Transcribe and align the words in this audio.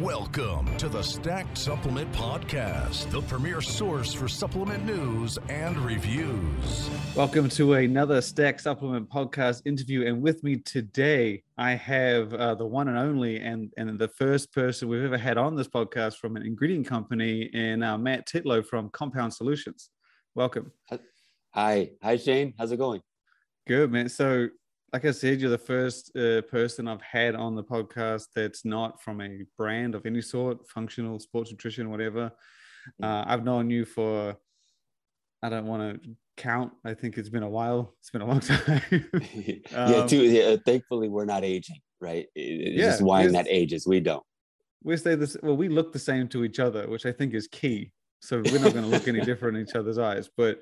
Welcome 0.00 0.78
to 0.78 0.88
the 0.88 1.02
Stacked 1.02 1.58
Supplement 1.58 2.10
Podcast, 2.12 3.10
the 3.10 3.20
premier 3.20 3.60
source 3.60 4.14
for 4.14 4.28
supplement 4.28 4.86
news 4.86 5.38
and 5.50 5.76
reviews. 5.76 6.88
Welcome 7.14 7.50
to 7.50 7.74
another 7.74 8.22
Stacked 8.22 8.62
Supplement 8.62 9.10
Podcast 9.10 9.60
interview. 9.66 10.06
And 10.06 10.22
with 10.22 10.42
me 10.42 10.56
today, 10.56 11.42
I 11.58 11.72
have 11.72 12.32
uh, 12.32 12.54
the 12.54 12.64
one 12.64 12.88
and 12.88 12.96
only 12.96 13.40
and, 13.40 13.70
and 13.76 13.98
the 13.98 14.08
first 14.08 14.54
person 14.54 14.88
we've 14.88 15.04
ever 15.04 15.18
had 15.18 15.36
on 15.36 15.54
this 15.54 15.68
podcast 15.68 16.16
from 16.16 16.34
an 16.36 16.46
ingredient 16.46 16.86
company, 16.86 17.50
and 17.52 17.84
uh, 17.84 17.98
Matt 17.98 18.26
Titlow 18.26 18.64
from 18.64 18.88
Compound 18.88 19.34
Solutions. 19.34 19.90
Welcome. 20.34 20.72
Hi. 21.50 21.90
Hi, 22.02 22.16
Shane. 22.16 22.54
How's 22.58 22.72
it 22.72 22.78
going? 22.78 23.02
Good, 23.66 23.92
man. 23.92 24.08
So 24.08 24.48
like 24.92 25.04
I 25.04 25.12
said, 25.12 25.40
you're 25.40 25.50
the 25.50 25.58
first 25.58 26.16
uh, 26.16 26.42
person 26.42 26.88
I've 26.88 27.02
had 27.02 27.34
on 27.36 27.54
the 27.54 27.62
podcast 27.62 28.26
that's 28.34 28.64
not 28.64 29.00
from 29.00 29.20
a 29.20 29.44
brand 29.56 29.94
of 29.94 30.04
any 30.04 30.20
sort, 30.20 30.68
functional, 30.68 31.20
sports 31.20 31.50
nutrition, 31.50 31.90
whatever. 31.90 32.32
Uh, 33.02 33.24
I've 33.26 33.44
known 33.44 33.70
you 33.70 33.84
for, 33.84 34.36
I 35.42 35.48
don't 35.48 35.66
want 35.66 36.02
to 36.02 36.10
count. 36.36 36.72
I 36.84 36.94
think 36.94 37.18
it's 37.18 37.28
been 37.28 37.44
a 37.44 37.48
while. 37.48 37.94
It's 38.00 38.10
been 38.10 38.22
a 38.22 38.26
long 38.26 38.40
time. 38.40 38.82
um, 39.74 39.92
yeah, 39.92 40.06
too. 40.06 40.24
Yeah, 40.24 40.56
thankfully, 40.64 41.08
we're 41.08 41.24
not 41.24 41.44
aging, 41.44 41.78
right? 42.00 42.26
It's 42.34 42.80
yeah, 42.80 42.86
just 42.86 43.02
wine 43.02 43.32
that 43.32 43.46
ages. 43.48 43.86
We 43.86 44.00
don't. 44.00 44.24
We 44.82 44.96
say 44.96 45.14
this. 45.14 45.36
Well, 45.42 45.56
we 45.56 45.68
look 45.68 45.92
the 45.92 45.98
same 45.98 46.26
to 46.28 46.42
each 46.42 46.58
other, 46.58 46.88
which 46.88 47.06
I 47.06 47.12
think 47.12 47.34
is 47.34 47.46
key. 47.46 47.92
So 48.22 48.42
we're 48.44 48.58
not 48.58 48.72
going 48.72 48.84
to 48.84 48.90
look 48.90 49.06
any 49.06 49.20
different 49.20 49.56
in 49.56 49.66
each 49.66 49.74
other's 49.74 49.98
eyes. 49.98 50.28
But 50.36 50.58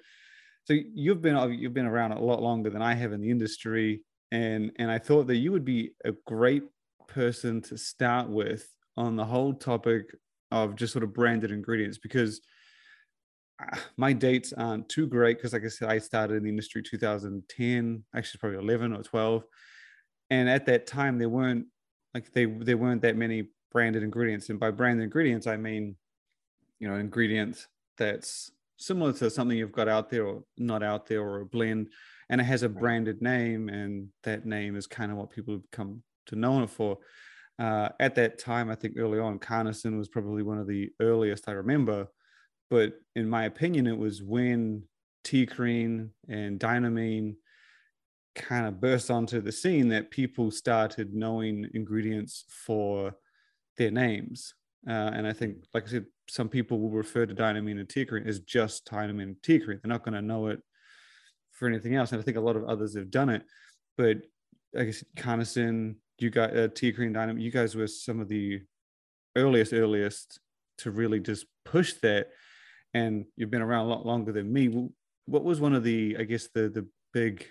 so 0.64 0.74
you've 0.74 1.22
been 1.22 1.52
you've 1.52 1.72
been 1.72 1.86
around 1.86 2.12
a 2.12 2.20
lot 2.20 2.42
longer 2.42 2.68
than 2.68 2.82
I 2.82 2.94
have 2.94 3.12
in 3.12 3.20
the 3.20 3.30
industry 3.30 4.02
and 4.30 4.72
and 4.76 4.90
I 4.90 4.98
thought 4.98 5.26
that 5.28 5.36
you 5.36 5.52
would 5.52 5.64
be 5.64 5.92
a 6.04 6.12
great 6.26 6.64
person 7.06 7.60
to 7.62 7.78
start 7.78 8.28
with 8.28 8.68
on 8.96 9.16
the 9.16 9.24
whole 9.24 9.54
topic 9.54 10.14
of 10.50 10.76
just 10.76 10.92
sort 10.92 11.02
of 11.02 11.12
branded 11.12 11.50
ingredients 11.50 11.98
because 11.98 12.40
uh, 13.60 13.76
my 13.96 14.12
dates 14.12 14.52
aren't 14.52 14.88
too 14.88 15.06
great 15.06 15.38
because 15.38 15.52
like 15.52 15.64
I 15.64 15.68
said 15.68 15.88
I 15.88 15.98
started 15.98 16.36
in 16.36 16.42
the 16.42 16.50
industry 16.50 16.82
2010 16.82 18.04
actually 18.14 18.38
probably 18.38 18.58
11 18.58 18.92
or 18.92 19.02
12 19.02 19.44
and 20.30 20.48
at 20.48 20.66
that 20.66 20.86
time 20.86 21.18
there 21.18 21.28
weren't 21.28 21.66
like 22.14 22.32
they 22.32 22.46
there 22.46 22.76
weren't 22.76 23.02
that 23.02 23.16
many 23.16 23.48
branded 23.70 24.02
ingredients. 24.02 24.48
And 24.48 24.58
by 24.58 24.70
branded 24.70 25.04
ingredients 25.04 25.46
I 25.46 25.56
mean 25.56 25.96
you 26.78 26.88
know 26.88 26.96
ingredients 26.96 27.66
that's 27.96 28.50
similar 28.76 29.12
to 29.12 29.30
something 29.30 29.58
you've 29.58 29.72
got 29.72 29.88
out 29.88 30.08
there 30.10 30.24
or 30.24 30.44
not 30.56 30.82
out 30.82 31.06
there 31.06 31.22
or 31.22 31.40
a 31.40 31.46
blend 31.46 31.88
and 32.30 32.40
it 32.40 32.44
has 32.44 32.62
a 32.62 32.68
branded 32.68 33.22
name 33.22 33.68
and 33.68 34.08
that 34.24 34.44
name 34.44 34.76
is 34.76 34.86
kind 34.86 35.10
of 35.10 35.18
what 35.18 35.30
people 35.30 35.54
have 35.54 35.70
come 35.72 36.02
to 36.26 36.36
know 36.36 36.62
it 36.62 36.70
for. 36.70 36.98
Uh, 37.58 37.88
at 37.98 38.14
that 38.14 38.38
time 38.38 38.70
i 38.70 38.74
think 38.74 38.94
early 38.96 39.18
on 39.18 39.36
CarnoSyn 39.36 39.98
was 39.98 40.08
probably 40.08 40.44
one 40.44 40.58
of 40.58 40.68
the 40.68 40.90
earliest 41.00 41.48
i 41.48 41.52
remember. 41.52 42.06
But 42.70 42.92
in 43.16 43.28
my 43.28 43.44
opinion 43.44 43.86
it 43.86 43.98
was 43.98 44.22
when 44.22 44.84
TeaCrine 45.24 46.10
and 46.28 46.60
dynamine 46.60 47.34
kind 48.34 48.66
of 48.66 48.80
burst 48.80 49.10
onto 49.10 49.40
the 49.40 49.50
scene 49.50 49.88
that 49.88 50.10
people 50.10 50.50
started 50.50 51.12
knowing 51.14 51.68
ingredients 51.74 52.44
for 52.48 53.14
their 53.76 53.90
names. 53.90 54.54
Uh, 54.88 55.10
and 55.12 55.26
i 55.26 55.32
think 55.32 55.56
like 55.74 55.84
i 55.84 55.90
said 55.90 56.06
some 56.28 56.48
people 56.48 56.78
will 56.78 56.90
refer 56.90 57.26
to 57.26 57.34
dynamine 57.34 57.80
and 57.80 57.88
TeaCrine 57.88 58.26
as 58.26 58.38
just 58.40 58.86
dynamine 58.86 59.22
and 59.22 59.36
TeaCrine 59.42 59.82
they're 59.82 59.88
not 59.88 60.04
going 60.04 60.14
to 60.14 60.22
know 60.22 60.46
it 60.46 60.60
for 61.58 61.68
anything 61.68 61.94
else. 61.94 62.12
And 62.12 62.20
I 62.20 62.24
think 62.24 62.36
a 62.36 62.40
lot 62.40 62.56
of 62.56 62.64
others 62.64 62.96
have 62.96 63.10
done 63.10 63.28
it. 63.28 63.42
But 63.96 64.18
I 64.78 64.84
guess 64.84 65.04
CarnoSyn, 65.16 65.96
you 66.18 66.30
got 66.30 66.50
uh, 66.56 66.68
TeaCrine 66.68 67.14
Dynamine, 67.14 67.40
you 67.40 67.50
guys 67.50 67.74
were 67.74 67.86
some 67.86 68.20
of 68.20 68.28
the 68.28 68.60
earliest, 69.36 69.72
earliest 69.72 70.40
to 70.78 70.90
really 70.90 71.20
just 71.20 71.46
push 71.64 71.94
that. 72.02 72.28
And 72.94 73.26
you've 73.36 73.50
been 73.50 73.62
around 73.62 73.86
a 73.86 73.88
lot 73.88 74.06
longer 74.06 74.32
than 74.32 74.52
me. 74.52 74.88
What 75.26 75.44
was 75.44 75.60
one 75.60 75.74
of 75.74 75.84
the, 75.84 76.16
I 76.18 76.22
guess, 76.22 76.48
the 76.54 76.68
the 76.68 76.86
big 77.12 77.46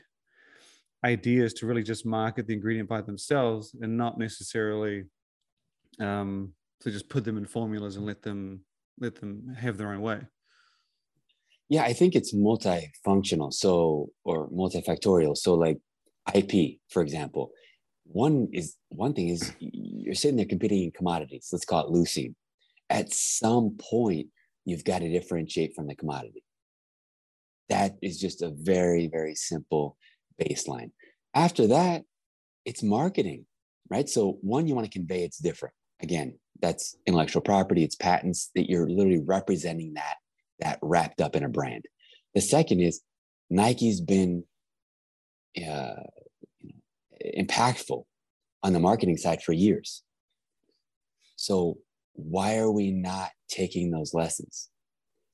ideas 1.04 1.54
to 1.54 1.68
really 1.68 1.84
just 1.84 2.06
market 2.06 2.48
the 2.48 2.54
ingredient 2.54 2.90
by 2.90 3.02
themselves 3.02 3.76
and 3.80 3.98
not 3.98 4.18
necessarily 4.18 5.06
um, 6.00 6.54
to 6.82 6.92
just 6.92 7.08
put 7.10 7.24
them 7.24 7.38
in 7.38 7.46
formulas 7.46 7.96
and 7.98 8.06
let 8.06 8.22
them 8.24 8.62
let 9.00 9.16
them 9.16 9.56
have 9.58 9.78
their 9.78 9.92
own 9.92 10.02
way? 10.02 10.22
Yeah, 11.70 11.84
I 11.84 11.94
think 11.94 12.16
it's 12.16 12.34
multifunctional, 12.34 13.54
so 13.54 14.10
or 14.24 14.50
multifactorial. 14.50 15.36
So 15.36 15.54
like 15.54 15.80
IP, 16.34 16.80
for 16.90 17.02
example, 17.02 17.52
one 18.06 18.48
is 18.54 18.76
one 18.90 19.14
thing 19.14 19.30
is 19.30 19.54
you're 19.60 20.16
sitting 20.16 20.38
there 20.38 20.46
competing 20.46 20.84
in 20.84 20.92
commodities. 20.92 21.50
Let's 21.52 21.66
call 21.66 21.88
it 21.88 21.94
leucine. 21.94 22.36
At 22.90 23.12
some 23.12 23.78
point, 23.78 24.28
you've 24.64 24.86
got 24.86 25.00
to 25.00 25.10
differentiate 25.10 25.74
from 25.76 25.88
the 25.88 25.96
commodity. 25.96 26.44
That 27.68 27.98
is 28.02 28.18
just 28.18 28.42
a 28.42 28.54
very, 28.56 29.08
very 29.08 29.36
simple 29.36 29.98
baseline. 30.42 30.92
After 31.34 31.68
that, 31.68 32.04
it's 32.64 32.82
marketing, 32.82 33.46
right? 33.90 34.08
So 34.08 34.38
one, 34.42 34.68
you 34.68 34.76
want 34.76 34.86
to 34.90 34.98
convey 34.98 35.24
it's 35.24 35.38
different. 35.38 35.76
Again, 36.02 36.40
that's 36.62 36.96
intellectual 37.06 37.42
property, 37.42 37.84
it's 37.84 37.96
patents 37.96 38.52
that 38.56 38.70
you're 38.70 38.90
literally 38.90 39.22
representing 39.26 39.94
that 39.96 40.16
that 40.60 40.80
wrapped 40.82 41.22
up 41.22 41.36
in 41.36 41.44
a 41.44 41.50
brand. 41.50 41.86
The 42.34 42.42
second 42.42 42.82
is 42.82 43.02
Nike's 43.50 44.02
been 44.02 44.44
uh, 45.58 46.04
impactful 47.38 48.04
on 48.64 48.74
the 48.74 48.80
marketing 48.80 49.18
side 49.18 49.42
for 49.42 49.54
years. 49.54 50.04
So 51.36 51.78
why 52.14 52.58
are 52.58 52.72
we 52.72 52.92
not 52.92 53.30
taking 53.48 53.92
those 53.92 54.14
lessons? 54.14 54.70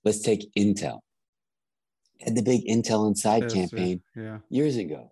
Let's 0.03 0.21
take 0.21 0.51
Intel. 0.57 0.99
Had 2.21 2.35
the 2.35 2.43
big 2.43 2.65
Intel 2.67 3.07
Inside 3.07 3.43
yes, 3.43 3.53
campaign 3.53 4.01
yeah. 4.15 4.39
years 4.49 4.77
ago, 4.77 5.11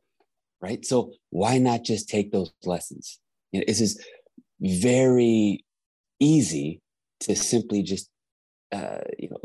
right? 0.61 0.85
So 0.85 1.13
why 1.29 1.57
not 1.57 1.83
just 1.83 2.09
take 2.09 2.31
those 2.31 2.53
lessons? 2.63 3.19
You 3.51 3.61
know, 3.61 3.65
this 3.67 3.81
is 3.81 4.03
very 4.59 5.65
easy 6.19 6.81
to 7.21 7.35
simply 7.35 7.83
just 7.83 8.09
uh, 8.71 8.99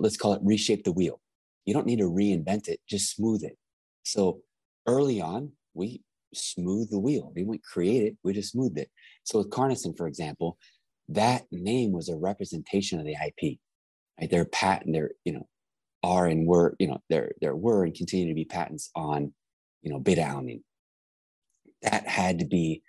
let's 0.06 0.16
call 0.16 0.34
it 0.34 0.40
reshape 0.44 0.84
the 0.84 0.92
wheel. 0.92 1.20
You 1.64 1.74
don't 1.74 1.86
need 1.86 1.98
to 1.98 2.04
reinvent 2.04 2.68
it, 2.68 2.80
just 2.88 3.14
smooth 3.14 3.42
it. 3.42 3.56
So 4.04 4.40
early 4.86 5.20
on, 5.20 5.50
we 5.74 6.02
smooth 6.32 6.90
the 6.90 6.98
wheel. 6.98 7.32
We 7.34 7.42
wouldn't 7.42 7.64
create 7.64 8.04
it, 8.04 8.16
we 8.22 8.32
just 8.32 8.52
smoothed 8.52 8.78
it. 8.78 8.88
So 9.24 9.38
with 9.38 9.50
CarnoSyn, 9.50 9.96
for 9.96 10.06
example, 10.06 10.58
that 11.08 11.44
name 11.50 11.92
was 11.92 12.08
a 12.08 12.16
representation 12.16 13.00
of 13.00 13.04
the 13.04 13.14
IP. 13.14 13.58
Right? 14.20 14.30
Their 14.30 14.44
patent, 14.44 14.92
their, 14.92 15.10
you 15.24 15.32
know, 15.32 15.48
are 16.02 16.26
and 16.26 16.46
were, 16.46 16.76
you 16.78 16.86
know, 16.86 17.02
there 17.10 17.32
there 17.40 17.56
were 17.56 17.84
and 17.84 17.94
continue 17.94 18.28
to 18.28 18.34
be 18.34 18.44
patents 18.44 18.90
on, 18.94 19.32
you 19.82 19.90
know, 19.90 19.98
beta 19.98 20.20
alanine. 20.20 20.62
That 21.82 22.06
had 22.06 22.38
to 22.38 22.44
be 22.44 22.82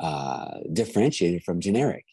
uh, 0.00 0.58
differentiated 0.72 1.44
from 1.44 1.60
generic. 1.60 2.04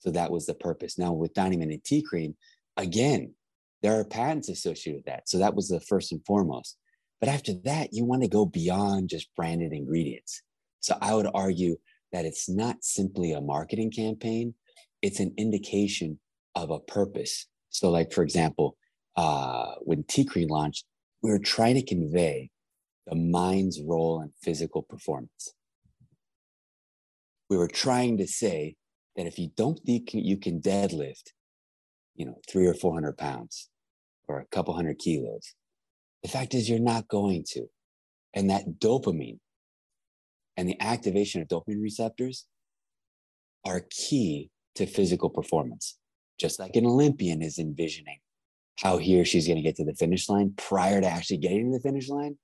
So 0.00 0.10
that 0.10 0.30
was 0.30 0.44
the 0.44 0.54
purpose. 0.54 0.98
Now 0.98 1.12
with 1.12 1.32
Dynamine 1.32 1.72
and 1.72 1.82
TeaCrine, 1.82 2.34
again, 2.76 3.34
there 3.82 3.98
are 3.98 4.04
patents 4.04 4.48
associated 4.48 4.98
with 4.98 5.06
that. 5.06 5.28
So 5.28 5.38
that 5.38 5.54
was 5.54 5.68
the 5.68 5.80
first 5.80 6.12
and 6.12 6.24
foremost. 6.24 6.78
But 7.20 7.28
after 7.28 7.52
that, 7.64 7.90
you 7.92 8.04
want 8.04 8.22
to 8.22 8.28
go 8.28 8.46
beyond 8.46 9.08
just 9.08 9.34
branded 9.36 9.72
ingredients. 9.72 10.42
So 10.80 10.96
I 11.00 11.14
would 11.14 11.28
argue 11.34 11.76
that 12.12 12.24
it's 12.24 12.48
not 12.48 12.82
simply 12.82 13.32
a 13.32 13.40
marketing 13.40 13.90
campaign, 13.90 14.54
it's 15.02 15.20
an 15.20 15.34
indication 15.36 16.18
of 16.54 16.70
a 16.70 16.80
purpose. 16.80 17.46
So, 17.70 17.90
like, 17.90 18.12
for 18.12 18.22
example, 18.22 18.76
uh, 19.16 19.74
when 19.80 20.04
TeaCrine 20.04 20.50
launched, 20.50 20.84
we 21.22 21.30
were 21.30 21.38
trying 21.38 21.76
to 21.76 21.84
convey 21.84 22.50
the 23.06 23.14
mind's 23.14 23.80
role 23.80 24.20
in 24.20 24.32
physical 24.42 24.82
performance. 24.82 25.54
We 27.48 27.56
were 27.56 27.68
trying 27.68 28.18
to 28.18 28.26
say 28.26 28.76
that 29.16 29.26
if 29.26 29.38
you 29.38 29.50
don't 29.56 29.78
think 29.80 30.12
you 30.12 30.36
can 30.36 30.60
deadlift, 30.60 31.30
you 32.14 32.26
know, 32.26 32.38
three 32.48 32.66
or 32.66 32.74
400 32.74 33.16
pounds 33.16 33.70
or 34.32 34.40
a 34.40 34.46
couple 34.46 34.74
hundred 34.74 34.98
kilos. 34.98 35.54
The 36.22 36.28
fact 36.28 36.54
is, 36.54 36.68
you're 36.68 36.78
not 36.78 37.08
going 37.08 37.44
to. 37.50 37.66
And 38.34 38.50
that 38.50 38.78
dopamine 38.78 39.38
and 40.56 40.68
the 40.68 40.80
activation 40.80 41.42
of 41.42 41.48
dopamine 41.48 41.82
receptors 41.82 42.46
are 43.64 43.86
key 43.90 44.50
to 44.76 44.86
physical 44.86 45.30
performance. 45.30 45.98
Just 46.38 46.58
like 46.58 46.76
an 46.76 46.86
Olympian 46.86 47.42
is 47.42 47.58
envisioning 47.58 48.18
how 48.78 48.98
he 48.98 49.20
or 49.20 49.24
she's 49.24 49.46
going 49.46 49.56
to 49.56 49.62
get 49.62 49.76
to 49.76 49.84
the 49.84 49.94
finish 49.94 50.28
line 50.28 50.54
prior 50.56 51.00
to 51.00 51.06
actually 51.06 51.36
getting 51.36 51.70
to 51.70 51.78
the 51.78 51.82
finish 51.82 52.08
line. 52.08 52.36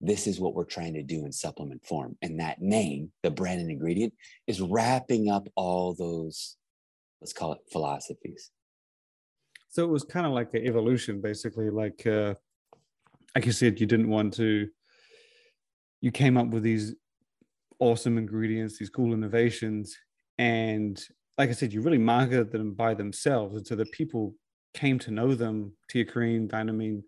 This 0.00 0.26
is 0.26 0.40
what 0.40 0.54
we're 0.54 0.64
trying 0.64 0.94
to 0.94 1.02
do 1.02 1.24
in 1.24 1.32
supplement 1.32 1.86
form. 1.86 2.16
And 2.20 2.40
that 2.40 2.60
name, 2.60 3.12
the 3.22 3.30
brand 3.30 3.60
and 3.60 3.70
ingredient, 3.70 4.12
is 4.46 4.60
wrapping 4.60 5.30
up 5.30 5.48
all 5.54 5.94
those 5.94 6.56
let's 7.24 7.32
call 7.32 7.54
it 7.54 7.60
philosophies. 7.72 8.50
So 9.74 9.82
it 9.82 9.90
was 9.90 10.04
kind 10.04 10.24
of 10.24 10.30
like 10.30 10.54
an 10.54 10.64
evolution, 10.64 11.20
basically. 11.20 11.68
Like, 11.68 12.06
uh, 12.06 12.34
like 13.34 13.44
you 13.44 13.50
said, 13.50 13.80
you 13.80 13.88
didn't 13.88 14.08
want 14.08 14.32
to. 14.34 14.68
You 16.00 16.12
came 16.12 16.36
up 16.36 16.46
with 16.46 16.62
these 16.62 16.94
awesome 17.80 18.16
ingredients, 18.16 18.78
these 18.78 18.88
cool 18.88 19.12
innovations, 19.12 19.98
and 20.38 21.04
like 21.38 21.48
I 21.48 21.54
said, 21.54 21.72
you 21.72 21.80
really 21.80 21.98
marketed 21.98 22.52
them 22.52 22.74
by 22.74 22.94
themselves, 22.94 23.56
and 23.56 23.66
so 23.66 23.74
the 23.74 23.86
people 23.86 24.36
came 24.74 24.96
to 25.00 25.10
know 25.10 25.34
them, 25.34 25.72
Teacrine, 25.92 26.48
Dynamine, 26.48 27.02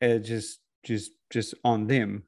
uh, 0.00 0.16
just 0.16 0.60
just 0.84 1.12
just 1.28 1.52
on 1.62 1.86
them, 1.88 2.22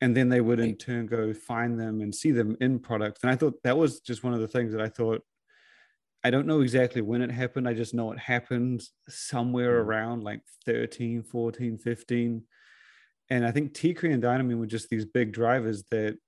and 0.00 0.16
then 0.16 0.30
they 0.30 0.40
would 0.40 0.60
in 0.60 0.76
turn 0.76 1.04
go 1.04 1.34
find 1.34 1.78
them 1.78 2.00
and 2.00 2.14
see 2.14 2.30
them 2.30 2.56
in 2.62 2.78
products. 2.78 3.22
And 3.22 3.30
I 3.30 3.36
thought 3.36 3.62
that 3.64 3.76
was 3.76 4.00
just 4.00 4.24
one 4.24 4.32
of 4.32 4.40
the 4.40 4.48
things 4.48 4.72
that 4.72 4.80
I 4.80 4.88
thought. 4.88 5.22
I 6.26 6.30
don't 6.30 6.48
know 6.48 6.60
exactly 6.60 7.02
when 7.02 7.22
it 7.22 7.30
happened. 7.30 7.68
I 7.68 7.74
just 7.74 7.94
know 7.94 8.10
it 8.10 8.18
happened 8.18 8.82
somewhere 9.08 9.80
Mhm. 9.80 9.86
around 9.86 10.24
like 10.24 10.40
13, 10.64 11.22
14, 11.22 11.78
15. 11.78 12.42
And 13.30 13.46
I 13.46 13.52
think 13.52 13.74
Teacrine 13.74 14.12
and 14.12 14.22
Dynamine 14.22 14.58
were 14.58 14.66
just 14.66 14.88
these 14.88 15.04
big 15.04 15.32
drivers 15.32 15.84
that 15.92 16.18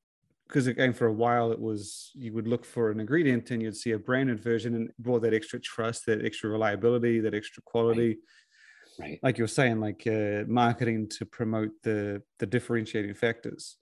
because 0.47 0.69
again 0.69 0.93
for 0.93 1.07
a 1.09 1.13
while 1.13 1.51
it 1.51 1.59
was 1.61 2.13
you 2.15 2.33
would 2.33 2.47
look 2.47 2.65
for 2.65 2.93
an 2.93 3.01
ingredient 3.01 3.51
and 3.51 3.61
you'd 3.61 3.77
see 3.77 3.91
a 3.91 3.99
branded 3.99 4.39
version 4.39 4.75
and 4.77 4.93
brought 5.01 5.23
that 5.23 5.35
extra 5.35 5.59
trust 5.61 6.07
that 6.07 6.25
extra 6.25 6.49
reliability 6.49 7.19
that 7.21 7.35
extra 7.35 7.63
quality 7.65 8.19
Right. 9.01 9.19
like 9.23 9.37
you're 9.37 9.47
saying 9.61 9.79
like 9.81 10.07
uh, 10.07 10.45
marketing 10.47 11.09
to 11.17 11.27
promote 11.27 11.73
the 11.83 12.23
the 12.39 12.47
differentiating 12.47 13.15
factors 13.15 13.77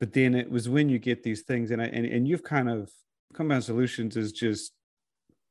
but 0.00 0.12
then 0.12 0.34
it 0.34 0.50
was 0.50 0.68
when 0.68 0.88
you 0.88 0.98
get 0.98 1.22
these 1.22 1.42
things 1.42 1.70
and 1.70 1.80
I, 1.80 1.86
and, 1.86 2.04
and 2.04 2.26
you've 2.26 2.42
kind 2.42 2.68
of 2.68 2.90
compound 3.32 3.62
solutions 3.64 4.16
is 4.16 4.32
just 4.32 4.72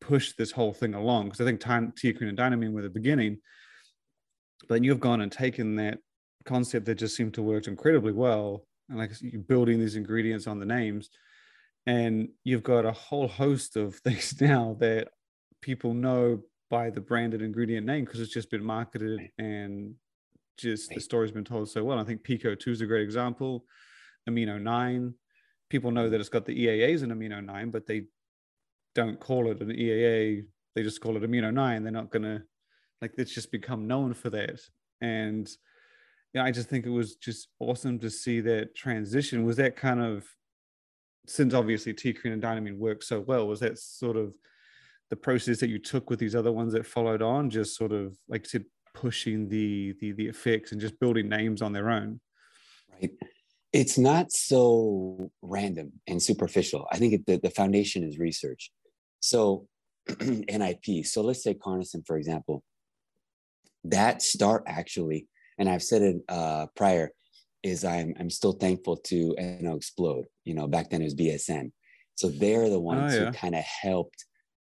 pushed 0.02 0.38
this 0.38 0.52
whole 0.52 0.74
thing 0.74 0.94
along 0.94 1.26
because 1.26 1.42
i 1.42 1.46
think 1.46 1.60
time 1.60 1.94
teacrine 2.02 2.30
and 2.30 2.38
dynamine 2.38 2.74
were 2.74 2.82
the 2.82 2.90
beginning 2.90 3.38
but 4.68 4.84
you've 4.84 5.00
gone 5.00 5.22
and 5.22 5.32
taken 5.32 5.76
that 5.76 6.00
concept 6.46 6.86
that 6.86 6.96
just 6.96 7.16
seemed 7.16 7.34
to 7.34 7.42
work 7.42 7.68
incredibly 7.68 8.12
well 8.12 8.66
and 8.90 9.00
like 9.00 9.12
you're 9.22 9.42
building 9.42 9.80
these 9.80 9.96
ingredients 9.96 10.48
on 10.48 10.60
the 10.60 10.66
names 10.66 11.10
and 11.88 12.30
you've 12.44 12.64
got 12.64 12.86
a 12.86 12.92
whole 12.92 13.28
host 13.28 13.76
of 13.76 13.96
things 14.04 14.40
now 14.42 14.76
that 14.80 15.10
people 15.62 15.94
know 15.94 16.40
by 16.70 16.90
the 16.90 17.02
branded 17.02 17.42
ingredient 17.42 17.86
name 17.86 18.06
because 18.06 18.20
it's 18.20 18.34
just 18.34 18.52
been 18.52 18.64
marketed 18.64 19.30
and 19.38 19.96
just 20.58 20.90
the 20.90 21.02
story's 21.02 21.32
been 21.32 21.44
told 21.44 21.70
so 21.70 21.84
well. 21.84 22.00
I 22.00 22.04
think 22.04 22.24
PeakO2 22.24 22.68
is 22.68 22.82
a 22.82 22.86
great 22.86 23.04
example. 23.04 23.66
Amino 24.30 24.62
9, 24.62 25.14
people 25.70 25.92
know 25.92 26.08
mm. 26.08 26.12
that 26.12 26.20
it's 26.20 26.30
got 26.30 26.46
the 26.46 26.66
EAAs 26.66 27.04
in 27.04 27.10
Amino 27.10 27.44
9, 27.44 27.72
but 27.72 27.86
they 27.86 28.06
don't 28.96 29.20
call 29.20 29.52
it 29.52 29.62
an 29.62 29.70
EAA. 29.70 30.46
They 30.74 30.84
just 30.84 31.02
call 31.02 31.16
it 31.18 31.24
Amino 31.24 31.54
9. 31.54 31.84
They're 31.84 31.92
not 31.92 32.12
to, 32.12 32.42
like, 33.02 33.14
it's 33.18 33.34
just 33.34 33.52
become 33.52 33.88
known 33.88 34.14
for 34.14 34.30
that. 34.32 34.60
And 35.02 35.50
yeah, 36.34 36.44
I 36.44 36.52
just 36.52 36.70
think 36.70 36.86
it 36.86 36.92
was 36.92 37.16
just 37.16 37.50
awesome 37.60 38.00
to 38.00 38.10
see 38.10 38.42
that 38.42 38.76
transition. 38.76 39.46
Was 39.46 39.58
that 39.58 39.76
kind 39.76 40.02
of, 40.02 40.26
since 41.28 41.54
obviously 41.54 41.94
Teacrine 41.94 42.34
and 42.34 42.42
Dynamine 42.42 42.78
worked 42.78 43.04
so 43.04 43.20
well, 43.20 43.48
was 43.48 43.60
that 43.60 43.78
sort 43.78 44.18
of 44.18 44.36
the 45.10 45.16
process 45.16 45.60
that 45.60 45.70
you 45.70 45.80
took 45.80 46.10
with 46.10 46.20
these 46.20 46.36
other 46.36 46.52
ones 46.52 46.74
that 46.74 46.86
followed 46.86 47.22
on, 47.22 47.50
just 47.50 47.78
sort 47.78 47.92
of 47.92 48.18
like 48.28 48.46
you 48.46 48.50
said, 48.50 48.66
pushing 48.94 49.50
the 49.50 49.94
the 50.00 50.14
the 50.14 50.26
effects 50.26 50.72
and 50.72 50.80
just 50.80 51.00
building 51.00 51.28
names 51.28 51.62
on 51.62 51.74
their 51.74 51.90
own? 51.90 52.20
right 53.02 53.12
it's 53.74 53.98
not 53.98 54.32
so 54.32 55.30
random 55.42 55.92
and 56.08 56.22
superficial 56.22 56.88
i 56.92 56.98
think 56.98 57.14
it, 57.14 57.26
the, 57.26 57.38
the 57.38 57.50
foundation 57.50 58.04
is 58.04 58.18
research 58.18 58.72
so 59.25 59.68
nip 60.19 60.86
so 61.04 61.22
let's 61.22 61.44
say 61.44 61.54
CarnoSyn 61.54 62.06
for 62.06 62.18
example. 62.18 62.63
That 63.83 64.22
start 64.22 64.63
actually 64.66 65.27
and 65.57 65.69
i've 65.69 65.83
said 65.83 66.01
it 66.01 66.18
uh, 66.27 66.68
prior 66.75 67.12
is 67.63 67.83
i'm 67.83 68.13
i'm 68.19 68.30
still 68.30 68.54
thankful 68.54 68.98
to 68.98 69.36
NO-Xplode. 69.38 70.25
You 70.44 70.56
know 70.56 70.68
back 70.68 70.89
then 70.89 71.01
it 71.01 71.06
was 71.06 71.16
bsn 71.16 71.72
so 72.16 72.30
they're 72.30 72.69
the 72.69 72.80
ones 72.80 73.13
yeah. 73.13 73.25
who 73.25 73.31
kind 73.31 73.56
of 73.56 73.63
helped 73.63 74.25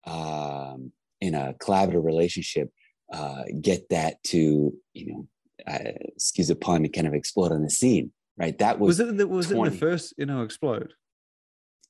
um, 0.06 0.92
in 1.22 1.36
a 1.36 1.54
collaborative 1.62 2.04
relationship 2.04 2.70
uh, 3.14 3.44
get 3.62 3.88
that 3.90 4.22
to 4.24 4.74
you 4.94 5.06
know 5.08 5.28
uh, 5.68 5.92
excuse 6.16 6.50
the 6.50 6.56
pun 6.56 6.84
to 6.84 6.90
kind 6.90 7.08
of 7.08 7.14
explode 7.14 7.52
on 7.52 7.64
the 7.64 7.70
scene 7.70 8.12
right? 8.38 8.58
That 8.60 8.80
was, 8.80 9.00
Was, 9.00 9.10
it 9.10 9.18
the, 9.18 9.28
was 9.28 9.52
it 9.52 9.64
the 9.64 9.72
first 9.72 10.14
you 10.18 10.26
know 10.26 10.44
explode? 10.44 10.94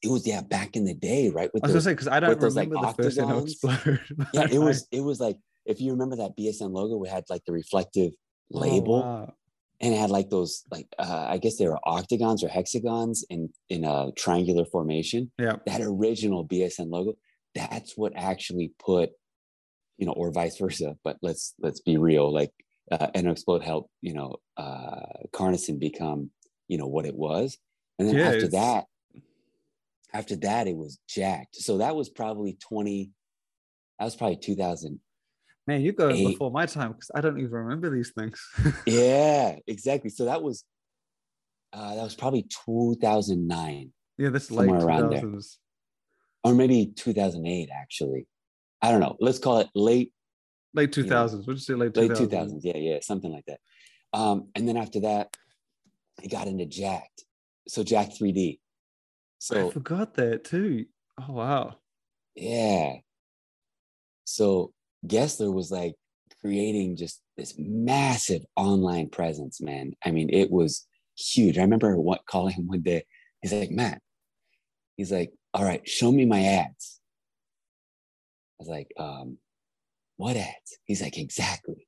It 0.04 0.10
was 0.10 0.28
yeah 0.28 0.42
back 0.42 0.76
in 0.76 0.86
the 0.86 0.94
day 0.94 1.30
right 1.30 1.50
with 1.54 1.64
I 1.64 1.68
was 1.68 1.74
those, 1.74 1.86
gonna 1.86 1.92
say 1.92 1.94
because 1.96 2.08
I 2.08 2.20
don't 2.20 2.40
those, 2.40 2.56
like, 2.56 2.70
remember 2.70 2.88
the 2.88 3.04
first 3.04 3.18
you 3.18 3.26
know 3.26 3.46
octagons. 3.46 4.04
yeah 4.34 4.48
it 4.52 4.60
was 4.60 4.88
it 4.92 5.02
was 5.02 5.20
like 5.20 5.38
if 5.66 5.82
you 5.82 5.92
remember 5.92 6.16
that 6.18 6.38
bsn 6.38 6.72
logo 6.72 6.98
we 6.98 7.10
had 7.10 7.24
like 7.30 7.44
the 7.46 7.52
reflective 7.52 8.12
oh, 8.54 8.60
label 8.60 9.02
wow. 9.02 9.34
and 9.82 9.94
it 9.94 9.98
had 9.98 10.12
like 10.12 10.30
those 10.30 10.64
like 10.72 10.88
uh, 11.00 11.26
i 11.30 11.38
guess 11.38 11.58
they 11.58 11.68
were 11.68 11.80
octagons 11.86 12.44
or 12.44 12.48
hexagons 12.48 13.26
in 13.30 13.50
in 13.70 13.84
a 13.84 14.12
triangular 14.16 14.66
formation 14.66 15.32
Yeah. 15.40 15.58
that 15.66 15.82
original 15.82 16.48
bsn 16.48 16.90
logo 16.92 17.18
that's 17.56 17.98
what 17.98 18.14
actually 18.16 18.74
put 18.80 19.10
you 19.98 20.06
know 20.06 20.14
or 20.14 20.32
vice 20.32 20.58
versa 20.58 20.96
but 21.04 21.18
let's 21.24 21.56
let's 21.60 21.82
be 21.82 21.98
real 21.98 22.32
like 22.32 22.52
uh, 22.92 23.08
and 23.16 23.28
explode 23.28 23.64
helped 23.64 23.90
you 24.02 24.14
know 24.14 24.38
uh 24.58 25.26
CarnoSyn 25.34 25.80
become 25.80 26.30
you 26.68 26.78
know 26.78 26.88
what 26.88 27.06
it 27.06 27.16
was 27.16 27.58
and 27.98 28.08
then 28.08 28.16
Yeah, 28.16 28.28
after 28.28 28.48
that 28.50 28.86
after 30.13 30.36
that 30.38 30.68
it 30.68 30.75
was 30.75 31.00
jacked 31.07 31.56
so 31.56 31.77
that 31.80 31.95
was 31.95 32.09
probably 32.09 32.57
20 32.62 33.12
that 34.00 34.06
was 34.06 34.15
probably 34.15 34.38
2000 34.38 35.00
Man, 35.68 35.81
you 35.81 35.92
go 35.92 36.09
before 36.12 36.50
my 36.50 36.65
time 36.65 36.94
because 36.94 37.12
I 37.13 37.19
don't 37.19 37.38
even 37.39 37.51
remember 37.51 37.89
these 37.89 38.12
things. 38.18 38.39
yeah 38.86 39.57
exactly 39.68 40.09
so 40.09 40.24
that 40.25 40.42
was 40.42 40.63
uh 41.74 41.95
that 41.95 42.04
was 42.04 42.15
probably 42.15 42.44
2009 42.65 43.92
yeah, 44.18 44.30
that's 44.30 44.50
late 44.50 44.68
Somewhere 44.69 44.86
around 44.86 45.09
there. 45.12 45.21
2000s. 45.21 45.57
or 46.45 46.54
maybe 46.54 46.94
2008 46.95 47.69
actually 47.74 48.27
i 48.81 48.92
don't 48.92 49.01
know 49.01 49.18
let's 49.19 49.39
call 49.39 49.59
it 49.59 49.68
late 49.75 50.13
Late 50.74 50.95
You 50.95 51.04
know, 51.04 51.25
2000s. 51.25 51.45
We'll 51.48 51.56
just 51.56 51.68
say 51.68 51.74
late 51.74 51.94
2000s. 51.94 51.95
late 51.95 52.30
2000s 52.30 52.59
yeah 52.63 52.77
yeah 52.77 52.98
something 53.01 53.31
like 53.31 53.45
that 53.48 53.59
um 54.13 54.48
and 54.56 54.68
then 54.68 54.77
after 54.77 55.01
that 55.01 55.36
it 56.24 56.31
got 56.31 56.48
into 56.48 56.65
jacked 56.65 57.25
so 57.68 57.83
jack 57.83 58.09
3d 58.09 58.59
I 59.68 59.69
forgot 59.69 60.16
that 60.16 60.44
too. 60.44 60.86
Oh 61.19 61.34
wow. 61.34 61.75
yeah. 62.36 62.95
So 64.25 64.74
Geissler 65.06 65.54
was 65.54 65.72
like 65.72 65.95
creating 66.42 66.98
just 66.98 67.22
this 67.38 67.56
massive 67.57 68.44
online 68.56 69.10
presence 69.10 69.62
man. 69.62 69.94
I 70.04 70.12
mean 70.12 70.30
it 70.31 70.51
was 70.51 70.88
huge. 71.18 71.57
I 71.57 71.62
remember 71.62 71.98
what 71.98 72.25
calling 72.30 72.54
him 72.54 72.68
one 72.68 72.81
day. 72.81 73.06
He's 73.42 73.54
like 73.54 73.72
matt 73.72 74.01
he's 74.98 75.12
like 75.12 75.31
all 75.54 75.63
right 75.63 75.88
show 75.88 76.12
me 76.12 76.25
my 76.25 76.44
ads. 76.44 77.00
I 78.60 78.63
was 78.63 78.68
like 78.68 78.92
um 78.98 79.38
what 80.18 80.35
ads? 80.35 80.80
He's 80.85 81.02
like 81.02 81.18
exactly. 81.18 81.88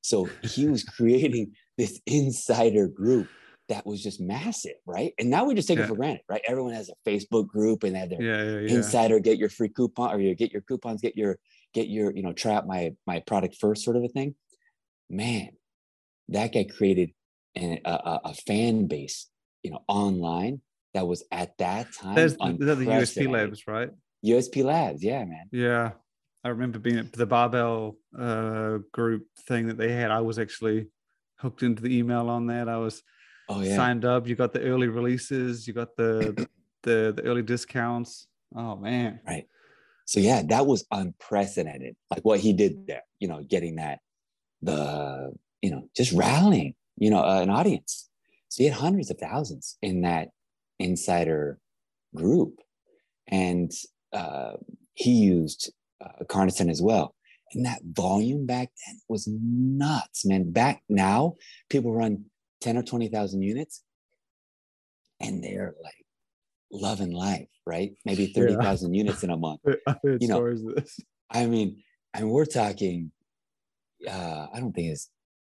So 0.00 0.28
he 0.42 0.66
was 0.66 0.82
creating 0.96 1.52
this 1.78 2.00
insider 2.06 2.88
group 2.88 3.28
that 3.68 3.86
was 3.86 4.02
just 4.02 4.20
massive 4.20 4.74
right 4.86 5.12
and 5.18 5.30
now 5.30 5.44
we 5.44 5.54
just 5.54 5.68
take 5.68 5.78
Yeah. 5.78 5.84
it 5.84 5.88
for 5.88 5.94
granted 5.96 6.22
right 6.28 6.42
everyone 6.46 6.74
has 6.74 6.90
a 6.90 7.08
facebook 7.08 7.46
group 7.48 7.84
and 7.84 7.94
they 7.94 8.00
have 8.00 8.10
their 8.10 8.20
Yeah, 8.22 8.60
yeah, 8.60 8.76
insider 8.76 9.18
get 9.20 9.38
your 9.38 9.48
free 9.48 9.68
coupon 9.68 10.12
or 10.12 10.18
you 10.20 10.34
get 10.34 10.52
your 10.52 10.62
coupons 10.62 11.00
get 11.00 11.16
your 11.16 11.38
get 11.72 11.88
your 11.88 12.14
you 12.14 12.22
know 12.22 12.32
try 12.32 12.54
out 12.54 12.66
my 12.66 12.92
my 13.06 13.20
product 13.20 13.56
first 13.60 13.84
sort 13.84 13.96
of 13.96 14.04
a 14.04 14.08
thing 14.08 14.34
man 15.08 15.50
that 16.28 16.52
guy 16.52 16.64
created 16.64 17.12
an, 17.54 17.78
a, 17.84 17.90
a, 17.90 18.20
a 18.26 18.34
fan 18.34 18.86
base 18.88 19.28
you 19.62 19.70
know 19.70 19.82
online 19.88 20.60
that 20.94 21.06
was 21.06 21.24
at 21.30 21.56
that 21.58 21.92
time 21.94 22.14
There's 22.14 22.36
the, 22.36 22.74
the 22.74 22.86
USP 22.86 23.30
labs, 23.30 23.66
right? 23.66 23.90
usp 24.24 24.62
labs 24.64 25.02
yeah 25.02 25.24
man 25.24 25.48
Yeah. 25.52 25.92
I 26.44 26.48
remember 26.48 26.80
being 26.80 26.98
at 26.98 27.12
the 27.12 27.24
barbell 27.24 27.96
uh, 28.18 28.78
group 28.92 29.26
thing 29.46 29.68
that 29.68 29.76
they 29.78 29.92
had. 29.92 30.10
I 30.10 30.22
was 30.22 30.40
actually 30.40 30.88
hooked 31.38 31.62
into 31.62 31.82
the 31.82 31.96
email 31.96 32.28
on 32.28 32.48
that. 32.48 32.68
I 32.68 32.78
was 32.78 33.00
oh 33.52 33.62
yeah. 33.62 33.76
signed 33.76 34.04
up. 34.04 34.26
You 34.26 34.34
got 34.34 34.52
the 34.52 34.62
early 34.62 34.88
releases, 34.88 35.66
you 35.66 35.72
got 35.72 35.96
the 35.96 36.48
the, 36.82 37.12
the 37.16 37.22
early 37.24 37.42
discounts. 37.42 38.26
Oh 38.54 38.76
man. 38.76 39.20
right. 39.26 39.46
So 40.04 40.20
yeah 40.20 40.42
that 40.48 40.66
was 40.66 40.84
unprecedented 40.90 41.96
like 42.10 42.24
what 42.24 42.40
he 42.40 42.52
did 42.52 42.86
there 42.86 43.02
you 43.20 43.28
know 43.28 43.42
getting 43.42 43.76
that 43.76 44.00
the 44.60 45.32
you 45.62 45.70
know 45.70 45.88
just 45.96 46.12
rallying 46.12 46.74
you 46.96 47.10
know 47.10 47.22
uh, 47.22 47.40
an 47.40 47.50
audience. 47.50 48.08
So 48.48 48.62
he 48.62 48.68
had 48.68 48.78
hundreds 48.78 49.10
of 49.10 49.18
thousands 49.18 49.78
in 49.80 50.02
that 50.02 50.28
insider 50.78 51.58
group. 52.14 52.58
And 53.28 53.70
uh, 54.12 54.52
he 54.94 55.12
used 55.12 55.72
uh, 56.04 56.24
CarnoSyn 56.24 56.70
as 56.70 56.82
well. 56.82 57.14
And 57.54 57.64
that 57.66 57.80
volume 57.84 58.46
back 58.46 58.70
then 58.86 59.00
was 59.08 59.28
nuts 59.30 60.24
man. 60.24 60.52
Back 60.52 60.82
now 60.88 61.36
people 61.68 61.92
run 61.92 62.24
10 62.62 62.76
or 62.78 62.82
20,000 62.82 63.42
units 63.42 63.82
and 65.20 65.42
they're 65.42 65.74
like 65.82 65.94
loving 66.70 67.12
life 67.12 67.48
right 67.66 67.92
maybe 68.04 68.24
Yeah. 68.36 68.42
30,000 68.56 68.94
units 68.94 69.22
in 69.24 69.30
a 69.30 69.36
month 69.36 69.60
You 70.04 70.28
know, 70.28 70.36
stories 70.36 70.64
of 70.64 70.74
this. 70.76 70.98
I 71.30 71.46
mean, 71.46 71.82
and 72.14 72.30
we're 72.30 72.44
talking. 72.44 73.10
Uh, 74.06 74.46
I 74.52 74.60
don't 74.60 74.72
think 74.72 74.88
it's 74.92 75.08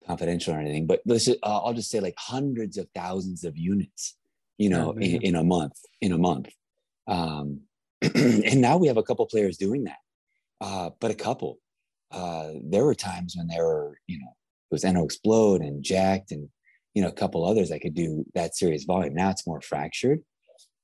confidential 0.06 0.54
or 0.54 0.58
anything, 0.58 0.86
but 0.86 1.00
let's 1.04 1.24
just, 1.24 1.38
uh, 1.42 1.60
I'll 1.62 1.74
just 1.74 1.90
say 1.90 2.00
like 2.00 2.14
hundreds 2.16 2.78
of 2.78 2.86
thousands 2.94 3.44
of 3.44 3.56
units, 3.58 4.16
you 4.56 4.70
know, 4.70 4.94
Oh, 4.96 5.00
in, 5.00 5.20
in 5.22 5.34
a 5.36 5.44
month. 5.44 5.74
In 6.00 6.12
a 6.12 6.18
month, 6.18 6.48
um, 7.08 7.60
and 8.02 8.60
now 8.60 8.76
we 8.76 8.86
have 8.86 8.96
a 8.96 9.02
couple 9.02 9.26
players 9.26 9.56
doing 9.58 9.84
that, 9.84 9.98
uh, 10.60 10.90
but 11.00 11.10
a 11.10 11.14
couple. 11.14 11.58
Uh, 12.10 12.50
there 12.62 12.84
were 12.84 12.94
times 12.94 13.34
when 13.36 13.48
there 13.48 13.64
were, 13.64 13.98
you 14.06 14.18
know, 14.20 14.32
it 14.70 14.74
was 14.74 14.84
NO-Xplode 14.84 15.60
and 15.66 15.82
Jacked 15.82 16.30
and, 16.30 16.48
you 16.96 17.02
know, 17.02 17.08
a 17.08 17.12
couple 17.12 17.44
others 17.44 17.68
that 17.68 17.80
could 17.80 17.94
do 17.94 18.24
that 18.34 18.56
serious 18.56 18.84
volume. 18.84 19.12
Now 19.12 19.28
it's 19.28 19.46
more 19.46 19.60
fractured. 19.60 20.20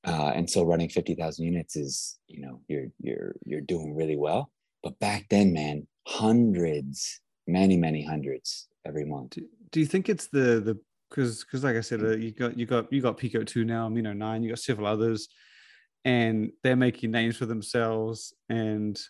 Uh, 0.07 0.33
and 0.35 0.49
so 0.49 0.63
running 0.63 0.91
50,000 0.91 1.43
units 1.43 1.75
is, 1.75 2.19
you 2.29 2.43
know, 2.43 2.61
you're, 2.69 2.89
you're, 3.01 3.35
you're 3.47 3.63
doing 3.63 3.97
really 3.97 4.19
well. 4.19 4.51
But 4.83 4.99
back 4.99 5.25
then, 5.31 5.55
man, 5.55 5.87
hundreds, 6.07 7.23
many, 7.47 7.79
many 7.79 8.05
hundreds 8.05 8.69
every 8.85 9.07
month. 9.07 9.31
Do, 9.31 9.47
do 9.71 9.81
you 9.81 9.87
think 9.87 10.11
it's 10.11 10.27
the, 10.27 10.61
the, 10.61 10.79
because, 11.09 11.45
because 11.45 11.65
like 11.65 11.77
I 11.77 11.81
said, 11.81 12.03
uh, 12.03 12.11
you 12.11 12.33
got, 12.33 12.59
you 12.59 12.67
got, 12.67 12.93
you 12.93 13.01
got 13.01 13.17
PeakO2 13.17 13.65
now, 13.65 13.89
Amino 13.89 14.15
9, 14.15 14.43
you 14.43 14.51
got 14.51 14.59
several 14.59 14.89
others 14.89 15.29
and 16.05 16.53
they're 16.63 16.77
making 16.77 17.11
names 17.11 17.39
for 17.39 17.47
themselves. 17.47 18.35
And 18.51 19.01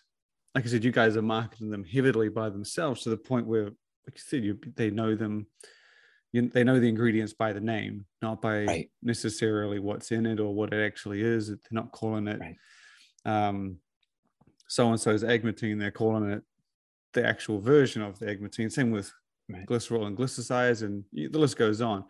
like 0.55 0.65
I 0.65 0.69
said, 0.69 0.85
you 0.85 0.91
guys 0.91 1.17
are 1.17 1.21
marketing 1.21 1.69
them 1.69 1.83
heavily 1.83 2.29
by 2.29 2.49
themselves 2.49 3.01
to 3.03 3.09
the 3.09 3.17
point 3.17 3.45
where, 3.45 3.65
like 3.65 4.15
you 4.15 4.21
said, 4.21 4.45
you, 4.45 4.57
they 4.77 4.89
know 4.89 5.15
them. 5.15 5.47
You, 6.33 6.49
they 6.49 6.63
know 6.63 6.79
the 6.79 6.89
ingredients 6.89 7.31
by 7.33 7.53
the 7.53 7.61
name, 7.61 8.05
not 8.21 8.41
by 8.41 8.65
Right. 8.65 8.91
necessarily 9.03 9.77
what's 9.79 10.11
in 10.11 10.25
it 10.25 10.39
or 10.39 10.53
what 10.53 10.73
it 10.73 10.83
actually 10.83 11.21
is. 11.21 11.47
They're 11.47 11.57
not 11.71 11.91
calling 11.91 12.27
it 12.27 12.39
Right. 12.41 12.57
um, 13.25 13.77
so 14.67 14.89
and 14.89 14.99
so's 14.99 15.23
agmatine. 15.23 15.79
They're 15.79 15.91
calling 15.91 16.29
it 16.31 16.43
the 17.13 17.23
actual 17.25 17.59
version 17.59 18.01
of 18.01 18.17
the 18.17 18.25
agmatine. 18.25 18.71
Same 18.71 18.89
with 18.89 19.13
Right. 19.47 19.65
glycerol 19.67 20.07
and 20.07 20.17
glycosides, 20.17 20.81
and 20.81 21.05
the 21.13 21.27
list 21.37 21.55
goes 21.57 21.81
on. 21.81 22.05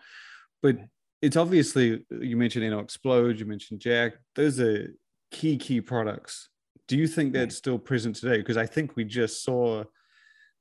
But 0.62 0.78
it's 1.22 1.36
obviously 1.36 2.06
you 2.10 2.38
mentioned 2.38 2.64
NO-Xplode, 2.64 3.40
you 3.40 3.46
mentioned 3.46 3.82
Jack. 3.82 4.14
Those 4.36 4.60
are 4.62 4.94
key 5.32 5.58
key 5.58 5.82
products. 5.82 6.48
Do 6.88 6.96
you 6.96 7.08
think 7.08 7.34
that's 7.34 7.56
still 7.58 7.80
present 7.80 8.16
today? 8.16 8.38
Because 8.38 8.56
I 8.56 8.66
think 8.68 8.96
we 8.96 9.04
just 9.04 9.44
saw 9.44 9.84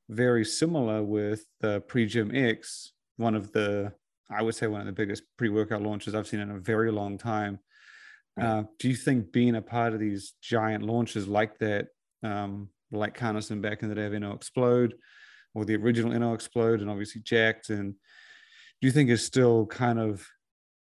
very 0.08 0.44
similar 0.44 1.02
with 1.04 1.46
the 1.60 1.80
Pregym 1.82 2.34
X, 2.34 2.92
one 3.22 3.34
of 3.34 3.52
the 3.52 3.92
I 4.30 4.42
would 4.42 4.54
say 4.54 4.66
one 4.66 4.80
of 4.80 4.86
the 4.86 4.92
biggest 4.92 5.24
pre-workout 5.36 5.82
launches 5.82 6.14
I've 6.14 6.26
seen 6.26 6.40
in 6.40 6.50
a 6.50 6.58
very 6.58 6.90
long 6.90 7.18
time. 7.18 7.58
Uh, 8.40 8.62
do 8.78 8.88
you 8.88 8.94
think 8.94 9.30
being 9.30 9.56
a 9.56 9.62
part 9.62 9.92
of 9.92 10.00
these 10.00 10.32
giant 10.40 10.82
launches 10.82 11.28
like 11.28 11.58
that, 11.58 11.88
um, 12.22 12.68
like 12.90 13.16
CarnoSyn 13.16 13.60
back 13.60 13.82
in 13.82 13.88
the 13.90 13.94
day 13.94 14.06
of 14.06 14.12
NO-Xplode, 14.12 14.92
or 15.54 15.64
the 15.64 15.76
original 15.76 16.18
NO-Xplode, 16.18 16.80
and 16.80 16.88
obviously 16.88 17.20
Jacked, 17.20 17.68
and 17.68 17.92
do 17.92 18.86
you 18.86 18.90
think 18.90 19.10
is 19.10 19.24
still 19.24 19.66
kind 19.66 19.98
of 20.00 20.26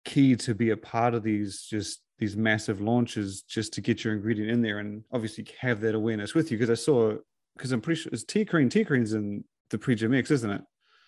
key 0.06 0.36
to 0.36 0.56
be 0.56 0.70
a 0.70 0.78
part 0.78 1.14
of 1.14 1.24
these 1.24 1.64
just 1.70 2.02
these 2.20 2.36
massive 2.38 2.80
launches 2.80 3.42
just 3.42 3.74
to 3.74 3.82
get 3.82 4.04
your 4.04 4.14
ingredient 4.14 4.52
in 4.52 4.62
there 4.62 4.80
and 4.80 5.04
obviously 5.12 5.46
have 5.60 5.82
that 5.82 5.96
awareness 5.96 6.34
with 6.34 6.50
you? 6.50 6.58
Because 6.58 6.70
I 6.70 6.82
saw, 6.82 7.16
because 7.58 7.74
I'm 7.74 7.82
pretty 7.82 8.02
sure 8.02 8.12
it's 8.14 8.24
TeaCrine, 8.24 8.72
T 8.72 8.86
cream's 8.86 9.14
in 9.14 9.44
the 9.70 9.78
pre 9.78 9.96
mix, 10.08 10.32
isn't 10.32 10.50
it? 10.50 10.62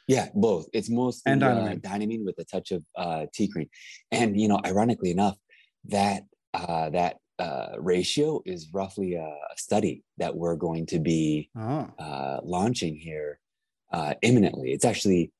Yeah, 0.07 0.29
both. 0.35 0.67
It's 0.73 0.89
mostly 0.89 1.31
And 1.31 1.43
uh, 1.43 1.75
dynamine. 1.75 2.25
with 2.25 2.35
a 2.37 2.43
touch 2.45 2.71
of 2.71 2.83
uh, 2.95 3.25
TeaCrine, 3.37 3.69
and 4.11 4.39
you 4.39 4.47
know, 4.47 4.59
ironically 4.65 5.11
enough, 5.11 5.37
that 5.85 6.23
uh, 6.53 6.89
that 6.91 7.17
uh, 7.39 7.73
ratio 7.79 8.41
is 8.45 8.69
roughly 8.73 9.15
a, 9.15 9.29
study 9.57 10.03
that 10.17 10.35
we're 10.35 10.55
going 10.55 10.85
to 10.85 10.99
be 10.99 11.49
Oh, 11.57 11.89
uh, 11.99 12.39
launching 12.43 12.95
here 12.95 13.39
uh, 13.91 14.13
imminently. 14.21 14.71
It's 14.73 14.85
actually 14.85 15.31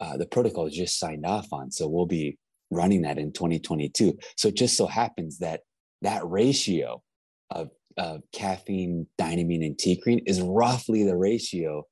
uh, 0.00 0.16
the 0.16 0.26
protocol 0.26 0.66
is 0.66 0.74
just 0.74 0.98
signed 0.98 1.24
off 1.24 1.52
on, 1.52 1.70
so 1.70 1.88
we'll 1.88 2.06
be 2.06 2.36
running 2.70 3.02
that 3.02 3.18
in 3.18 3.32
2022. 3.32 4.18
So 4.36 4.48
it 4.48 4.54
just 4.56 4.76
so 4.76 4.86
happens 4.86 5.38
that 5.38 5.60
that 6.02 6.22
ratio 6.28 7.02
of, 7.50 7.70
of 7.96 8.22
caffeine, 8.32 9.06
dynamine, 9.18 9.64
and 9.64 9.76
TeaCrine 9.76 10.22
is 10.26 10.40
roughly 10.40 11.04
the 11.04 11.16
ratio 11.16 11.84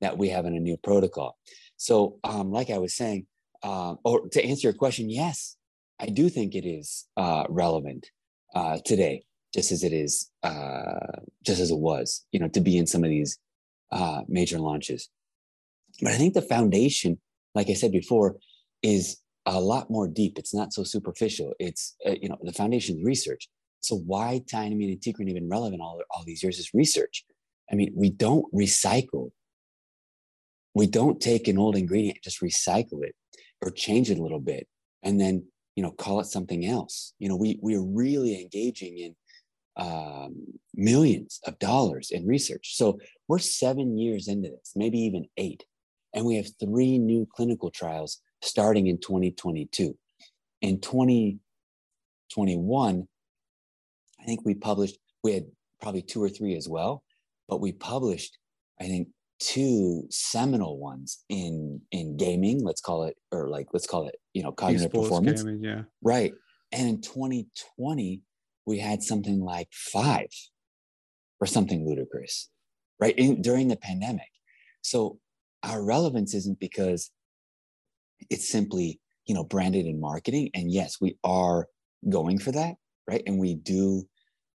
that 0.00 0.18
we 0.18 0.28
have 0.28 0.44
in 0.44 0.54
a 0.56 0.60
new 0.60 0.76
protocol. 0.76 1.36
So, 1.84 2.18
um, 2.24 2.50
like 2.50 2.70
I 2.70 2.78
was 2.78 2.94
saying, 2.94 3.26
um, 3.62 3.98
or 4.06 4.26
to 4.30 4.42
answer 4.42 4.68
your 4.68 4.72
question, 4.72 5.10
yes, 5.10 5.58
I 6.00 6.06
do 6.06 6.30
think 6.30 6.54
it 6.54 6.66
is 6.66 7.06
uh, 7.18 7.44
relevant 7.50 8.06
uh, 8.54 8.78
today, 8.86 9.24
just 9.52 9.70
as 9.70 9.84
it 9.84 9.92
is, 9.92 10.30
uh, 10.42 11.20
just 11.42 11.60
as 11.60 11.70
it 11.70 11.76
was, 11.76 12.24
you 12.32 12.40
know, 12.40 12.48
to 12.48 12.60
be 12.62 12.78
in 12.78 12.86
some 12.86 13.04
of 13.04 13.10
these 13.10 13.38
uh, 13.92 14.22
major 14.28 14.58
launches. 14.58 15.10
But 16.00 16.12
I 16.12 16.16
think 16.16 16.32
the 16.32 16.40
foundation, 16.40 17.18
like 17.54 17.68
I 17.68 17.74
said 17.74 17.92
before, 17.92 18.36
is 18.82 19.18
a 19.44 19.60
lot 19.60 19.90
more 19.90 20.08
deep. 20.08 20.38
It's 20.38 20.54
not 20.54 20.72
so 20.72 20.84
superficial. 20.84 21.52
It's 21.58 21.96
uh, 22.08 22.14
you 22.18 22.30
know 22.30 22.38
the 22.40 22.54
foundation 22.54 22.96
is 22.96 23.04
research. 23.04 23.46
So 23.80 23.96
why 23.96 24.40
dynamine 24.50 24.90
and 24.90 25.00
TeaCrine 25.02 25.28
have 25.28 25.34
been 25.34 25.50
relevant 25.50 25.82
all, 25.82 26.00
all 26.10 26.24
these 26.24 26.42
years 26.42 26.58
is 26.58 26.70
research. 26.72 27.26
I 27.70 27.74
mean, 27.74 27.92
we 27.94 28.08
don't 28.08 28.46
recycle. 28.54 29.32
We 30.74 30.86
don't 30.86 31.20
take 31.20 31.48
an 31.48 31.58
old 31.58 31.76
ingredient 31.76 32.18
just 32.22 32.40
recycle 32.40 33.02
it 33.02 33.14
or 33.60 33.70
change 33.70 34.10
it 34.10 34.18
a 34.18 34.22
little 34.22 34.40
bit 34.40 34.66
and 35.02 35.20
then 35.20 35.44
you 35.76 35.82
know 35.82 35.92
call 35.92 36.20
it 36.20 36.26
something 36.26 36.66
else. 36.66 37.14
You 37.18 37.28
know, 37.28 37.36
we 37.36 37.58
we're 37.60 37.82
really 37.82 38.40
engaging 38.40 38.98
in 38.98 39.14
um, 39.76 40.46
millions 40.74 41.40
of 41.46 41.58
dollars 41.58 42.10
in 42.10 42.26
research. 42.26 42.76
So 42.76 42.98
we're 43.28 43.38
seven 43.38 43.98
years 43.98 44.28
into 44.28 44.48
this, 44.50 44.72
maybe 44.76 44.98
even 45.00 45.26
eight, 45.36 45.64
and 46.14 46.24
we 46.24 46.36
have 46.36 46.46
three 46.60 46.98
new 46.98 47.26
clinical 47.30 47.70
trials 47.70 48.20
starting 48.42 48.86
in 48.86 48.98
2022. 48.98 49.96
In 50.62 50.80
2021, 50.80 53.08
I 54.20 54.24
think 54.24 54.40
we 54.44 54.54
published, 54.54 54.96
we 55.22 55.34
had 55.34 55.44
probably 55.82 56.02
two 56.02 56.22
or 56.22 56.28
three 56.28 56.56
as 56.56 56.68
well, 56.68 57.02
but 57.48 57.60
we 57.60 57.72
published, 57.72 58.38
I 58.80 58.84
think, 58.84 59.08
two 59.44 60.06
seminal 60.10 60.78
ones 60.78 61.24
in 61.28 61.80
in 61.90 62.16
gaming, 62.16 62.64
let's 62.64 62.80
call 62.80 63.04
it, 63.04 63.16
or 63.30 63.48
like 63.48 63.66
let's 63.72 63.86
call 63.86 64.08
it, 64.08 64.16
you 64.32 64.42
know, 64.42 64.52
cognitive 64.52 64.90
esports 64.92 65.02
performance. 65.02 65.42
gaming, 65.42 65.62
yeah. 65.62 65.82
Right. 66.02 66.32
And 66.72 66.88
in 66.88 67.00
2020, 67.02 68.22
we 68.66 68.78
had 68.78 69.02
something 69.02 69.40
like 69.40 69.68
five 69.72 70.28
or 71.40 71.46
something 71.46 71.86
ludicrous, 71.86 72.48
right? 72.98 73.14
In, 73.16 73.42
during 73.42 73.68
the 73.68 73.76
pandemic. 73.76 74.28
So 74.82 75.18
our 75.62 75.84
relevance 75.84 76.34
isn't 76.34 76.58
because 76.58 77.10
it's 78.30 78.48
simply, 78.48 79.00
you 79.26 79.34
know, 79.34 79.44
branded 79.44 79.86
in 79.86 80.00
marketing. 80.00 80.50
And 80.54 80.72
yes, 80.72 80.96
we 81.00 81.18
are 81.22 81.66
going 82.08 82.38
for 82.38 82.52
that, 82.52 82.76
right? 83.08 83.22
And 83.26 83.38
we 83.38 83.54
do 83.54 84.04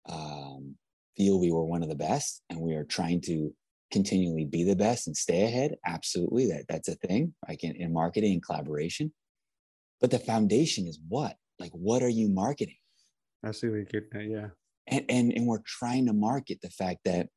um, 0.09 0.77
feel 1.17 1.41
we 1.41 1.51
were 1.51 1.65
one 1.65 1.83
of 1.83 1.89
the 1.89 1.95
best 1.97 2.43
and 2.49 2.61
we 2.61 2.75
are 2.75 2.85
trying 2.85 3.21
to 3.23 3.53
continually 3.93 4.45
be 4.45 4.65
the 4.65 4.77
best 4.77 5.07
and 5.07 5.17
stay 5.17 5.45
ahead. 5.45 5.77
Absolutely. 5.87 6.47
That 6.49 6.65
that's 6.69 6.89
a 6.89 6.95
thing, 6.97 7.35
like 7.49 7.63
in, 7.65 7.77
in 7.77 7.93
marketing 7.93 8.33
and 8.35 8.45
collaboration. 8.45 9.13
But 10.01 10.11
the 10.11 10.19
foundation 10.19 10.87
is 10.87 10.99
what? 11.09 11.37
Like, 11.59 11.73
what 11.73 12.03
are 12.03 12.09
you 12.09 12.29
marketing? 12.29 12.77
I 13.45 13.53
see 13.53 13.69
what 13.69 13.77
you're 13.77 13.85
getting 13.85 14.09
at. 14.15 14.31
Yeah. 14.31 14.49
and 14.87 15.05
and 15.09 15.33
and 15.33 15.47
we're 15.47 15.63
trying 15.65 16.07
to 16.07 16.13
market 16.13 16.61
the 16.63 16.71
fact 16.71 17.01
that 17.05 17.29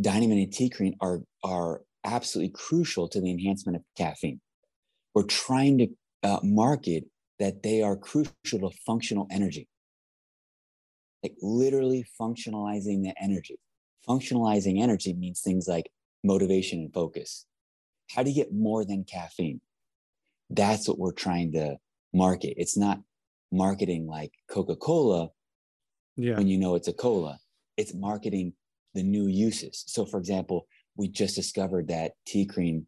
dynamine 0.00 0.42
and 0.42 0.52
TeaCrine 0.52 0.94
are 1.00 1.20
are 1.42 1.82
absolutely 2.04 2.52
crucial 2.54 3.08
to 3.08 3.20
the 3.20 3.30
enhancement 3.30 3.76
of 3.76 3.82
caffeine. 3.96 4.40
We're 5.14 5.24
trying 5.24 5.78
to 5.78 5.88
uh, 6.22 6.40
market 6.42 7.04
that 7.38 7.62
they 7.62 7.82
are 7.82 7.96
crucial 7.96 8.32
to 8.60 8.70
functional 8.86 9.26
energy, 9.30 9.68
like 11.22 11.34
literally 11.40 12.04
functionalizing 12.20 13.02
the 13.02 13.14
energy. 13.20 13.58
Functionalizing 14.08 14.80
energy 14.80 15.12
means 15.14 15.40
things 15.40 15.66
like 15.68 15.90
motivation 16.22 16.80
and 16.80 16.92
focus. 16.92 17.46
How 18.10 18.22
do 18.22 18.30
you 18.30 18.36
get 18.36 18.52
more 18.52 18.84
than 18.84 19.04
caffeine? 19.04 19.60
That's 20.50 20.86
what 20.88 20.98
we're 20.98 21.12
trying 21.12 21.52
to 21.52 21.76
market. 22.12 22.54
It's 22.56 22.76
not 22.76 23.00
marketing 23.50 24.06
like 24.06 24.32
Coca 24.48 24.76
Cola 24.76 25.30
Yeah. 26.16 26.36
when 26.36 26.48
you 26.48 26.58
know 26.58 26.74
it's 26.74 26.88
a 26.88 26.92
cola. 26.92 27.38
It's 27.76 27.94
marketing 27.94 28.52
the 28.94 29.02
new 29.02 29.26
uses. 29.26 29.84
So, 29.86 30.04
for 30.04 30.18
example, 30.18 30.66
we 30.96 31.08
just 31.08 31.34
discovered 31.34 31.88
that 31.88 32.12
TeaCrine 32.28 32.84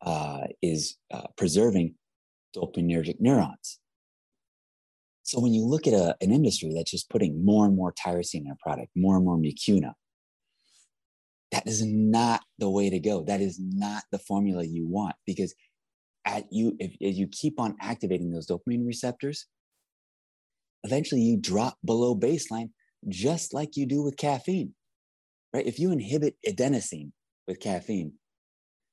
uh, 0.00 0.46
is 0.62 0.96
uh, 1.10 1.26
preserving 1.36 1.94
dopaminergic 2.56 3.20
neurons. 3.20 3.78
So, 5.30 5.38
when 5.38 5.54
you 5.54 5.64
look 5.64 5.86
at 5.86 5.92
a, 5.92 6.16
an 6.20 6.32
industry 6.32 6.72
that's 6.74 6.90
just 6.90 7.08
putting 7.08 7.44
more 7.44 7.64
and 7.64 7.76
more 7.76 7.92
tyrosine 7.92 8.46
in 8.46 8.50
a 8.50 8.56
product, 8.56 8.90
more 8.96 9.14
and 9.14 9.24
more 9.24 9.38
mucuna, 9.38 9.92
that 11.52 11.68
is 11.68 11.86
not 11.86 12.40
the 12.58 12.68
way 12.68 12.90
to 12.90 12.98
go. 12.98 13.22
That 13.22 13.40
is 13.40 13.56
not 13.60 14.02
the 14.10 14.18
formula 14.18 14.64
you 14.64 14.88
want 14.88 15.14
because 15.26 15.54
at 16.24 16.46
you 16.50 16.74
if, 16.80 16.96
if 16.98 17.16
you 17.16 17.28
keep 17.28 17.60
on 17.60 17.76
activating 17.80 18.32
those 18.32 18.48
dopamine 18.48 18.84
receptors, 18.84 19.46
eventually 20.82 21.20
you 21.20 21.36
drop 21.36 21.78
below 21.84 22.16
baseline 22.16 22.70
just 23.08 23.54
like 23.54 23.76
you 23.76 23.86
do 23.86 24.02
with 24.02 24.16
caffeine 24.16 24.74
right 25.54 25.66
if 25.66 25.78
you 25.78 25.92
inhibit 25.92 26.36
adenosine 26.46 27.12
with 27.46 27.60
caffeine 27.60 28.12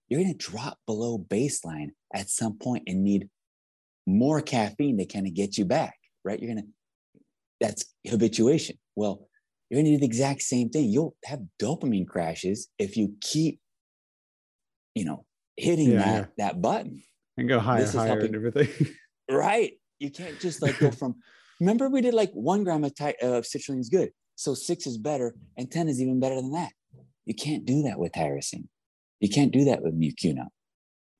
you're 0.07 0.21
going 0.21 0.31
to 0.31 0.51
drop 0.51 0.77
below 0.85 1.17
baseline 1.17 1.89
at 2.13 2.29
some 2.29 2.57
point 2.57 2.83
and 2.87 3.03
need 3.03 3.27
more 4.05 4.41
caffeine 4.41 4.97
to 4.97 5.05
kind 5.05 5.27
of 5.27 5.33
get 5.33 5.57
you 5.57 5.65
back 5.65 5.96
right 6.27 6.39
you're 6.39 6.53
going 6.53 6.63
to 6.65 6.69
that's 7.59 7.85
habituation. 8.07 8.77
Well, 8.95 9.27
you're 9.69 9.81
gonna 9.81 9.93
do 9.95 9.99
the 9.99 10.05
exact 10.05 10.41
same 10.43 10.69
thing. 10.69 10.89
You'll 10.89 11.15
have 11.25 11.39
dopamine 11.59 12.07
crashes 12.07 12.67
if 12.77 12.95
you 12.97 13.15
keep, 13.21 13.59
you 14.93 15.05
know, 15.05 15.25
hitting 15.55 15.91
Yeah, 15.91 15.97
that 15.99 16.15
yeah. 16.15 16.25
that 16.45 16.61
button. 16.61 17.01
and 17.37 17.49
go 17.49 17.59
higher, 17.59 17.79
This 17.81 17.89
is 17.89 17.95
higher, 17.95 18.07
helping- 18.09 18.35
and 18.35 18.45
everything. 18.47 18.93
Right. 19.29 19.73
You 19.99 20.09
can't 20.11 20.39
just 20.39 20.61
like 20.61 20.77
go 20.79 20.89
from. 20.99 21.15
Remember, 21.59 21.89
we 21.89 22.01
did 22.01 22.13
like 22.13 22.31
one 22.33 22.63
gram 22.63 22.83
of, 22.85 22.95
ty- 22.95 23.15
of 23.21 23.43
citrulline 23.43 23.79
is 23.79 23.89
good, 23.89 24.11
so 24.35 24.53
six 24.53 24.85
is 24.87 24.97
better, 24.97 25.33
and 25.57 25.69
ten 25.71 25.89
is 25.89 25.99
even 26.01 26.19
better 26.19 26.35
than 26.35 26.51
that. 26.53 26.71
You 27.25 27.33
can't 27.33 27.65
do 27.65 27.81
that 27.83 27.97
with 27.99 28.11
tyrosine. 28.13 28.67
You 29.19 29.27
can't 29.29 29.51
do 29.51 29.65
that 29.65 29.81
with 29.81 29.99
mucuna. 29.99 30.45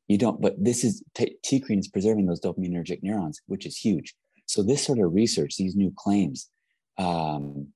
You 0.07 0.17
don't. 0.19 0.39
But 0.39 0.53
this 0.63 0.83
is 0.85 1.03
t- 1.15 1.35
TeaCrine 1.45 1.79
is 1.79 1.87
preserving 1.89 2.27
those 2.27 2.39
dopaminergic 2.39 2.99
neurons, 3.01 3.41
which 3.47 3.65
is 3.65 3.75
huge. 3.75 4.13
So 4.47 4.63
this 4.63 4.83
sort 4.85 4.99
of 4.99 5.13
research, 5.13 5.55
these 5.57 5.75
new 5.75 5.93
claims, 5.95 6.49
um, 6.97 7.67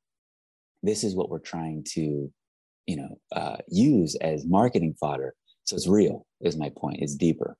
this 0.83 1.03
is 1.03 1.15
what 1.15 1.29
we're 1.29 1.39
trying 1.39 1.85
to, 1.89 2.31
you 2.87 2.95
know, 2.97 3.19
uh, 3.35 3.57
use 3.69 4.15
as 4.15 4.45
marketing 4.45 4.95
fodder. 4.99 5.35
So 5.65 5.75
it's 5.75 5.87
real. 5.87 6.25
Is 6.41 6.57
my 6.57 6.71
point. 6.75 6.99
It's 7.01 7.15
deeper. 7.15 7.55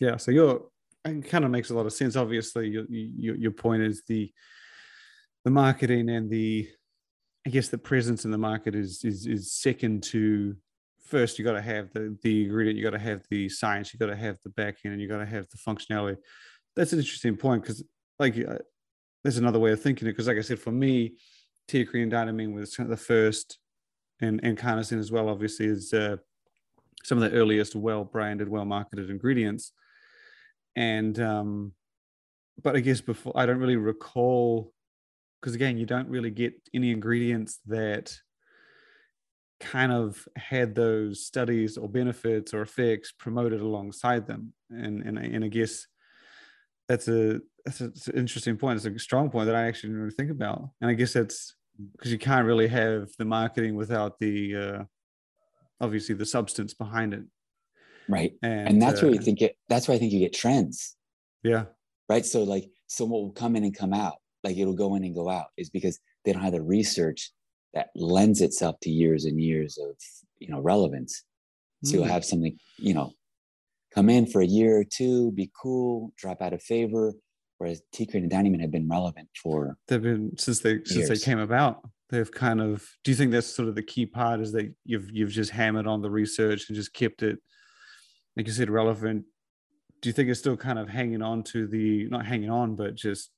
yeah 0.00 0.16
so 0.16 0.30
your 0.30 0.62
it 1.04 1.28
kind 1.28 1.44
of 1.44 1.50
makes 1.50 1.70
a 1.70 1.74
lot 1.74 1.86
of 1.86 1.92
sense 1.92 2.16
obviously 2.16 2.68
your, 2.68 2.84
your 2.88 3.36
your 3.36 3.50
point 3.50 3.82
is 3.82 4.02
the 4.08 4.32
the 5.44 5.50
marketing 5.50 6.08
and 6.08 6.30
the 6.30 6.68
i 7.46 7.50
guess 7.50 7.68
the 7.68 7.78
presence 7.78 8.24
in 8.24 8.30
the 8.30 8.38
market 8.38 8.74
is 8.74 9.04
is 9.04 9.26
is 9.26 9.52
second 9.52 10.02
to 10.02 10.56
first 11.04 11.38
you 11.38 11.44
got 11.44 11.52
to 11.52 11.60
have 11.62 11.92
the 11.92 12.16
the 12.22 12.44
ingredient 12.44 12.78
you 12.78 12.82
got 12.82 12.96
to 12.98 12.98
have 13.10 13.22
the 13.30 13.48
science 13.48 13.92
you 13.92 13.98
got 13.98 14.06
to 14.06 14.16
have 14.16 14.38
the 14.44 14.50
back 14.50 14.76
end 14.84 14.92
and 14.94 15.02
you 15.02 15.08
got 15.08 15.18
to 15.18 15.26
have 15.26 15.46
the 15.50 15.58
functionality 15.58 16.16
that's 16.76 16.92
an 16.92 16.98
interesting 16.98 17.36
point 17.36 17.62
because 17.62 17.82
like 18.18 18.36
uh, 18.38 18.58
there's 19.22 19.38
another 19.38 19.58
way 19.58 19.72
of 19.72 19.80
thinking 19.80 20.06
it 20.08 20.12
because 20.12 20.26
like 20.26 20.38
i 20.38 20.42
said 20.42 20.58
for 20.58 20.72
me 20.72 21.14
TeaCrine 21.70 22.10
dynamine 22.10 22.54
was 22.54 22.76
kind 22.76 22.90
of 22.90 22.98
the 22.98 23.04
first 23.04 23.58
and 24.20 24.40
and 24.42 24.58
CarnoSyn 24.58 24.98
as 24.98 25.10
well 25.10 25.28
obviously 25.28 25.66
is 25.66 25.92
uh, 25.92 26.16
some 27.04 27.22
of 27.22 27.30
the 27.30 27.36
earliest 27.36 27.74
well 27.74 28.04
branded 28.04 28.48
well 28.48 28.64
marketed 28.64 29.10
ingredients. 29.10 29.72
And 30.76 31.18
um 31.20 31.72
but 32.62 32.76
i 32.76 32.80
guess 32.80 33.00
before 33.00 33.32
i 33.36 33.46
don't 33.46 33.58
really 33.58 33.76
recall 33.76 34.72
because 35.40 35.54
again 35.54 35.76
you 35.76 35.86
don't 35.86 36.08
really 36.08 36.30
get 36.30 36.54
any 36.72 36.92
ingredients 36.92 37.58
that 37.66 38.16
kind 39.60 39.90
of 39.90 40.26
had 40.36 40.74
those 40.74 41.24
studies 41.24 41.76
or 41.76 41.88
benefits 41.88 42.54
or 42.54 42.62
effects 42.62 43.12
promoted 43.12 43.60
alongside 43.60 44.26
them. 44.26 44.52
And 44.70 45.02
and, 45.02 45.18
and 45.18 45.44
i 45.44 45.48
guess 45.48 45.86
that's 46.88 47.08
a 47.08 47.40
that's, 47.64 47.80
a, 47.80 47.86
it's 47.86 48.08
an 48.08 48.18
interesting 48.18 48.56
point. 48.56 48.76
It's 48.76 48.86
a 48.86 48.98
strong 48.98 49.30
point 49.30 49.46
that 49.46 49.54
i 49.56 49.66
actually 49.66 49.90
didn't 49.90 50.02
really 50.02 50.14
think 50.14 50.30
about. 50.30 50.68
And 50.80 50.90
i 50.90 50.94
guess 50.94 51.12
that's 51.12 51.54
because 51.96 52.12
you 52.12 52.18
can't 52.18 52.46
really 52.46 52.68
have 52.68 53.08
the 53.18 53.24
marketing 53.24 53.74
without 53.74 54.18
the 54.18 54.54
uh 54.56 54.84
obviously 55.80 56.14
the 56.14 56.26
substance 56.26 56.72
behind 56.74 57.14
it. 57.14 57.24
Right. 58.08 58.32
and, 58.42 58.68
and 58.68 58.82
that's 58.82 59.00
where 59.00 59.10
you 59.10 59.18
uh, 59.18 59.22
think 59.22 59.40
it 59.42 59.56
that's 59.68 59.88
where 59.88 59.96
i 59.96 59.98
think 59.98 60.12
you 60.12 60.20
get 60.20 60.34
trends. 60.34 60.96
Yeah. 61.42 61.64
Right? 62.08 62.24
So 62.24 62.42
like 62.44 62.70
someone 62.86 63.22
will 63.22 63.32
come 63.32 63.56
in 63.56 63.64
and 63.64 63.76
come 63.76 63.92
out 63.94 64.16
like 64.44 64.58
it'll 64.58 64.74
go 64.74 64.94
in 64.94 65.04
and 65.04 65.14
go 65.14 65.28
out 65.30 65.46
is 65.56 65.70
because 65.70 65.98
they 66.24 66.32
don't 66.32 66.42
have 66.42 66.52
the 66.52 66.62
research 66.62 67.32
that 67.72 67.88
lends 67.96 68.40
itself 68.40 68.76
to 68.82 68.90
years 68.90 69.24
and 69.24 69.40
years 69.40 69.78
of 69.78 69.96
you 70.38 70.48
know 70.48 70.60
relevance. 70.60 71.24
So 71.82 71.96
you'll 71.96 72.04
Mm. 72.06 72.10
have 72.10 72.24
something 72.24 72.56
you 72.78 72.94
know 72.94 73.12
come 73.94 74.08
in 74.08 74.26
for 74.26 74.40
a 74.40 74.46
year 74.46 74.78
or 74.78 74.84
two 74.84 75.32
be 75.32 75.50
cool 75.60 76.12
drop 76.16 76.42
out 76.42 76.52
of 76.52 76.62
favor 76.62 77.12
whereas 77.58 77.82
TeaCrine 77.94 78.14
and 78.14 78.30
Dynamine 78.30 78.60
have 78.60 78.70
been 78.70 78.88
relevant 78.88 79.28
for 79.40 79.76
they've 79.88 80.02
been 80.02 80.36
since 80.36 80.60
they 80.60 80.80
since 80.84 81.08
they 81.08 81.18
came 81.18 81.38
about 81.38 81.80
they've 82.10 82.30
kind 82.30 82.60
of 82.60 82.86
do 83.02 83.10
you 83.10 83.16
think 83.16 83.32
that's 83.32 83.46
sort 83.46 83.68
of 83.68 83.74
the 83.74 83.82
key 83.82 84.06
part 84.06 84.40
is 84.40 84.52
that 84.52 84.72
you've 84.84 85.10
you've 85.10 85.30
just 85.30 85.50
hammered 85.50 85.86
on 85.86 86.02
the 86.02 86.10
research 86.10 86.68
and 86.68 86.76
just 86.76 86.92
kept 86.92 87.22
it 87.22 87.38
like 88.36 88.46
you 88.46 88.52
said 88.52 88.70
relevant? 88.70 89.24
Do 90.00 90.08
you 90.08 90.12
think 90.12 90.28
it's 90.28 90.40
still 90.40 90.56
kind 90.56 90.78
of 90.78 90.88
hanging 90.88 91.22
on 91.22 91.42
to 91.44 91.66
the 91.66 92.06
not 92.08 92.26
hanging 92.26 92.50
on 92.50 92.76
but 92.76 92.94
just 92.94 93.30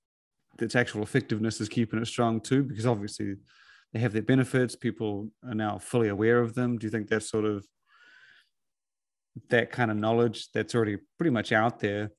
its 0.58 0.74
actual 0.74 1.02
effectiveness 1.02 1.60
is 1.60 1.68
keeping 1.68 2.00
it 2.00 2.06
strong 2.06 2.40
too? 2.40 2.62
Because 2.62 2.86
obviously 2.86 3.34
they 3.92 4.00
have 4.00 4.12
their 4.12 4.22
benefits 4.22 4.74
people 4.74 5.30
are 5.46 5.54
now 5.54 5.78
fully 5.78 6.08
aware 6.08 6.40
of 6.40 6.54
them. 6.54 6.78
Do 6.78 6.86
you 6.86 6.90
think 6.90 7.08
that's 7.08 7.30
sort 7.30 7.44
of 7.44 7.66
that 9.50 9.70
kind 9.70 9.90
of 9.90 9.96
knowledge 9.96 10.48
that's 10.52 10.74
already 10.74 10.96
pretty 11.18 11.30
much 11.30 11.52
out 11.52 11.80
there 11.80 12.10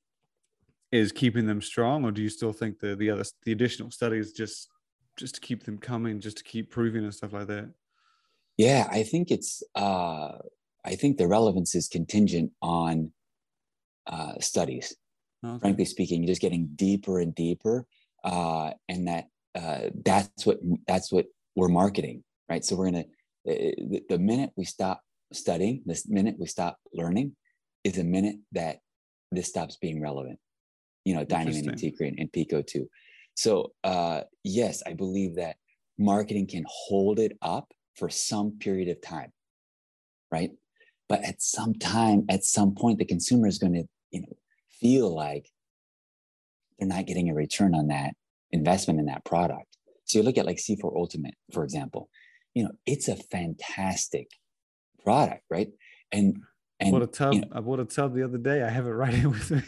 is 0.92 1.12
keeping 1.12 1.46
them 1.48 1.62
strong 1.62 2.06
or 2.06 2.12
do 2.12 2.22
you 2.22 2.30
still 2.30 2.54
think 2.54 2.80
the 2.80 2.96
the 2.96 3.10
other 3.10 3.24
the 3.44 3.52
additional 3.52 3.92
studies 3.92 4.32
just 4.32 4.70
just 5.18 5.36
to 5.36 5.42
keep 5.42 5.64
them 5.64 5.78
coming 5.78 6.20
just 6.20 6.38
to 6.38 6.44
keep 6.44 6.72
proving 6.72 7.04
and 7.04 7.14
stuff 7.14 7.34
like 7.34 7.48
that 7.48 7.70
yeah 8.56 8.88
i 8.92 9.04
think 9.04 9.32
it's 9.32 9.64
uh 9.76 10.32
i 10.86 10.96
think 10.96 11.18
the 11.18 11.28
relevance 11.28 11.76
is 11.76 11.88
contingent 11.88 12.52
on 12.62 13.12
uh 14.08 14.34
studies 14.40 14.96
okay. 15.46 15.60
frankly 15.60 15.86
speaking, 15.86 16.22
you're 16.22 16.32
just 16.32 16.42
getting 16.42 16.70
deeper 16.76 17.20
and 17.20 17.34
deeper. 17.36 17.86
Uh, 18.24 18.72
and 18.90 19.08
that 19.08 19.28
uh, 19.56 19.90
that's 20.04 20.46
what 20.46 20.60
that's 20.88 21.12
what 21.12 21.26
we're 21.56 21.68
marketing, 21.68 22.24
right? 22.50 22.64
So 22.64 22.76
we're 22.76 22.92
gonna 22.92 23.06
the, 23.46 24.04
the 24.10 24.20
minute 24.20 24.52
we 24.56 24.66
stop 24.66 25.02
studying, 25.34 25.82
this 25.86 26.08
minute 26.08 26.36
we 26.40 26.48
stop 26.48 26.78
learning, 26.94 27.36
is 27.84 27.98
a 27.98 28.04
minute 28.04 28.38
that 28.52 28.78
this 29.32 29.48
stops 29.48 29.78
being 29.78 30.02
relevant. 30.02 30.40
You 31.06 31.16
know, 31.16 31.26
Dynamine 31.26 31.60
and 31.60 31.68
Interesting. 31.68 31.94
TeaCrine 31.94 32.16
and 32.20 32.32
PeakO2. 32.32 32.86
So 33.36 33.72
uh, 33.84 34.22
yes, 34.44 34.82
I 34.86 34.94
believe 34.94 35.36
that 35.36 35.58
marketing 35.98 36.48
can 36.48 36.66
hold 36.68 37.20
it 37.20 37.38
up 37.42 37.72
for 37.96 38.10
some 38.10 38.58
period 38.60 38.90
of 38.90 39.02
time, 39.02 39.32
right? 40.32 40.52
But 41.10 41.24
at 41.24 41.42
some 41.42 41.74
time, 41.74 42.26
at 42.30 42.44
some 42.44 42.76
point, 42.76 43.00
the 43.00 43.06
consumer 43.06 43.48
is 43.48 43.58
going 43.58 43.74
to, 43.74 43.84
you 44.12 44.22
know, 44.22 44.34
feel 44.80 45.14
like 45.14 45.50
they're 46.78 46.88
not 46.88 47.06
getting 47.06 47.30
a 47.30 47.34
return 47.34 47.74
on 47.74 47.88
that 47.88 48.14
investment 48.52 49.00
in 49.00 49.06
that 49.06 49.26
product. 49.26 49.78
So 50.06 50.20
you 50.20 50.24
look 50.24 50.38
at 50.38 50.46
like 50.46 50.58
C4 50.58 50.96
Ultimate, 50.96 51.36
for 51.54 51.64
example, 51.64 52.10
you 52.54 52.64
know, 52.64 52.72
it's 52.86 53.08
a 53.08 53.16
fantastic 53.16 54.30
product, 55.08 55.44
right? 55.50 55.70
And 56.12 56.28
I 56.82 56.86
and 56.86 56.92
bought 56.92 57.02
a 57.04 57.08
tub 57.08 57.34
you 57.34 57.42
know, 57.42 57.48
i 57.54 57.60
bought 57.60 57.80
a 57.80 57.86
tub 57.86 58.14
the 58.14 58.24
other 58.24 58.38
day 58.38 58.62
i 58.62 58.70
have 58.70 58.86
it 58.86 58.92
right 58.92 59.12
here 59.12 59.30
with 59.30 59.50
me 59.50 59.64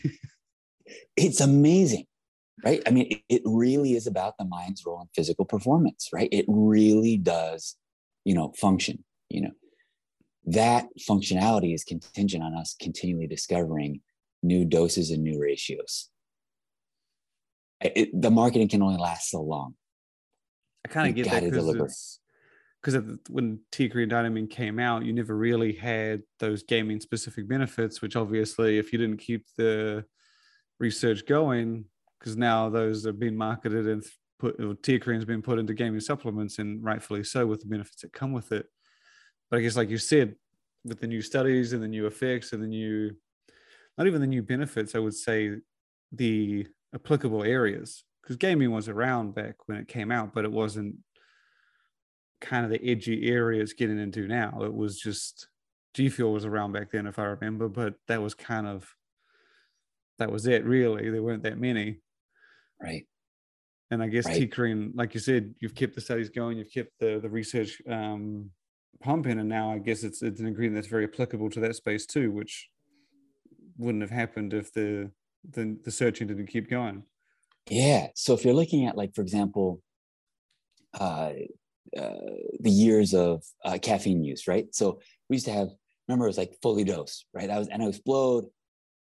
it's 1.15 1.41
amazing, 1.41 2.06
right? 2.63 2.82
I 2.88 2.91
mean, 2.91 3.08
it, 3.12 3.21
it 3.30 3.41
really 3.45 3.93
is 3.93 4.08
about 4.08 4.38
the 4.38 4.45
mind's 4.45 4.86
role 4.86 5.02
in 5.02 5.08
physical 5.15 5.45
performance, 5.45 6.10
right? 6.13 6.30
It 6.32 6.45
really 6.47 7.17
does, 7.17 7.75
you 8.25 8.34
know, 8.34 8.54
function. 8.58 9.04
You 9.30 9.41
know, 9.41 9.52
that 10.45 10.88
functionality 10.99 11.73
is 11.73 11.84
contingent 11.84 12.43
on 12.43 12.56
us 12.56 12.75
continually 12.80 13.28
discovering 13.28 14.02
new 14.41 14.65
doses 14.65 15.12
and 15.12 15.23
new 15.23 15.39
ratios. 15.39 16.10
It- 17.82 18.10
the 18.19 18.32
marketing 18.32 18.67
can 18.69 18.82
only 18.82 18.97
last 18.97 19.30
so 19.30 19.41
long. 19.41 19.75
i 20.86 20.89
kind 20.89 21.10
of 21.10 21.15
get 21.15 21.30
that 21.30 21.43
because 21.43 21.67
it's 21.69 22.18
because 22.82 23.18
when 23.30 23.60
TeaCrine 23.72 24.04
and 24.04 24.12
Dynamine 24.12 24.50
came 24.50 24.80
out, 24.80 25.04
you 25.06 25.12
never 25.12 25.36
really 25.36 25.74
had 25.74 26.22
those 26.39 26.63
gaming 26.63 27.00
specific 27.02 27.48
benefits, 27.48 28.02
which 28.02 28.15
obviously, 28.15 28.78
if 28.78 28.94
you 28.94 29.00
didn't 29.00 29.18
keep 29.18 29.46
the 29.58 30.06
research 30.80 31.26
going, 31.26 31.86
because 32.20 32.38
now 32.38 32.70
those 32.70 33.06
are 33.06 33.13
being 33.13 33.36
marketed 33.36 33.88
and 33.88 34.04
put, 34.39 34.56
or 34.62 34.76
TeaCrine's 34.76 35.26
been 35.26 35.42
put 35.42 35.60
into 35.60 35.74
gaming 35.74 36.00
supplements, 36.00 36.60
and 36.60 36.84
rightfully 36.84 37.24
so 37.24 37.46
with 37.46 37.60
the 37.60 37.68
benefits 37.68 38.02
that 38.02 38.13
come 38.13 38.32
with 38.32 38.52
it. 38.54 38.65
But 39.52 39.60
I 39.60 39.62
guess, 39.62 39.76
like 39.76 39.89
you 39.89 39.98
said, 39.98 40.36
with 40.86 41.02
the 41.02 41.08
new 41.08 41.22
studies 41.22 41.74
and 41.74 41.84
the 41.84 41.88
new 41.88 42.08
effects 42.08 42.54
and 42.54 42.63
the 42.63 42.68
new, 42.68 43.12
not 43.98 44.08
even 44.08 44.22
the 44.22 44.28
new 44.28 44.42
benefits, 44.42 44.96
I 44.96 45.00
would 45.00 45.15
say 45.15 45.58
the 46.13 46.65
applicable 46.96 47.44
areas, 47.44 48.06
because 48.22 48.38
gaming 48.38 48.72
was 48.72 48.88
around 48.88 49.36
back 49.36 49.56
when 49.65 49.78
it 49.78 49.89
came 49.89 50.12
out, 50.12 50.34
but 50.34 50.46
it 50.46 50.52
wasn't 50.52 50.96
kind 52.41 52.65
of 52.65 52.71
the 52.71 52.84
edgy 52.89 53.30
areas 53.30 53.73
getting 53.73 53.99
into 53.99 54.28
now. 54.28 54.62
It 54.63 54.73
was 54.73 54.99
just 54.99 55.47
G 55.93 56.10
Fuel 56.10 56.34
was 56.34 56.45
around 56.45 56.71
back 56.71 56.91
then, 56.91 57.08
if 57.08 57.19
I 57.19 57.23
remember, 57.23 57.67
but 57.67 57.95
that 58.08 58.21
was 58.21 58.34
kind 58.34 58.67
of 58.67 58.93
that 60.17 60.32
was 60.32 60.47
it 60.47 60.65
really. 60.65 61.10
There 61.10 61.23
weren't 61.23 61.43
that 61.43 61.58
many. 61.58 61.99
Right. 62.82 63.06
And 63.91 64.04
I 64.04 64.08
guess 64.08 64.25
Right. 64.25 64.49
TeaCrine, 64.49 64.91
like 64.93 65.13
you 65.13 65.19
said, 65.19 65.56
you've 65.60 65.75
kept 65.75 65.95
the 65.95 66.02
studies 66.02 66.30
going, 66.30 66.58
you've 66.58 66.71
kept 66.71 66.91
the 66.99 67.19
the 67.19 67.30
research 67.30 67.82
um, 67.89 68.52
pumping, 69.02 69.39
and 69.39 69.49
now 69.49 69.73
I 69.73 69.80
guess 69.80 70.04
it's 70.04 70.21
it's 70.21 70.39
an 70.39 70.47
ingredient 70.47 70.75
that's 70.75 70.88
very 70.88 71.06
applicable 71.06 71.49
to 71.52 71.60
that 71.62 71.75
space 71.75 72.06
too, 72.06 72.32
which 72.32 72.69
wouldn't 73.78 74.02
have 74.02 74.12
happened 74.12 74.54
if 74.54 74.71
the 74.73 75.12
the, 75.49 75.78
the 75.84 75.91
searching 75.91 76.28
didn't 76.28 76.47
keep 76.47 76.69
going. 76.69 77.04
Yeah. 77.69 78.08
So 78.15 78.34
if 78.34 78.43
you're 78.43 78.54
looking 78.54 78.86
at, 78.86 78.97
like, 78.97 79.15
for 79.15 79.21
example, 79.21 79.82
uh, 80.99 81.32
uh, 81.97 82.13
the 82.60 82.69
years 82.69 83.13
of 83.13 83.43
uh, 83.65 83.78
caffeine 83.82 84.23
use, 84.23 84.47
right? 84.47 84.67
So 84.73 84.99
we 85.30 85.36
used 85.36 85.45
to 85.45 85.54
have, 85.54 85.69
remember, 86.08 86.25
it 86.25 86.30
was 86.30 86.38
like 86.38 86.56
fully 86.62 86.84
dosed, 86.84 87.25
right? 87.34 87.47
That 87.47 87.60
was, 87.60 87.67
and 87.67 87.82
it 87.82 87.86
was 87.86 87.97
explode. 87.97 88.45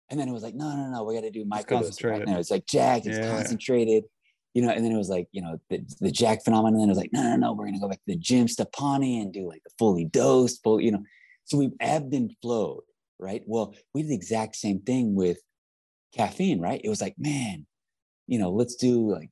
And 0.09 0.19
then 0.19 0.27
it 0.29 0.33
was 0.33 0.43
like, 0.43 0.55
no, 0.55 0.75
no, 0.75 0.89
no, 0.89 1.03
we 1.03 1.15
got 1.15 1.21
to 1.21 1.31
do 1.31 1.45
microdose. 1.45 2.03
Right? 2.03 2.21
And 2.21 2.33
it 2.33 2.37
was 2.37 2.51
like 2.51 2.65
jacked, 2.65 3.05
it's 3.07 3.17
Yeah. 3.17 3.29
concentrated. 3.29 4.03
you 4.53 4.61
know, 4.61 4.69
and 4.69 4.85
then 4.85 4.91
it 4.91 4.97
was 4.97 5.09
like, 5.09 5.27
you 5.31 5.41
know, 5.41 5.57
the, 5.69 5.83
the 5.99 6.11
Jack 6.11 6.43
phenomenon. 6.43 6.73
And 6.73 6.81
then 6.81 6.89
it 6.89 6.91
was 6.91 6.97
like, 6.97 7.13
no, 7.13 7.23
no, 7.23 7.35
no, 7.35 7.53
we're 7.53 7.65
gonna 7.65 7.79
go 7.79 7.89
back 7.89 7.97
to 7.97 8.13
the 8.13 8.17
Jim 8.17 8.45
Stoppani 8.47 9.21
and 9.21 9.33
do 9.33 9.47
like 9.47 9.63
the 9.63 9.71
fully 9.79 10.05
dosed, 10.05 10.61
full, 10.63 10.79
you 10.79 10.91
know. 10.91 11.03
So 11.45 11.57
we've 11.57 11.73
ebbed 11.79 12.13
and 12.13 12.31
flowed, 12.41 12.83
right? 13.19 13.41
Well, 13.47 13.75
we 13.93 14.03
did 14.03 14.11
the 14.11 14.15
exact 14.15 14.55
same 14.55 14.79
thing 14.79 15.15
with 15.15 15.39
caffeine, 16.15 16.61
right? 16.61 16.79
It 16.83 16.89
was 16.89 17.01
like, 17.01 17.15
man, 17.17 17.65
you 18.27 18.37
know, 18.37 18.51
let's 18.51 18.75
do 18.75 19.11
like 19.11 19.31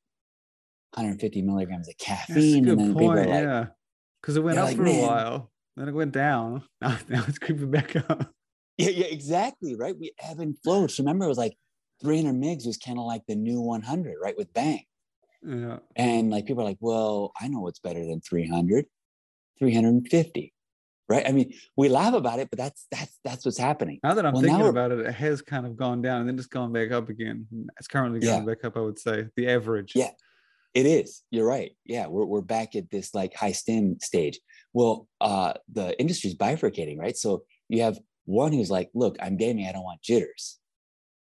150 0.95 1.41
milligrams 1.41 1.87
of 1.87 1.97
caffeine. 1.97 2.35
That's 2.35 2.47
a 2.55 2.61
good 2.61 2.69
and 2.69 2.79
then 2.79 2.93
point. 2.93 2.97
people 2.97 3.11
are 3.11 3.15
like, 3.17 3.43
yeah, 3.43 3.65
because 4.21 4.35
it 4.37 4.43
went 4.43 4.57
up 4.59 4.65
like, 4.65 4.77
for 4.77 4.85
a 4.85 5.01
while, 5.01 5.51
then 5.77 5.87
it 5.87 5.93
went 5.93 6.11
down. 6.11 6.63
Now, 6.81 6.97
now 7.09 7.23
it's 7.27 7.39
creeping 7.39 7.71
back 7.71 7.95
up. 7.95 8.31
yeah, 8.77 8.89
yeah, 8.89 9.05
exactly, 9.05 9.75
right? 9.75 9.95
We 9.97 10.11
ebb 10.21 10.39
and 10.39 10.57
flowed. 10.63 10.91
So 10.91 11.03
remember, 11.03 11.25
it 11.25 11.29
was 11.29 11.37
like 11.37 11.55
300 12.03 12.33
mgs 12.33 12.65
was 12.65 12.77
kind 12.77 12.97
of 12.99 13.05
like 13.05 13.21
the 13.27 13.35
new 13.35 13.61
100, 13.61 14.15
right? 14.21 14.35
With 14.37 14.51
Bang. 14.53 14.83
Yeah, 15.43 15.79
And 15.95 16.29
like 16.29 16.45
people 16.45 16.61
are 16.61 16.65
like, 16.67 16.77
well, 16.81 17.31
I 17.39 17.47
know 17.47 17.61
what's 17.61 17.79
better 17.79 18.05
than 18.05 18.21
300, 18.21 18.85
350, 19.59 20.53
right? 21.09 21.27
I 21.27 21.31
mean, 21.31 21.53
we 21.77 21.89
laugh 21.89 22.13
about 22.13 22.39
it, 22.39 22.49
but 22.49 22.57
that's 22.59 22.85
that's 22.91 23.17
that's 23.23 23.45
what's 23.45 23.57
happening. 23.57 23.99
now 24.03 24.13
that 24.13 24.25
I'm 24.25 24.33
Well, 24.33 24.41
thinking 24.43 24.67
about 24.67 24.91
it, 24.91 24.99
it 24.99 25.13
has 25.13 25.41
kind 25.41 25.65
of 25.65 25.75
gone 25.77 26.01
down 26.01 26.21
and 26.21 26.29
then 26.29 26.37
just 26.37 26.49
gone 26.51 26.71
back 26.71 26.91
up 26.91 27.09
again. 27.09 27.47
It's 27.77 27.87
currently 27.87 28.19
going 28.19 28.45
back 28.45 28.63
up. 28.65 28.77
I 28.77 28.81
would 28.81 28.99
say 28.99 29.27
the 29.35 29.47
average. 29.49 29.93
Yeah. 29.95 30.11
It 30.73 30.85
is. 30.85 31.23
You're 31.31 31.47
right. 31.47 31.71
Yeah, 31.85 32.07
we're 32.07 32.25
we're 32.25 32.41
back 32.41 32.75
at 32.75 32.89
this 32.89 33.13
like 33.13 33.35
high 33.35 33.51
stim 33.51 33.97
stage. 34.01 34.39
Well, 34.73 35.07
uh, 35.19 35.53
the 35.71 35.99
industry's 35.99 36.35
bifurcating, 36.35 36.97
right? 36.97 37.17
So 37.17 37.43
you 37.67 37.81
have 37.81 37.99
one 38.25 38.53
who's 38.53 38.71
like, 38.71 38.89
look, 38.93 39.17
I'm 39.21 39.35
gaming, 39.35 39.67
I 39.67 39.73
don't 39.73 39.83
want 39.83 40.01
jitters. 40.01 40.59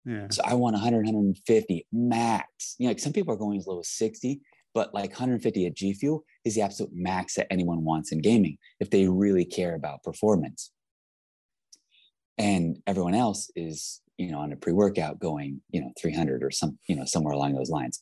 yeah. 0.06 0.28
So 0.30 0.44
I 0.46 0.54
want 0.54 0.74
100, 0.74 1.06
150 1.06 1.88
max. 1.92 2.76
You 2.78 2.86
know, 2.86 2.92
like 2.92 3.00
some 3.00 3.14
people 3.14 3.34
are 3.34 3.38
going 3.38 3.58
as 3.58 3.66
low 3.66 3.80
as 3.80 3.90
60, 3.90 4.42
but 4.74 4.94
like 4.94 5.12
150 5.12 5.66
at 5.66 5.74
G 5.74 5.94
Fuel 5.94 6.24
is 6.46 6.56
the 6.56 6.62
absolute 6.62 6.92
max 6.94 7.36
that 7.36 7.52
anyone 7.52 7.84
wants 7.84 8.12
in 8.12 8.22
gaming 8.22 8.58
if 8.80 8.90
they 8.90 9.08
really 9.08 9.46
care 9.46 9.76
about 9.76 10.04
performance. 10.04 10.72
And 12.38 12.78
everyone 12.88 13.14
else 13.16 13.50
is, 13.56 14.02
you 14.18 14.32
know, 14.32 14.40
on 14.40 14.52
a 14.52 14.56
pre-workout 14.56 15.20
going, 15.20 15.62
you 15.70 15.82
know, 15.82 15.92
300 16.00 16.44
or 16.44 16.52
some, 16.52 16.78
you 16.88 16.96
know, 16.96 17.06
somewhere 17.06 17.34
along 17.34 17.54
those 17.54 17.70
lines. 17.70 18.02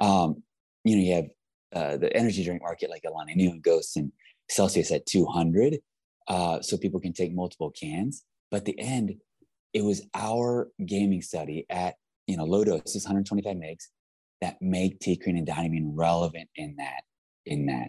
Um, 0.00 0.42
you 0.84 0.96
know, 0.96 1.02
you 1.02 1.14
have 1.14 1.26
uh, 1.74 1.96
the 1.96 2.14
energy 2.16 2.44
drink 2.44 2.62
market 2.62 2.90
like 2.90 3.02
Alani 3.06 3.34
Nu 3.34 3.50
and 3.50 3.62
Ghost 3.62 3.96
and 3.96 4.12
Celsius 4.48 4.92
at 4.92 5.06
200. 5.06 5.78
Uh, 6.28 6.60
so 6.62 6.76
people 6.76 7.00
can 7.00 7.12
take 7.12 7.34
multiple 7.34 7.70
cans. 7.70 8.24
But 8.50 8.64
the 8.64 8.78
end, 8.78 9.14
it 9.74 9.82
was 9.82 10.06
our 10.14 10.70
gaming 10.86 11.20
study 11.20 11.66
at 11.68 11.96
you 12.26 12.36
know 12.36 12.44
low 12.44 12.64
doses 12.64 13.04
125 13.04 13.56
megs 13.56 13.88
that 14.40 14.56
make 14.60 15.00
TeaCrine 15.00 15.36
and 15.38 15.46
dynamine 15.46 15.92
relevant 15.94 16.48
in 16.56 16.76
that 16.76 17.02
in 17.44 17.66
that 17.66 17.88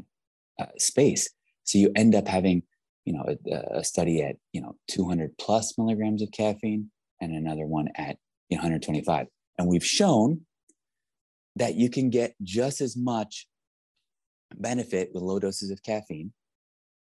uh, 0.60 0.72
space 0.78 1.30
so 1.64 1.78
you 1.78 1.92
end 1.96 2.16
up 2.16 2.28
having 2.28 2.64
you 3.06 3.14
know 3.14 3.24
a, 3.28 3.78
a 3.78 3.84
study 3.84 4.22
at 4.22 4.36
you 4.52 4.62
know 4.62 4.76
200 4.90 5.38
plus 5.38 5.78
milligrams 5.78 6.22
of 6.22 6.32
caffeine 6.32 6.90
and 7.22 7.32
another 7.32 7.66
one 7.66 7.88
at 7.96 8.18
you 8.50 8.58
know, 8.58 8.64
125 8.64 9.28
and 9.58 9.68
we've 9.68 9.86
shown 9.86 10.42
that 11.56 11.76
you 11.76 11.90
can 11.90 12.10
get 12.10 12.36
just 12.44 12.82
as 12.82 12.96
much 12.98 13.48
benefit 14.56 15.10
with 15.14 15.24
low 15.24 15.40
doses 15.40 15.72
of 15.72 15.82
caffeine 15.84 16.32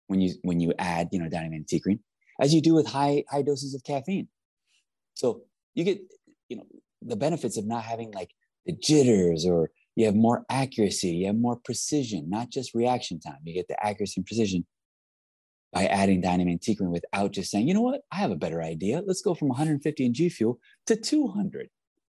when 0.08 0.22
you 0.22 0.34
when 0.44 0.60
you 0.60 0.74
add 0.78 1.10
you 1.12 1.20
know 1.20 1.30
dynamine 1.30 1.56
and 1.56 1.68
TeaCrine 1.68 2.00
as 2.40 2.54
you 2.54 2.62
do 2.62 2.74
with 2.74 2.88
high 2.88 3.24
high 3.30 3.42
doses 3.42 3.74
of 3.74 3.84
caffeine 3.84 4.28
so 5.14 5.44
you 5.76 5.84
get, 5.84 6.02
you 6.50 6.58
know, 6.58 6.66
the 7.02 7.16
benefits 7.16 7.58
of 7.58 7.66
not 7.66 7.84
having 7.84 8.12
like 8.12 8.32
the 8.66 8.74
jitters 8.74 9.46
or 9.46 9.72
you 9.96 10.06
have 10.06 10.16
more 10.16 10.46
accuracy, 10.50 11.10
you 11.10 11.28
have 11.28 11.36
more 11.36 11.60
precision, 11.64 12.30
not 12.30 12.50
just 12.50 12.74
reaction 12.74 13.20
time. 13.20 13.38
You 13.44 13.54
get 13.54 13.68
the 13.68 13.84
accuracy 13.86 14.16
and 14.18 14.26
precision 14.26 14.66
by 15.74 15.86
adding 15.86 16.22
dynamine 16.22 16.52
and 16.52 16.62
t-creen 16.62 16.92
without 16.92 17.32
just 17.32 17.50
saying, 17.50 17.68
you 17.68 17.74
know 17.74 17.82
what, 17.82 18.02
I 18.12 18.18
have 18.18 18.32
a 18.32 18.36
better 18.36 18.62
idea. 18.62 19.02
Let's 19.06 19.22
go 19.22 19.34
from 19.34 19.50
150 19.50 20.06
in 20.06 20.14
G 20.14 20.30
Fuel 20.30 20.60
to 20.88 20.96
200. 20.96 21.70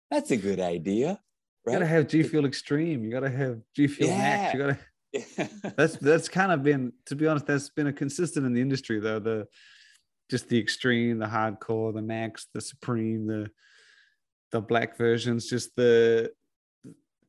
That's 0.10 0.32
a 0.32 0.38
good 0.38 0.60
idea, 0.60 1.20
You 1.66 1.74
gotta 1.74 1.86
have 1.86 2.08
G 2.08 2.24
Fuel 2.24 2.46
Extreme. 2.46 3.04
You 3.04 3.12
gotta 3.12 3.30
have 3.30 3.60
G 3.76 3.88
Fuel 3.88 4.10
Max. 4.10 4.54
You 4.54 4.60
gotta. 4.60 4.80
That's 5.78 5.96
that's 5.98 6.28
kind 6.28 6.52
of 6.52 6.64
been, 6.64 6.92
to 7.06 7.16
be 7.16 7.28
honest, 7.28 7.46
that's 7.46 7.70
been 7.70 7.86
a 7.86 7.94
consistent 7.94 8.48
in 8.48 8.54
the 8.54 8.62
industry 8.62 9.00
though. 9.00 9.20
The 9.20 9.48
just 10.28 10.50
the 10.50 10.58
extreme, 10.58 11.20
the 11.20 11.28
hardcore, 11.28 11.94
the 11.94 12.02
max, 12.02 12.48
the 12.52 12.62
supreme, 12.62 13.28
the 13.28 13.52
the 14.52 14.60
black 14.60 14.98
versions, 14.98 15.48
just 15.48 15.76
the 15.76 16.32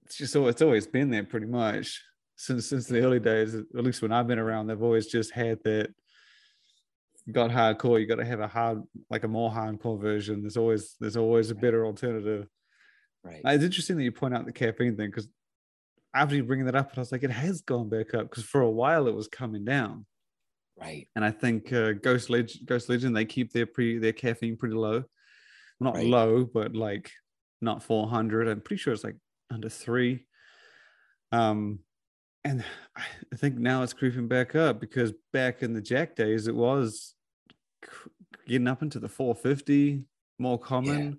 it's 0.04 0.16
just 0.16 0.34
it's 0.34 0.62
always 0.62 0.86
been 0.86 1.10
there 1.10 1.24
pretty 1.24 1.46
much 1.46 2.02
since 2.36 2.66
since 2.66 2.86
the 2.86 3.00
early 3.00 3.20
days. 3.20 3.54
At 3.54 3.84
least 3.84 4.02
when 4.02 4.12
I've 4.12 4.28
been 4.28 4.38
around, 4.38 4.66
they've 4.66 4.82
always 4.82 5.06
just 5.06 5.32
had 5.32 5.58
that. 5.64 5.92
Got 7.32 7.50
hardcore, 7.50 7.98
you 7.98 8.06
got 8.06 8.16
to 8.16 8.24
have 8.24 8.40
a 8.40 8.46
hard, 8.46 8.82
like 9.08 9.24
a 9.24 9.28
more 9.28 9.50
hardcore 9.50 9.98
version. 9.98 10.42
There's 10.42 10.58
always 10.58 10.94
there's 11.00 11.16
always 11.16 11.50
a 11.50 11.54
better 11.54 11.86
alternative. 11.86 12.46
Right. 13.24 13.42
Now, 13.44 13.52
It's 13.52 13.64
interesting 13.64 13.96
that 13.96 14.04
you 14.04 14.12
point 14.12 14.34
out 14.34 14.46
the 14.46 14.52
caffeine 14.52 14.96
thing 14.96 15.10
because 15.10 15.28
after 16.14 16.36
you 16.36 16.44
bringing 16.44 16.66
that 16.66 16.76
up, 16.76 16.92
I 16.96 17.00
was 17.00 17.10
like, 17.10 17.24
it 17.24 17.30
has 17.30 17.60
gone 17.62 17.88
back 17.88 18.14
up 18.14 18.30
because 18.30 18.44
for 18.44 18.60
a 18.60 18.70
while 18.70 19.08
it 19.08 19.14
was 19.14 19.26
coming 19.28 19.64
down, 19.64 20.06
right. 20.76 21.08
and 21.16 21.24
I 21.24 21.30
think 21.32 21.72
uh, 21.72 21.92
Ghost 21.92 22.30
Legend, 22.30 22.66
Ghost 22.66 22.88
Legend, 22.88 23.16
they 23.16 23.24
keep 23.24 23.52
their 23.52 23.66
pre 23.66 23.98
their 23.98 24.12
caffeine 24.12 24.56
pretty 24.56 24.76
low, 24.76 25.04
not 25.80 25.94
Right. 25.96 26.06
low, 26.06 26.44
but 26.44 26.76
like 26.76 27.10
not 27.60 27.82
400. 27.82 28.46
I'm 28.48 28.60
pretty 28.60 28.80
sure 28.80 28.92
it's 28.92 29.02
like 29.04 29.16
under 29.50 29.68
three. 29.68 30.26
Um, 31.32 31.80
and 32.44 32.62
I 33.32 33.36
think 33.36 33.56
now 33.56 33.82
it's 33.82 33.92
creeping 33.94 34.28
back 34.28 34.54
up 34.54 34.78
because 34.80 35.12
back 35.32 35.62
in 35.62 35.72
the 35.72 35.80
Jack 35.80 36.14
days, 36.14 36.46
it 36.46 36.54
was 36.54 37.14
getting 38.46 38.68
up 38.68 38.82
into 38.82 39.00
the 39.00 39.08
450, 39.08 40.04
more 40.38 40.58
common. 40.58 41.18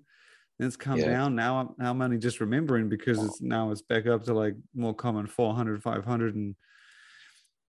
Then 0.58 0.68
it's 0.68 0.76
come 0.76 0.98
Yeah. 0.98 1.06
down. 1.06 1.34
Now 1.34 1.58
I'm 1.60 1.74
now 1.78 1.90
I'm 1.90 2.00
only 2.02 2.18
just 2.18 2.40
remembering 2.40 2.88
because 2.88 3.22
it's 3.22 3.40
now 3.40 3.70
it's 3.70 3.82
back 3.82 4.06
up 4.06 4.24
to 4.24 4.34
like 4.34 4.54
more 4.74 4.94
common 4.94 5.26
400, 5.26 5.82
500, 5.82 6.34
and 6.34 6.56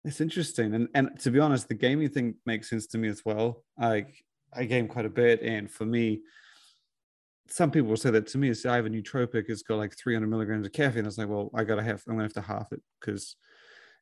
it's 0.04 0.20
interesting. 0.20 0.74
And 0.74 0.88
and 0.94 1.18
to 1.20 1.30
be 1.30 1.40
honest, 1.40 1.68
the 1.68 1.74
gaming 1.74 2.08
thing 2.10 2.36
makes 2.46 2.70
sense 2.70 2.86
to 2.88 2.98
me 2.98 3.08
as 3.08 3.24
well. 3.24 3.64
I 3.78 4.06
I 4.52 4.64
game 4.64 4.86
quite 4.88 5.04
a 5.06 5.10
bit, 5.10 5.42
and 5.42 5.70
for 5.70 5.84
me, 5.84 6.22
some 7.48 7.70
people 7.70 7.88
will 7.90 7.96
say 7.96 8.10
that 8.10 8.26
to 8.28 8.38
me. 8.38 8.54
Say 8.54 8.68
I 8.68 8.76
have 8.76 8.86
a 8.86 8.90
nootropic, 8.90 9.44
it's 9.48 9.62
got 9.62 9.76
like 9.76 9.96
300 9.96 10.28
milligrams 10.28 10.66
of 10.66 10.72
caffeine. 10.72 11.04
I 11.04 11.06
was 11.06 11.18
like, 11.18 11.28
well, 11.28 11.50
I 11.54 11.64
gotta 11.64 11.82
have, 11.82 12.02
I'm 12.06 12.14
gonna 12.14 12.24
have 12.24 12.32
to 12.34 12.40
half 12.40 12.72
it 12.72 12.82
because 13.00 13.36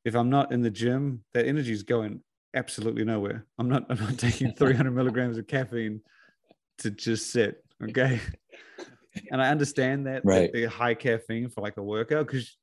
if 0.04 0.14
I'm 0.14 0.28
not 0.30 0.52
in 0.52 0.60
the 0.60 0.70
gym, 0.70 1.24
that 1.32 1.46
energy 1.46 1.72
is 1.72 1.82
going 1.82 2.22
absolutely 2.54 3.04
nowhere. 3.04 3.46
I'm 3.58 3.68
not, 3.68 3.86
I'm 3.90 3.98
not 3.98 4.18
taking 4.18 4.52
300 4.56 4.90
milligrams 4.90 5.38
of 5.38 5.46
caffeine 5.46 6.02
to 6.78 6.90
just 6.90 7.30
sit. 7.30 7.63
Okay. 7.82 8.20
And 9.30 9.40
I 9.40 9.50
understand 9.50 10.06
that, 10.08 10.24
that 10.24 10.28
Right. 10.28 10.52
the 10.52 10.64
high 10.64 10.94
caffeine 10.94 11.48
for 11.48 11.60
like 11.60 11.76
a 11.76 11.82
workout 11.82 12.26
because 12.26 12.56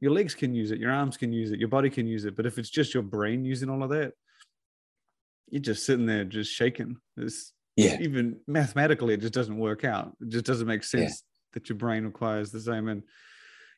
your 0.00 0.10
legs 0.10 0.34
can 0.34 0.54
use 0.54 0.70
it, 0.70 0.78
your 0.78 0.90
arms 0.90 1.18
can 1.18 1.34
use 1.34 1.52
it, 1.52 1.58
your 1.60 1.68
body 1.68 1.90
can 1.90 2.06
use 2.06 2.24
it. 2.24 2.34
But 2.34 2.46
if 2.46 2.56
it's 2.56 2.70
just 2.70 2.94
your 2.94 3.02
brain 3.02 3.44
using 3.44 3.68
all 3.68 3.82
of 3.82 3.90
that, 3.90 4.14
you're 5.50 5.60
just 5.60 5.84
sitting 5.84 6.06
there 6.06 6.24
just 6.24 6.50
shaking. 6.50 6.96
It's 7.18 7.52
Yeah. 7.76 7.98
even 8.00 8.40
mathematically, 8.46 9.12
it 9.12 9.20
just 9.20 9.34
doesn't 9.34 9.58
work 9.58 9.84
out. 9.84 10.16
It 10.22 10.30
just 10.30 10.46
doesn't 10.46 10.66
make 10.66 10.80
Yeah. 10.82 10.86
sense 11.08 11.24
that 11.52 11.68
your 11.68 11.76
brain 11.76 12.06
requires 12.06 12.50
the 12.50 12.60
same. 12.60 12.88
And 12.88 13.02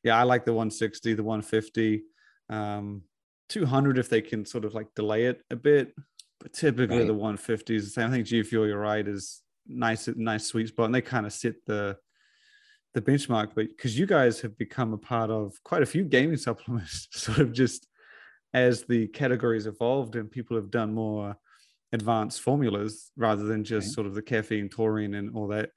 yeah, 0.04 0.16
I 0.16 0.22
like 0.22 0.44
the 0.44 0.54
160, 0.54 1.14
the 1.14 1.24
150, 1.24 2.04
um, 2.48 3.02
200 3.48 3.98
if 3.98 4.08
they 4.08 4.22
can 4.22 4.44
sort 4.44 4.64
of 4.64 4.72
like 4.72 4.94
delay 4.94 5.24
it 5.24 5.42
a 5.50 5.56
bit. 5.56 5.96
But 6.38 6.52
typically 6.52 6.98
Right. 6.98 7.06
the 7.08 7.14
150 7.14 7.74
is 7.74 7.86
the 7.86 7.90
same. 7.90 8.06
I 8.08 8.12
think 8.12 8.26
G 8.28 8.44
Fuel, 8.44 8.68
you're 8.68 8.78
right, 8.78 9.06
is 9.06 9.42
nice, 9.68 10.08
nice 10.08 10.46
sweet 10.46 10.68
spot. 10.68 10.86
And 10.86 10.94
they 10.94 11.02
kind 11.02 11.26
of 11.26 11.32
set 11.32 11.54
the 11.66 11.98
the 12.94 13.02
benchmark. 13.02 13.54
But 13.54 13.68
because 13.68 13.98
you 13.98 14.06
guys 14.06 14.40
have 14.40 14.56
become 14.58 14.92
a 14.92 14.98
part 14.98 15.30
of 15.30 15.62
quite 15.64 15.82
a 15.82 15.86
few 15.86 16.04
gaming 16.04 16.36
supplements, 16.48 17.08
sort 17.12 17.38
of 17.38 17.52
just 17.52 17.88
as 18.54 18.84
the 18.84 19.08
categories 19.08 19.66
evolved 19.66 20.16
and 20.16 20.30
people 20.30 20.56
have 20.56 20.70
done 20.70 20.94
more 20.94 21.36
advanced 21.92 22.40
formulas 22.42 23.12
rather 23.16 23.44
than 23.44 23.64
just 23.64 23.88
Right. 23.88 23.94
sort 23.94 24.06
of 24.06 24.14
the 24.14 24.22
caffeine, 24.22 24.68
taurine, 24.68 25.14
and 25.14 25.34
all 25.36 25.48
that. 25.48 25.70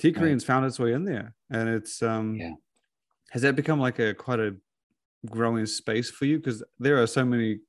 TeaCrine's 0.00 0.44
found 0.44 0.66
its 0.66 0.78
way 0.78 0.92
in 0.92 1.04
there, 1.04 1.34
and 1.50 1.68
it's 1.68 2.02
um, 2.02 2.36
Yeah. 2.36 2.54
has 3.30 3.42
that 3.42 3.56
become 3.56 3.80
like 3.80 3.98
a 4.00 4.14
quite 4.14 4.40
a 4.40 4.56
growing 5.26 5.66
space 5.66 6.10
for 6.10 6.26
you? 6.26 6.38
Because 6.38 6.64
there 6.78 7.02
are 7.02 7.06
so 7.06 7.24
many 7.24 7.60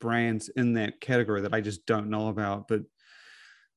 brands 0.00 0.48
in 0.50 0.74
that 0.74 1.00
category 1.00 1.40
that 1.42 1.54
I 1.54 1.60
just 1.60 1.86
don't 1.86 2.10
know 2.10 2.28
about, 2.28 2.68
but 2.68 2.82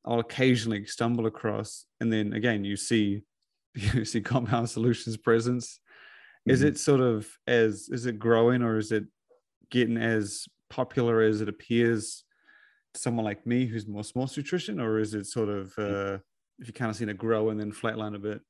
I'll 0.06 0.20
occasionally 0.20 0.86
stumble 0.86 1.26
across, 1.26 1.86
and 2.00 2.12
then 2.12 2.34
again, 2.34 2.64
you 2.64 2.76
see 2.78 3.24
you 3.76 4.06
see 4.06 4.22
Compound 4.22 4.70
Solutions 4.70 5.18
presence. 5.18 5.80
Is 6.48 6.62
Mhm. 6.62 6.68
it 6.70 6.78
sort 6.80 7.02
of 7.02 7.28
as 7.48 7.90
is 7.92 8.06
it 8.06 8.20
growing, 8.20 8.62
or 8.64 8.78
is 8.78 8.92
it 8.92 9.06
getting 9.70 9.98
as 9.98 10.46
popular 10.70 11.22
as 11.22 11.42
it 11.42 11.50
appears 11.50 12.24
to 12.94 13.00
someone 13.02 13.26
like 13.26 13.46
me 13.46 13.66
who's 13.68 13.88
more 13.88 14.04
sports 14.04 14.36
nutrition, 14.38 14.80
or 14.80 15.00
is 15.00 15.14
it 15.14 15.26
sort 15.28 15.50
of 15.50 15.78
uh, 15.78 16.18
if 16.60 16.68
you 16.68 16.74
kind 16.74 16.90
of 16.90 16.96
seen 16.98 17.10
it 17.10 17.18
grow 17.18 17.50
and 17.50 17.60
then 17.60 17.72
flatline 17.72 18.16
a 18.16 18.20
bit? 18.20 18.42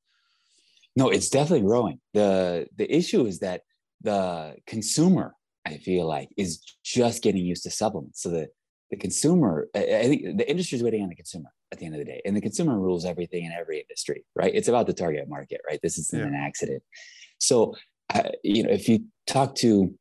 No, 0.96 1.08
it's 1.10 1.28
definitely 1.30 1.66
growing. 1.66 2.00
the 2.14 2.68
The 2.76 2.92
issue 2.94 3.26
is 3.26 3.40
that 3.40 3.62
the 4.00 4.56
consumer, 4.66 5.34
I 5.66 5.78
feel 5.78 6.06
like, 6.06 6.28
is 6.36 6.62
just 6.84 7.22
getting 7.22 7.44
used 7.44 7.64
to 7.64 7.70
supplements. 7.70 8.22
So 8.22 8.30
the 8.30 8.48
the 8.90 8.96
consumer, 8.96 9.68
I 9.74 9.80
think 9.80 10.36
the 10.36 10.50
industry 10.50 10.76
is 10.76 10.82
waiting 10.82 11.02
on 11.02 11.08
the 11.08 11.14
consumer 11.14 11.50
at 11.72 11.78
the 11.78 11.86
end 11.86 11.94
of 11.94 12.00
the 12.00 12.04
day, 12.04 12.20
and 12.24 12.36
the 12.36 12.40
consumer 12.40 12.78
rules 12.78 13.04
everything 13.04 13.44
in 13.44 13.52
every 13.52 13.80
industry, 13.80 14.24
right? 14.34 14.52
It's 14.52 14.68
about 14.68 14.86
the 14.86 14.92
target 14.92 15.28
market, 15.28 15.60
right? 15.68 15.78
This 15.82 15.96
isn't 15.98 16.18
yeah. 16.18 16.26
an 16.26 16.34
accident. 16.34 16.82
So, 17.38 17.76
uh, 18.12 18.30
you 18.42 18.64
know, 18.64 18.70
if 18.70 18.88
you 18.88 19.04
talk 19.26 19.54
to 19.56 19.94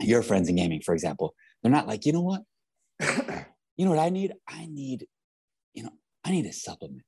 your 0.00 0.22
friends 0.22 0.48
in 0.48 0.56
gaming, 0.56 0.80
for 0.80 0.94
example, 0.94 1.34
they're 1.62 1.70
not 1.70 1.86
like, 1.86 2.06
you 2.06 2.12
know 2.12 2.22
what, 2.22 2.42
you 3.76 3.84
know 3.84 3.90
what 3.90 3.98
I 3.98 4.08
need? 4.08 4.32
I 4.48 4.66
need, 4.66 5.06
you 5.74 5.82
know, 5.82 5.92
I 6.24 6.30
need 6.30 6.46
a 6.46 6.52
supplement, 6.54 7.02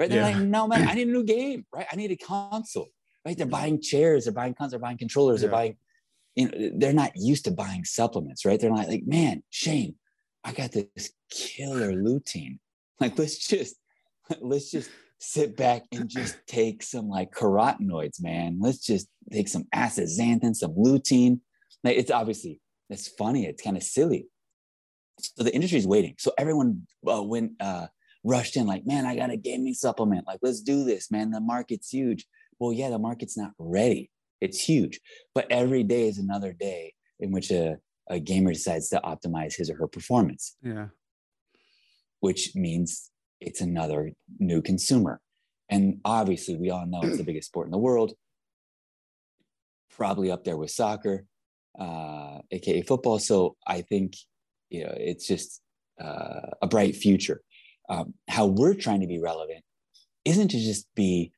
right? 0.00 0.10
They're 0.10 0.28
yeah. 0.28 0.38
like, 0.38 0.44
no, 0.44 0.66
man, 0.66 0.88
I 0.88 0.94
need 0.96 1.08
a 1.08 1.12
new 1.12 1.24
game, 1.24 1.66
right? 1.72 1.86
I 1.90 1.94
need 1.94 2.10
a 2.10 2.16
console, 2.16 2.88
right? 3.24 3.38
They're 3.38 3.46
buying 3.46 3.80
chairs, 3.80 4.24
they're 4.24 4.32
buying 4.32 4.54
consoles, 4.54 4.72
they're 4.72 4.80
buying 4.80 4.98
controllers, 4.98 5.40
yeah. 5.40 5.48
they're 5.48 5.56
buying, 5.56 5.76
you 6.34 6.48
know, 6.48 6.70
they're 6.78 6.92
not 6.92 7.12
used 7.14 7.44
to 7.44 7.52
buying 7.52 7.84
supplements, 7.84 8.44
right? 8.44 8.58
They're 8.58 8.70
not 8.70 8.88
like, 8.88 9.06
man, 9.06 9.44
Shane, 9.50 9.94
I 10.44 10.52
got 10.52 10.72
this 10.72 11.12
killer 11.30 11.92
lutein. 11.92 12.58
Like, 13.00 13.18
let's 13.18 13.38
just, 13.46 13.76
let's 14.40 14.70
just 14.70 14.90
sit 15.18 15.56
back 15.56 15.82
and 15.92 16.08
just 16.08 16.36
take 16.46 16.82
some 16.82 17.08
like 17.08 17.32
carotenoids, 17.32 18.20
man. 18.20 18.58
Let's 18.60 18.84
just 18.84 19.08
take 19.30 19.48
some 19.48 19.64
astaxanthin, 19.74 20.54
some 20.54 20.74
lutein. 20.74 21.40
Like, 21.84 21.96
it's 21.96 22.10
obviously, 22.10 22.60
it's 22.90 23.08
funny. 23.08 23.46
It's 23.46 23.62
kind 23.62 23.76
of 23.76 23.82
silly. 23.82 24.26
So 25.20 25.44
the 25.44 25.54
industry 25.54 25.78
is 25.78 25.86
waiting. 25.86 26.16
So 26.18 26.32
everyone 26.36 26.86
uh, 27.08 27.22
went, 27.22 27.52
uh, 27.60 27.86
rushed 28.24 28.56
in 28.56 28.66
like, 28.66 28.86
man, 28.86 29.06
I 29.06 29.16
got 29.16 29.30
a 29.30 29.36
gaming 29.36 29.74
supplement. 29.74 30.26
Like, 30.26 30.40
let's 30.42 30.60
do 30.60 30.84
this, 30.84 31.10
man. 31.10 31.30
The 31.30 31.40
market's 31.40 31.90
huge. 31.90 32.26
Well, 32.58 32.72
yeah, 32.72 32.90
the 32.90 32.98
market's 32.98 33.36
not 33.36 33.52
ready. 33.58 34.10
It's 34.40 34.60
huge. 34.60 35.00
But 35.34 35.50
every 35.50 35.82
day 35.84 36.08
is 36.08 36.18
another 36.18 36.52
day 36.52 36.94
in 37.20 37.30
which 37.30 37.50
a, 37.50 37.78
a 38.08 38.18
gamer 38.18 38.52
decides 38.52 38.88
to 38.90 39.00
optimize 39.04 39.56
his 39.56 39.70
or 39.70 39.76
her 39.76 39.86
performance. 39.86 40.56
Yeah. 40.62 40.88
Which 42.20 42.54
means 42.54 43.10
it's 43.40 43.60
another 43.60 44.12
new 44.38 44.62
consumer. 44.62 45.20
And 45.68 46.00
obviously, 46.04 46.56
we 46.56 46.70
all 46.70 46.86
know 46.86 47.00
it's 47.02 47.18
the 47.18 47.24
biggest 47.30 47.48
sport 47.48 47.66
in 47.66 47.72
the 47.72 47.78
world, 47.78 48.12
probably 49.90 50.30
up 50.30 50.44
there 50.44 50.56
with 50.56 50.70
soccer, 50.70 51.24
uh, 51.78 52.38
aka 52.50 52.82
football. 52.82 53.18
So 53.18 53.56
I 53.66 53.80
think 53.80 54.14
you 54.70 54.84
know 54.84 54.94
it's 54.96 55.26
just 55.26 55.60
uh, 56.00 56.50
a 56.60 56.66
bright 56.66 56.96
future. 56.96 57.42
Um, 57.88 58.14
how 58.28 58.46
we're 58.46 58.74
trying 58.74 59.00
to 59.00 59.06
be 59.06 59.18
relevant 59.18 59.64
isn't 60.24 60.48
to 60.48 60.58
just 60.58 60.86
be 60.94 61.32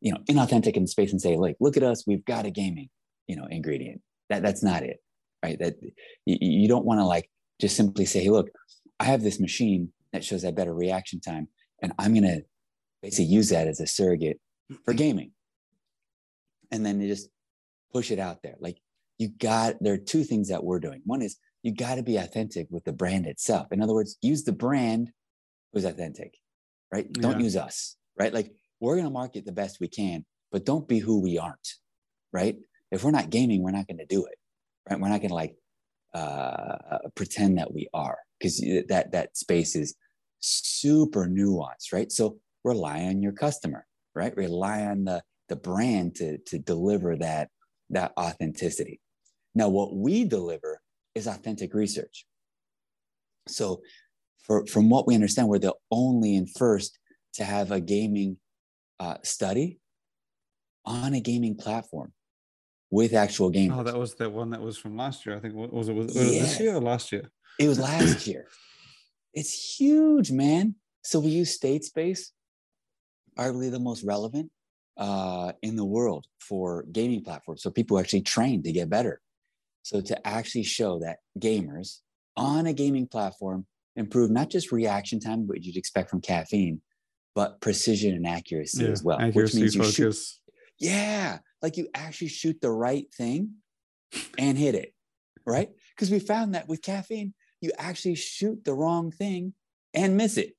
you 0.00 0.12
know 0.12 0.18
inauthentic 0.28 0.74
in 0.74 0.86
space 0.86 1.12
and 1.12 1.20
say 1.20 1.36
like 1.36 1.56
look 1.60 1.76
at 1.76 1.82
us 1.82 2.04
we've 2.06 2.24
got 2.24 2.46
a 2.46 2.50
gaming 2.50 2.88
you 3.26 3.36
know 3.36 3.46
ingredient 3.50 4.00
that 4.28 4.42
that's 4.42 4.62
not 4.62 4.82
it 4.82 4.98
right? 5.44 5.58
That 5.58 5.74
you, 6.26 6.68
don't 6.68 6.84
want 6.84 7.00
to 7.00 7.04
like 7.04 7.30
just 7.60 7.76
simply 7.76 8.04
say 8.04 8.20
hey 8.24 8.30
look 8.30 8.48
i 8.98 9.04
have 9.04 9.22
this 9.22 9.38
machine 9.38 9.92
that 10.12 10.24
shows 10.24 10.42
that 10.42 10.56
better 10.56 10.74
reaction 10.74 11.20
time 11.20 11.46
and 11.82 11.92
i'm 11.98 12.12
going 12.12 12.24
to 12.24 12.42
basically 13.04 13.26
use 13.26 13.50
that 13.50 13.68
as 13.68 13.80
a 13.80 13.86
surrogate 13.86 14.40
for 14.84 14.94
gaming. 15.04 15.32
And 16.72 16.84
then 16.84 17.00
you 17.00 17.08
just 17.08 17.28
push 17.92 18.10
it 18.10 18.18
out 18.18 18.42
there. 18.42 18.54
Like 18.58 18.78
you 19.18 19.28
got 19.28 19.74
there 19.80 19.94
are 19.94 19.98
two 19.98 20.24
things 20.24 20.48
that 20.48 20.64
we're 20.64 20.80
doing. 20.80 21.02
One 21.04 21.20
is 21.20 21.36
you 21.62 21.72
got 21.72 21.96
to 21.96 22.02
be 22.02 22.16
authentic 22.16 22.66
with 22.70 22.84
the 22.84 22.92
brand 22.92 23.26
itself. 23.26 23.68
In 23.72 23.82
other 23.82 23.92
words 23.92 24.16
use 24.22 24.44
the 24.44 24.52
brand 24.52 25.10
who's 25.72 25.84
authentic 25.84 26.34
right? 26.90 27.12
Don't 27.12 27.40
use 27.40 27.56
us 27.56 27.96
right? 28.18 28.32
Like 28.32 28.52
we're 28.80 28.94
going 28.94 29.06
to 29.06 29.10
market 29.10 29.44
the 29.44 29.52
best 29.52 29.78
we 29.80 29.88
can 29.88 30.24
but 30.50 30.64
don't 30.64 30.88
be 30.88 30.98
who 30.98 31.20
we 31.20 31.38
aren't 31.38 31.74
right? 32.32 32.56
If 32.90 33.04
we're 33.04 33.10
not 33.10 33.30
gaming 33.30 33.62
we're 33.62 33.70
not 33.70 33.86
going 33.86 33.98
to 33.98 34.06
do 34.06 34.24
it 34.24 34.38
right? 34.88 35.00
We're 35.00 35.08
not 35.08 35.20
going 35.20 35.28
to 35.28 35.34
like 35.34 35.56
uh, 36.14 36.98
pretend 37.14 37.58
that 37.58 37.72
we 37.72 37.88
are 37.92 38.18
because 38.38 38.60
that 38.88 39.12
that 39.12 39.36
space 39.36 39.74
is 39.74 39.94
super 40.40 41.26
nuanced, 41.26 41.92
right? 41.92 42.10
So 42.12 42.38
rely 42.62 43.02
on 43.02 43.22
your 43.22 43.32
customer, 43.32 43.86
right? 44.14 44.36
Rely 44.36 44.82
on 44.82 45.04
the 45.04 45.22
the 45.48 45.56
brand 45.56 46.14
to 46.16 46.38
to 46.46 46.58
deliver 46.58 47.16
that 47.16 47.48
that 47.90 48.12
authenticity. 48.18 49.00
Now, 49.54 49.68
what 49.68 49.94
we 49.94 50.24
deliver 50.24 50.80
is 51.14 51.26
authentic 51.26 51.74
research. 51.74 52.26
So, 53.46 53.82
for, 54.38 54.66
from 54.66 54.90
what 54.90 55.06
we 55.06 55.14
understand, 55.14 55.48
we're 55.48 55.58
the 55.58 55.74
only 55.90 56.36
and 56.36 56.50
first 56.50 56.98
to 57.34 57.44
have 57.44 57.70
a 57.70 57.80
gaming 57.80 58.36
uh, 59.00 59.16
study 59.22 59.78
on 60.84 61.14
a 61.14 61.20
gaming 61.20 61.56
platform 61.56 62.12
with 62.94 63.12
actual 63.12 63.50
gamers. 63.50 63.76
Oh, 63.76 63.82
that 63.82 63.98
was 63.98 64.14
the 64.14 64.30
one 64.30 64.50
that 64.50 64.60
was 64.60 64.78
from 64.78 64.96
last 64.96 65.26
year. 65.26 65.36
I 65.36 65.40
think 65.40 65.54
was 65.54 65.88
it 65.88 65.94
was, 65.94 66.14
was 66.14 66.14
yes. 66.14 66.32
it 66.32 66.40
this 66.40 66.60
year 66.60 66.76
or 66.76 66.80
last 66.80 67.10
year? 67.10 67.28
It 67.58 67.66
was 67.66 67.80
last 67.80 68.24
year. 68.28 68.46
It's 69.32 69.76
huge, 69.76 70.30
man. 70.30 70.76
So 71.02 71.18
we 71.18 71.30
use 71.30 71.58
Statespace, 71.58 72.28
arguably 73.36 73.72
the 73.72 73.80
most 73.80 74.04
relevant 74.04 74.48
uh, 74.96 75.54
in 75.60 75.74
the 75.74 75.84
world 75.84 76.26
for 76.38 76.84
gaming 76.92 77.24
platforms. 77.24 77.62
So 77.64 77.70
people 77.70 77.98
actually 77.98 78.22
train 78.22 78.62
to 78.62 78.70
get 78.70 78.88
better. 78.88 79.20
So 79.82 80.00
to 80.00 80.26
actually 80.26 80.62
show 80.62 81.00
that 81.00 81.18
gamers 81.36 81.98
on 82.36 82.66
a 82.66 82.72
gaming 82.72 83.08
platform 83.08 83.66
improve 83.96 84.30
not 84.30 84.50
just 84.50 84.70
reaction 84.70 85.18
time, 85.18 85.48
what 85.48 85.64
you'd 85.64 85.76
expect 85.76 86.10
from 86.10 86.20
caffeine, 86.20 86.80
but 87.34 87.60
precision 87.60 88.14
and 88.14 88.24
accuracy 88.24 88.84
yeah, 88.84 88.90
as 88.90 89.02
well. 89.02 89.18
Accuracy, 89.18 89.40
which 89.40 89.54
means 89.54 89.74
you 89.74 89.82
focus. 89.82 89.96
shoot. 89.96 90.52
Yeah, 90.78 91.38
like 91.64 91.78
you 91.78 91.88
actually 91.94 92.28
shoot 92.28 92.60
the 92.60 92.70
right 92.70 93.06
thing 93.14 93.54
and 94.36 94.58
hit 94.58 94.74
it, 94.74 94.92
right? 95.46 95.70
Because 95.96 96.10
we 96.10 96.18
found 96.18 96.54
that 96.54 96.68
with 96.68 96.82
caffeine, 96.82 97.32
you 97.62 97.72
actually 97.78 98.16
shoot 98.16 98.62
the 98.66 98.74
wrong 98.74 99.10
thing 99.10 99.54
and 99.94 100.14
miss 100.14 100.36
it. 100.36 100.52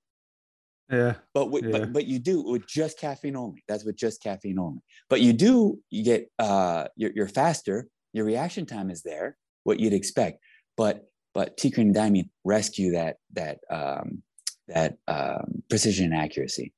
Yeah. 0.91 1.13
But, 1.35 1.51
with, 1.51 1.65
yeah. 1.65 1.71
but 1.73 1.93
but 1.93 2.05
you 2.07 2.17
do 2.17 2.41
with 2.41 2.67
just 2.67 2.99
caffeine 2.99 3.35
only. 3.35 3.63
That's 3.67 3.85
with 3.85 3.95
just 3.97 4.23
caffeine 4.23 4.57
only. 4.57 4.81
But 5.07 5.21
you 5.21 5.31
do 5.31 5.79
you 5.91 6.03
get 6.03 6.31
uh 6.39 6.85
you're, 6.95 7.11
you're 7.11 7.27
faster. 7.27 7.87
Your 8.13 8.25
reaction 8.25 8.65
time 8.65 8.89
is 8.89 9.03
there, 9.03 9.37
what 9.63 9.79
you'd 9.79 9.93
expect. 9.93 10.39
But 10.75 11.05
but 11.35 11.55
T 11.55 11.71
and 11.77 11.93
Dynamine 11.93 12.29
rescue 12.43 12.93
that 12.93 13.17
that 13.33 13.59
um, 13.69 14.23
that 14.69 14.97
um, 15.07 15.61
precision 15.69 16.05
and 16.05 16.15
accuracy. 16.15 16.73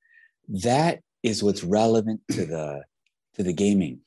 That 0.49 0.99
is 1.23 1.41
what's 1.41 1.63
relevant 1.63 2.19
to 2.31 2.45
the 2.45 2.83
to 3.35 3.43
the 3.43 3.53
gaming 3.53 4.01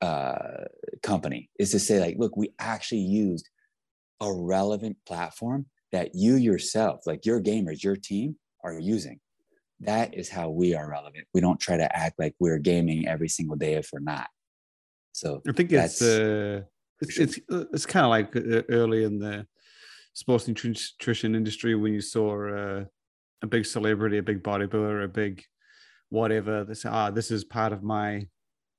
uh, 0.00 0.64
company 1.02 1.50
is 1.58 1.70
to 1.70 1.78
say 1.78 2.00
like 2.00 2.16
look 2.18 2.36
we 2.36 2.52
actually 2.58 3.00
used 3.00 3.48
a 4.20 4.32
relevant 4.32 4.96
platform 5.06 5.66
that 5.92 6.10
you 6.14 6.34
yourself 6.36 7.00
like 7.06 7.24
your 7.24 7.40
gamers 7.40 7.82
your 7.82 7.96
team 7.96 8.36
are 8.64 8.78
using. 8.78 9.20
That 9.80 10.14
is 10.14 10.28
how 10.28 10.48
we 10.50 10.74
are 10.74 10.90
relevant. 10.90 11.26
We 11.34 11.40
don't 11.40 11.60
try 11.60 11.76
to 11.76 11.96
act 11.96 12.18
like 12.18 12.34
we're 12.40 12.58
gaming 12.58 13.06
every 13.06 13.28
single 13.28 13.56
day 13.56 13.74
if 13.74 13.90
we're 13.92 14.00
not. 14.00 14.28
So 15.12 15.42
i 15.48 15.52
think 15.52 15.72
it's 15.72 16.02
uh, 16.02 16.62
it's, 17.00 17.18
it's, 17.18 17.38
uh, 17.50 17.64
it's 17.72 17.86
kind 17.86 18.04
of 18.04 18.10
like 18.10 18.36
uh, 18.36 18.62
early 18.68 19.04
in 19.04 19.18
the 19.18 19.46
sports 20.12 20.48
nutrition 20.48 21.34
industry 21.34 21.74
when 21.74 21.92
you 21.94 22.00
saw 22.00 22.28
uh, 22.48 22.84
a 23.42 23.46
big 23.46 23.64
celebrity 23.64 24.18
a 24.18 24.22
big 24.22 24.42
bodybuilder 24.42 25.04
a 25.04 25.08
big 25.08 25.42
whatever 26.08 26.64
they 26.64 26.74
say 26.74 26.88
ah 26.90 27.10
this 27.10 27.30
is 27.30 27.44
part 27.44 27.72
of 27.72 27.82
my 27.82 28.26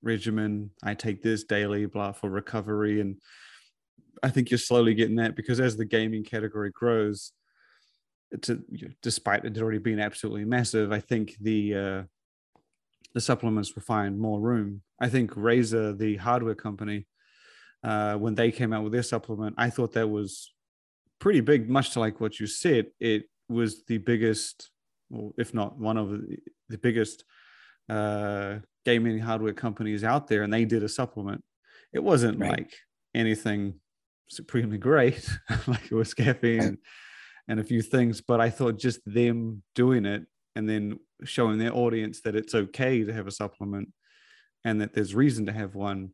regimen. 0.02 0.72
I 0.84 0.94
take 0.94 1.22
this 1.22 1.44
daily, 1.44 1.86
blah, 1.86 2.12
for 2.12 2.30
recovery. 2.30 3.02
And 3.02 3.18
I 4.24 4.30
think 4.30 4.50
you're 4.50 4.58
slowly 4.58 4.94
getting 4.94 5.18
that 5.18 5.36
because 5.36 5.60
as 5.60 5.78
the 5.78 5.86
gaming 5.86 6.24
category 6.24 6.72
grows, 6.72 7.32
to, 8.42 8.64
despite 9.02 9.46
it 9.46 9.58
already 9.58 9.78
being 9.78 10.00
absolutely 10.00 10.46
massive, 10.46 10.92
I 10.92 11.00
think 11.00 11.36
the 11.40 11.76
uh, 11.76 12.04
the 13.14 13.22
supplements 13.22 13.74
will 13.74 13.84
find 13.84 14.20
more 14.20 14.40
room. 14.40 14.82
I 15.00 15.10
think 15.10 15.32
Razer, 15.32 15.98
the 15.98 16.18
hardware 16.18 16.56
company, 16.56 17.08
uh, 17.84 18.16
when 18.16 18.36
they 18.36 18.52
came 18.52 18.74
out 18.74 18.84
with 18.84 18.92
their 18.92 19.04
supplement, 19.04 19.56
I 19.58 19.70
thought 19.70 19.94
that 19.94 20.10
was 20.10 20.54
pretty 21.20 21.42
big, 21.42 21.70
much 21.70 21.92
to 21.92 22.00
like 22.00 22.20
what 22.20 22.40
you 22.40 22.48
said. 22.48 22.88
It 23.00 23.30
was 23.50 23.86
the 23.86 23.98
biggest, 23.98 24.70
well, 25.10 25.34
if 25.38 25.54
not 25.54 25.78
one 25.78 25.98
of 25.98 26.10
the, 26.10 26.38
the 26.70 26.78
biggest 26.78 27.24
uh, 27.90 28.58
gaming 28.88 29.20
hardware 29.20 29.52
companies 29.52 30.06
out 30.06 30.28
there 30.28 30.44
and 30.44 30.54
they 30.54 30.64
did 30.64 30.82
a 30.82 30.88
supplement. 30.88 31.44
It 31.92 32.02
wasn't 32.02 32.40
right. 32.40 32.52
like 32.52 32.74
anything 33.14 33.82
supremely 34.30 34.78
great, 34.78 35.30
like 35.68 35.92
it 35.92 35.94
was 35.94 36.14
caffeine 36.14 36.78
and 37.50 37.60
a 37.60 37.66
few 37.66 37.82
things, 37.82 38.22
but 38.22 38.40
I 38.40 38.50
thought 38.50 38.80
just 38.80 39.02
them 39.06 39.62
doing 39.76 40.06
it 40.06 40.26
and 40.56 40.70
then 40.70 41.00
showing 41.26 41.58
their 41.58 41.76
audience 41.76 42.22
that 42.22 42.38
it's 42.38 42.56
okay 42.56 43.04
to 43.04 43.12
have 43.12 43.28
a 43.28 43.32
supplement 43.32 43.90
and 44.64 44.80
that 44.80 44.94
there's 44.94 45.14
reason 45.14 45.48
to 45.48 45.52
have 45.52 45.76
one 45.76 46.12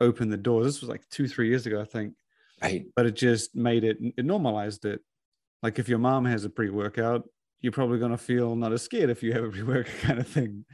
open 0.00 0.28
the 0.28 0.36
doors. 0.36 0.66
This 0.66 0.80
was 0.80 0.90
like 0.90 1.08
two, 1.08 1.28
three 1.28 1.48
years 1.48 1.66
ago, 1.66 1.80
I 1.80 1.84
think. 1.84 2.14
Right. 2.60 2.86
But 2.96 3.06
it 3.06 3.14
just 3.14 3.54
made 3.54 3.84
it, 3.84 3.98
it 4.16 4.24
normalized 4.24 4.84
it. 4.86 5.02
Like 5.62 5.78
if 5.78 5.88
your 5.88 6.00
mom 6.00 6.24
has 6.24 6.44
a 6.44 6.50
pre 6.50 6.68
workout, 6.68 7.28
you're 7.60 7.70
probably 7.70 8.00
going 8.00 8.10
to 8.10 8.18
feel 8.18 8.56
not 8.56 8.72
as 8.72 8.82
scared 8.82 9.08
if 9.08 9.22
you 9.22 9.32
have 9.34 9.44
a 9.44 9.50
pre 9.50 9.62
workout 9.62 9.94
kind 10.00 10.18
of 10.18 10.26
thing 10.26 10.64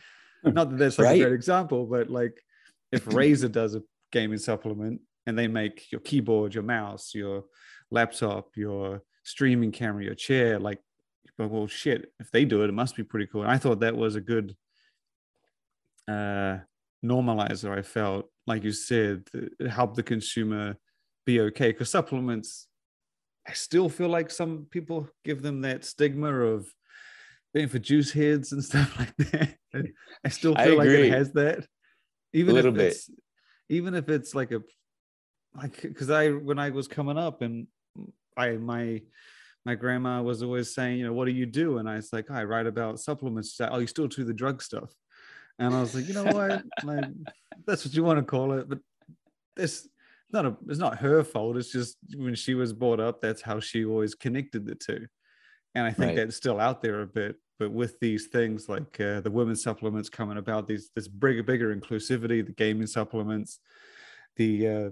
not 0.45 0.71
that 0.71 0.79
that's 0.79 0.99
like 0.99 1.07
Right. 1.07 1.21
a 1.21 1.25
great 1.25 1.35
example, 1.35 1.87
but 1.87 2.11
like 2.11 2.41
if 2.91 3.05
Razer 3.07 3.51
does 3.51 3.75
a 3.75 3.83
gaming 4.11 4.39
supplement 4.39 5.01
and 5.27 5.39
they 5.39 5.49
make 5.49 5.91
your 5.93 6.01
keyboard, 6.01 6.55
your 6.55 6.65
mouse, 6.65 7.15
your 7.15 7.45
laptop, 7.91 8.49
your 8.57 9.03
streaming 9.25 9.73
camera, 9.73 10.05
your 10.05 10.15
chair, 10.15 10.59
like, 10.59 10.81
well, 11.39 11.67
shit, 11.67 12.13
if 12.21 12.31
they 12.31 12.45
do 12.45 12.63
it, 12.63 12.69
it 12.69 12.73
must 12.75 12.97
be 12.97 13.03
pretty 13.05 13.27
cool. 13.27 13.43
And 13.43 13.51
I 13.51 13.59
thought 13.59 13.81
that 13.81 13.97
was 13.97 14.17
a 14.17 14.21
good 14.21 14.57
uh, 16.09 16.59
normalizer. 17.05 17.77
I 17.77 17.83
felt, 17.83 18.29
like 18.47 18.65
you 18.65 18.73
said, 18.73 19.25
it 19.33 19.71
helped 19.71 19.97
the 19.97 20.03
consumer 20.03 20.77
be 21.25 21.41
okay 21.41 21.73
because 21.73 21.91
supplements, 21.91 22.67
I 23.47 23.53
still 23.53 23.89
feel 23.89 24.09
like 24.09 24.31
some 24.31 24.67
people 24.71 25.09
give 25.25 25.43
them 25.43 25.63
that 25.63 25.85
stigma 25.85 26.33
of 26.33 26.67
being 27.53 27.69
for 27.69 27.79
juice 27.79 28.13
heads 28.13 28.53
and 28.53 28.65
stuff 28.71 28.99
like 28.99 29.17
that. 29.17 29.57
I 30.25 30.29
still 30.29 30.55
I 30.57 30.67
feel 30.67 30.79
like 30.79 30.89
it 30.89 31.13
has 31.13 31.33
that, 31.33 31.67
even 32.33 32.53
a 32.53 32.55
little 32.55 32.73
if 32.73 32.77
bit. 32.77 32.93
it's 32.93 33.11
even 33.69 33.95
if 33.95 34.09
it's 34.09 34.35
like 34.35 34.53
a 34.53 34.63
like 35.55 35.83
because 35.83 36.11
I 36.11 36.31
when 36.31 36.59
I 36.59 36.71
was 36.71 36.89
coming 36.89 37.19
up 37.19 37.43
and 37.43 37.67
I 38.37 38.53
my 38.53 39.03
my 39.65 39.75
grandma 39.75 40.23
was 40.23 40.43
always 40.43 40.75
saying, 40.75 40.99
you 40.99 41.07
know, 41.07 41.13
what 41.13 41.27
do 41.27 41.33
you 41.33 41.47
do? 41.47 41.79
And 41.79 41.89
I 41.89 41.97
was 41.97 42.13
like, 42.13 42.31
I 42.31 42.43
write 42.43 42.67
about 42.67 42.99
supplements. 42.99 43.51
She's 43.51 43.61
like, 43.61 43.71
oh, 43.73 43.79
you 43.79 43.87
still 43.87 44.09
do 44.09 44.25
the 44.25 44.35
drug 44.35 44.61
stuff. 44.61 44.93
And 45.59 45.73
I 45.73 45.81
was 45.81 45.95
like, 45.95 46.09
you 46.09 46.15
know 46.15 46.25
what? 46.25 46.65
like, 46.85 47.05
that's 47.65 47.85
what 47.85 47.95
you 47.95 48.03
want 48.03 48.19
to 48.19 48.25
call 48.25 48.55
it, 48.55 48.69
but 48.69 48.81
this 49.55 49.89
not 50.33 50.47
a 50.47 50.57
it's 50.69 50.79
not 50.79 50.99
her 50.99 51.23
fault. 51.23 51.57
It's 51.57 51.71
just 51.71 51.97
when 52.17 52.35
she 52.35 52.55
was 52.55 52.73
brought 52.73 53.01
up, 53.01 53.21
that's 53.21 53.43
how 53.43 53.61
she 53.61 53.85
always 53.85 54.15
connected 54.15 54.67
the 54.67 54.75
two. 54.75 55.07
And 55.75 55.87
I 55.87 55.91
think 55.93 56.09
Right. 56.09 56.17
that's 56.17 56.37
still 56.37 56.61
out 56.61 56.83
there 56.83 57.01
a 57.01 57.07
bit. 57.07 57.37
But 57.59 57.73
with 57.73 57.99
these 58.01 58.27
things 58.29 58.69
like 58.69 58.99
uh, 59.01 59.21
the 59.21 59.31
women's 59.31 59.63
supplements 59.63 60.09
coming 60.09 60.37
about, 60.39 60.67
these 60.67 60.91
this 60.95 61.09
bigger, 61.09 61.43
bigger 61.43 61.75
inclusivity, 61.75 62.45
the 62.45 62.53
gaming 62.53 62.87
supplements, 62.87 63.61
the 64.37 64.69
uh, 64.69 64.91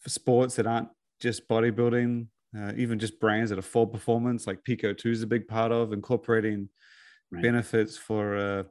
for 0.00 0.10
sports 0.10 0.56
that 0.56 0.66
aren't 0.66 0.88
just 1.20 1.48
bodybuilding, 1.48 2.28
uh, 2.56 2.72
even 2.76 2.98
just 2.98 3.18
brands 3.18 3.50
that 3.50 3.58
are 3.58 3.62
full 3.62 3.86
performance, 3.86 4.46
like 4.46 4.62
PeakO2 4.64 5.06
is 5.10 5.22
a 5.22 5.26
big 5.26 5.48
part 5.48 5.72
of 5.72 5.92
incorporating 5.92 6.68
Right. 7.30 7.42
benefits 7.42 7.96
for 7.96 8.36
uh, 8.36 8.64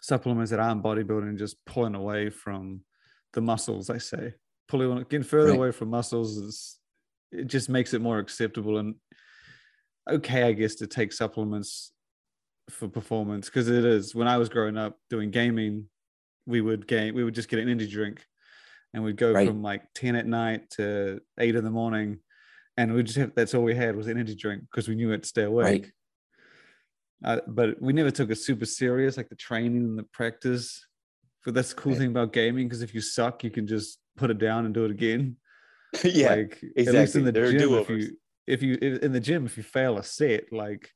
supplements 0.00 0.50
that 0.50 0.60
aren't 0.60 0.82
bodybuilding, 0.82 1.38
just 1.38 1.64
pulling 1.66 1.94
away 1.94 2.30
from 2.30 2.82
the 3.32 3.40
muscles, 3.40 3.90
I 3.90 3.98
say. 3.98 4.34
Pulling 4.68 5.02
getting 5.04 5.22
further 5.22 5.50
Right. 5.50 5.58
away 5.58 5.72
from 5.72 5.88
muscles 5.90 6.36
is 6.36 6.78
it 7.32 7.46
just 7.46 7.68
makes 7.68 7.94
it 7.94 8.00
more 8.00 8.18
acceptable 8.18 8.78
and 8.78 8.96
okay, 10.08 10.42
I 10.44 10.52
guess, 10.52 10.76
to 10.76 10.86
take 10.86 11.12
supplements 11.12 11.92
for 12.70 12.88
performance 12.88 13.46
because 13.46 13.68
it 13.68 13.84
is. 13.84 14.14
When 14.14 14.28
I 14.28 14.38
was 14.38 14.48
growing 14.48 14.76
up 14.76 14.98
doing 15.08 15.30
gaming, 15.30 15.86
we 16.46 16.60
would 16.60 16.86
game, 16.86 17.14
we 17.14 17.24
would 17.24 17.34
just 17.34 17.48
get 17.48 17.58
an 17.58 17.68
energy 17.68 17.90
drink, 17.90 18.24
and 18.94 19.02
we'd 19.04 19.16
go 19.16 19.32
Right. 19.32 19.46
from 19.46 19.62
like 19.62 19.82
ten 19.94 20.16
at 20.16 20.26
night 20.26 20.70
to 20.72 21.20
eight 21.38 21.54
in 21.56 21.64
the 21.64 21.70
morning, 21.70 22.20
and 22.76 22.92
we 22.94 23.02
just 23.02 23.18
have 23.18 23.32
that's 23.34 23.54
all 23.54 23.62
we 23.64 23.74
had 23.74 23.96
was 23.96 24.08
energy 24.08 24.34
drink 24.34 24.62
because 24.70 24.88
we 24.88 24.94
knew 24.94 25.12
it 25.12 25.22
to 25.22 25.28
stay 25.28 25.42
awake. 25.44 25.82
Right. 25.82 25.92
Uh, 27.22 27.40
but 27.46 27.80
we 27.82 27.92
never 27.92 28.10
took 28.10 28.30
it 28.30 28.36
super 28.36 28.64
serious, 28.64 29.16
like 29.18 29.28
the 29.28 29.34
training 29.36 29.76
and 29.84 29.98
the 29.98 30.04
practice. 30.04 30.86
But 31.44 31.54
that's 31.54 31.70
the 31.70 31.74
cool 31.80 31.92
Right. 31.92 31.98
thing 31.98 32.10
about 32.10 32.32
gaming 32.32 32.66
because 32.66 32.82
if 32.82 32.94
you 32.94 33.00
suck, 33.00 33.44
you 33.44 33.50
can 33.50 33.66
just 33.66 33.98
put 34.16 34.30
it 34.30 34.38
down 34.38 34.64
and 34.64 34.74
do 34.74 34.84
it 34.84 34.90
again 34.90 35.36
yeah. 36.04 36.28
like 36.34 36.52
at 36.56 36.62
least 36.62 36.88
exactly. 36.88 37.20
in 37.20 37.24
the 37.26 37.32
There 37.32 37.44
are 37.44 37.52
gym 37.52 37.72
if 37.74 37.88
you 37.88 38.16
if 38.50 38.62
you 38.62 38.78
if, 38.80 39.02
in 39.02 39.12
the 39.12 39.20
gym 39.20 39.46
if 39.46 39.56
you 39.56 39.62
fail 39.62 39.98
a 39.98 40.02
set 40.02 40.52
like 40.52 40.90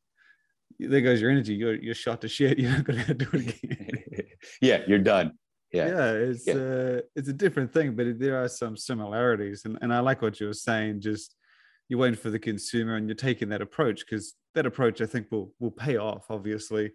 there 0.79 1.01
goes 1.01 1.21
your 1.21 1.31
energy 1.31 1.55
you're, 1.55 1.77
you're 1.77 1.95
shot 1.95 2.21
to 2.21 2.29
shit 2.29 2.59
you're 2.61 2.71
not 2.71 2.85
gonna 2.85 3.15
do 3.15 3.29
it 3.33 3.41
again 3.63 4.27
yeah, 4.61 4.79
you're 4.89 4.99
done. 5.15 5.33
yeah, 5.73 5.87
Yeah. 5.89 6.11
it's 6.13 6.47
Yeah. 6.47 6.55
uh 6.55 7.01
it's 7.17 7.29
a 7.29 7.33
different 7.45 7.73
thing 7.73 7.95
but 7.97 8.19
there 8.19 8.37
are 8.43 8.49
some 8.49 8.77
similarities 8.77 9.65
and, 9.65 9.79
and 9.83 9.93
i 9.93 10.01
like 10.01 10.21
what 10.23 10.39
you 10.41 10.47
were 10.47 10.53
saying 10.71 11.01
just 11.01 11.37
you're 11.89 11.99
waiting 12.01 12.19
for 12.25 12.31
the 12.31 12.39
consumer 12.39 12.97
and 12.97 13.09
you're 13.09 13.15
taking 13.29 13.49
that 13.51 13.63
approach 13.63 13.99
because 14.05 14.35
that 14.55 14.67
approach 14.67 15.01
i 15.01 15.07
think 15.07 15.25
will 15.31 15.53
will 15.61 15.71
pay 15.87 15.97
off 15.97 16.25
obviously 16.31 16.93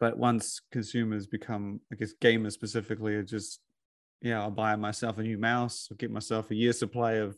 but 0.00 0.18
once 0.18 0.60
consumers 0.70 1.26
become 1.26 1.80
i 1.92 1.94
guess 1.96 2.12
gamers 2.20 2.52
specifically 2.52 3.14
are 3.14 3.22
just 3.36 3.60
yeah 4.20 4.40
i'll 4.42 4.50
buy 4.50 4.74
myself 4.76 5.18
a 5.18 5.22
new 5.22 5.38
mouse 5.38 5.88
i'll 5.90 5.96
get 5.96 6.10
myself 6.10 6.50
a 6.50 6.54
year 6.54 6.72
supply 6.72 7.12
of 7.14 7.36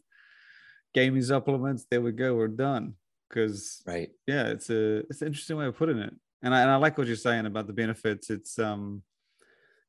gaming 0.94 1.22
supplements 1.22 1.86
there 1.90 2.00
we 2.00 2.12
go 2.12 2.34
we're 2.34 2.48
done. 2.48 2.94
Because 3.28 3.82
Right. 3.86 4.10
yeah 4.26 4.46
it's 4.48 4.70
a 4.70 4.98
it's 5.10 5.20
an 5.22 5.28
interesting 5.28 5.56
way 5.56 5.66
of 5.66 5.76
putting 5.76 5.98
it. 5.98 6.14
And 6.42 6.54
I, 6.54 6.60
and 6.62 6.70
I 6.70 6.76
like 6.76 6.96
what 6.98 7.06
you're 7.06 7.16
saying 7.16 7.46
about 7.46 7.66
the 7.66 7.72
benefits. 7.72 8.30
It's 8.30 8.58
um 8.58 9.02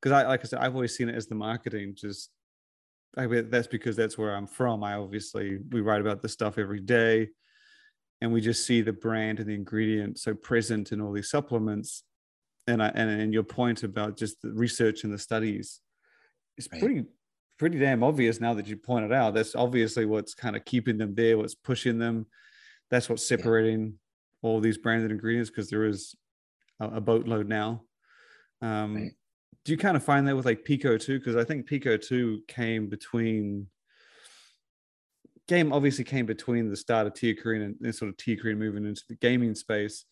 because 0.00 0.12
i 0.12 0.26
like 0.28 0.40
i 0.40 0.44
said 0.44 0.58
i've 0.58 0.74
always 0.74 0.94
seen 0.94 1.08
it 1.08 1.14
as 1.14 1.26
the 1.26 1.34
marketing 1.34 1.94
just 1.96 2.30
I 3.18 3.26
mean, 3.26 3.48
that's 3.48 3.66
because 3.66 3.96
that's 3.96 4.18
where 4.18 4.34
i'm 4.36 4.46
from. 4.46 4.84
I 4.84 4.94
obviously 4.94 5.58
we 5.70 5.80
write 5.80 6.02
about 6.02 6.20
this 6.22 6.32
stuff 6.32 6.58
every 6.58 6.80
day 6.80 7.28
and 8.20 8.32
we 8.32 8.40
just 8.40 8.66
see 8.66 8.82
the 8.82 8.92
brand 8.92 9.40
and 9.40 9.48
the 9.48 9.54
ingredient 9.54 10.18
so 10.18 10.34
present 10.34 10.92
in 10.92 11.00
all 11.00 11.12
these 11.12 11.30
supplements. 11.30 12.02
And 12.66 12.82
I, 12.82 12.88
and, 12.88 13.08
and 13.08 13.32
your 13.32 13.42
point 13.42 13.84
about 13.84 14.16
just 14.16 14.42
the 14.42 14.52
research 14.52 15.04
and 15.04 15.12
the 15.12 15.18
studies 15.18 15.80
is 16.58 16.68
Right. 16.72 16.80
pretty 16.80 17.04
pretty 17.58 17.78
damn 17.78 18.02
obvious 18.02 18.40
now 18.40 18.54
that 18.54 18.66
you 18.66 18.76
pointed 18.76 19.12
out. 19.12 19.34
That's 19.34 19.54
obviously 19.54 20.04
what's 20.06 20.34
kind 20.34 20.56
of 20.56 20.64
keeping 20.64 20.98
them 20.98 21.14
there 21.14 21.38
what's 21.38 21.54
pushing 21.54 21.98
them. 21.98 22.26
That's 22.90 23.08
what's 23.08 23.26
separating 23.26 23.94
all 24.42 24.60
these 24.60 24.78
branded 24.78 25.10
ingredients 25.10 25.50
because 25.50 25.70
there 25.70 25.84
is 25.84 26.14
a, 26.80 26.88
a 26.96 27.00
boatload 27.00 27.48
now. 27.48 27.82
Um 28.62 28.94
Right. 28.96 29.12
do 29.64 29.72
you 29.72 29.78
kind 29.78 29.96
of 29.96 30.04
find 30.04 30.26
that 30.28 30.36
with 30.36 30.46
like 30.46 30.64
PeakO2 30.64 31.18
because 31.18 31.36
i 31.36 31.42
think 31.44 31.68
PeakO2 31.68 32.46
came 32.46 32.88
between 32.88 33.66
game 35.48 35.72
obviously 35.72 36.04
came 36.04 36.26
between 36.26 36.70
the 36.70 36.76
start 36.76 37.06
of 37.06 37.12
TeaCrine 37.12 37.64
and, 37.64 37.76
and 37.82 37.94
sort 37.94 38.08
of 38.08 38.16
TeaCrine 38.16 38.56
moving 38.58 38.84
into 38.84 39.02
the 39.08 39.14
gaming 39.16 39.54
space. 39.54 40.04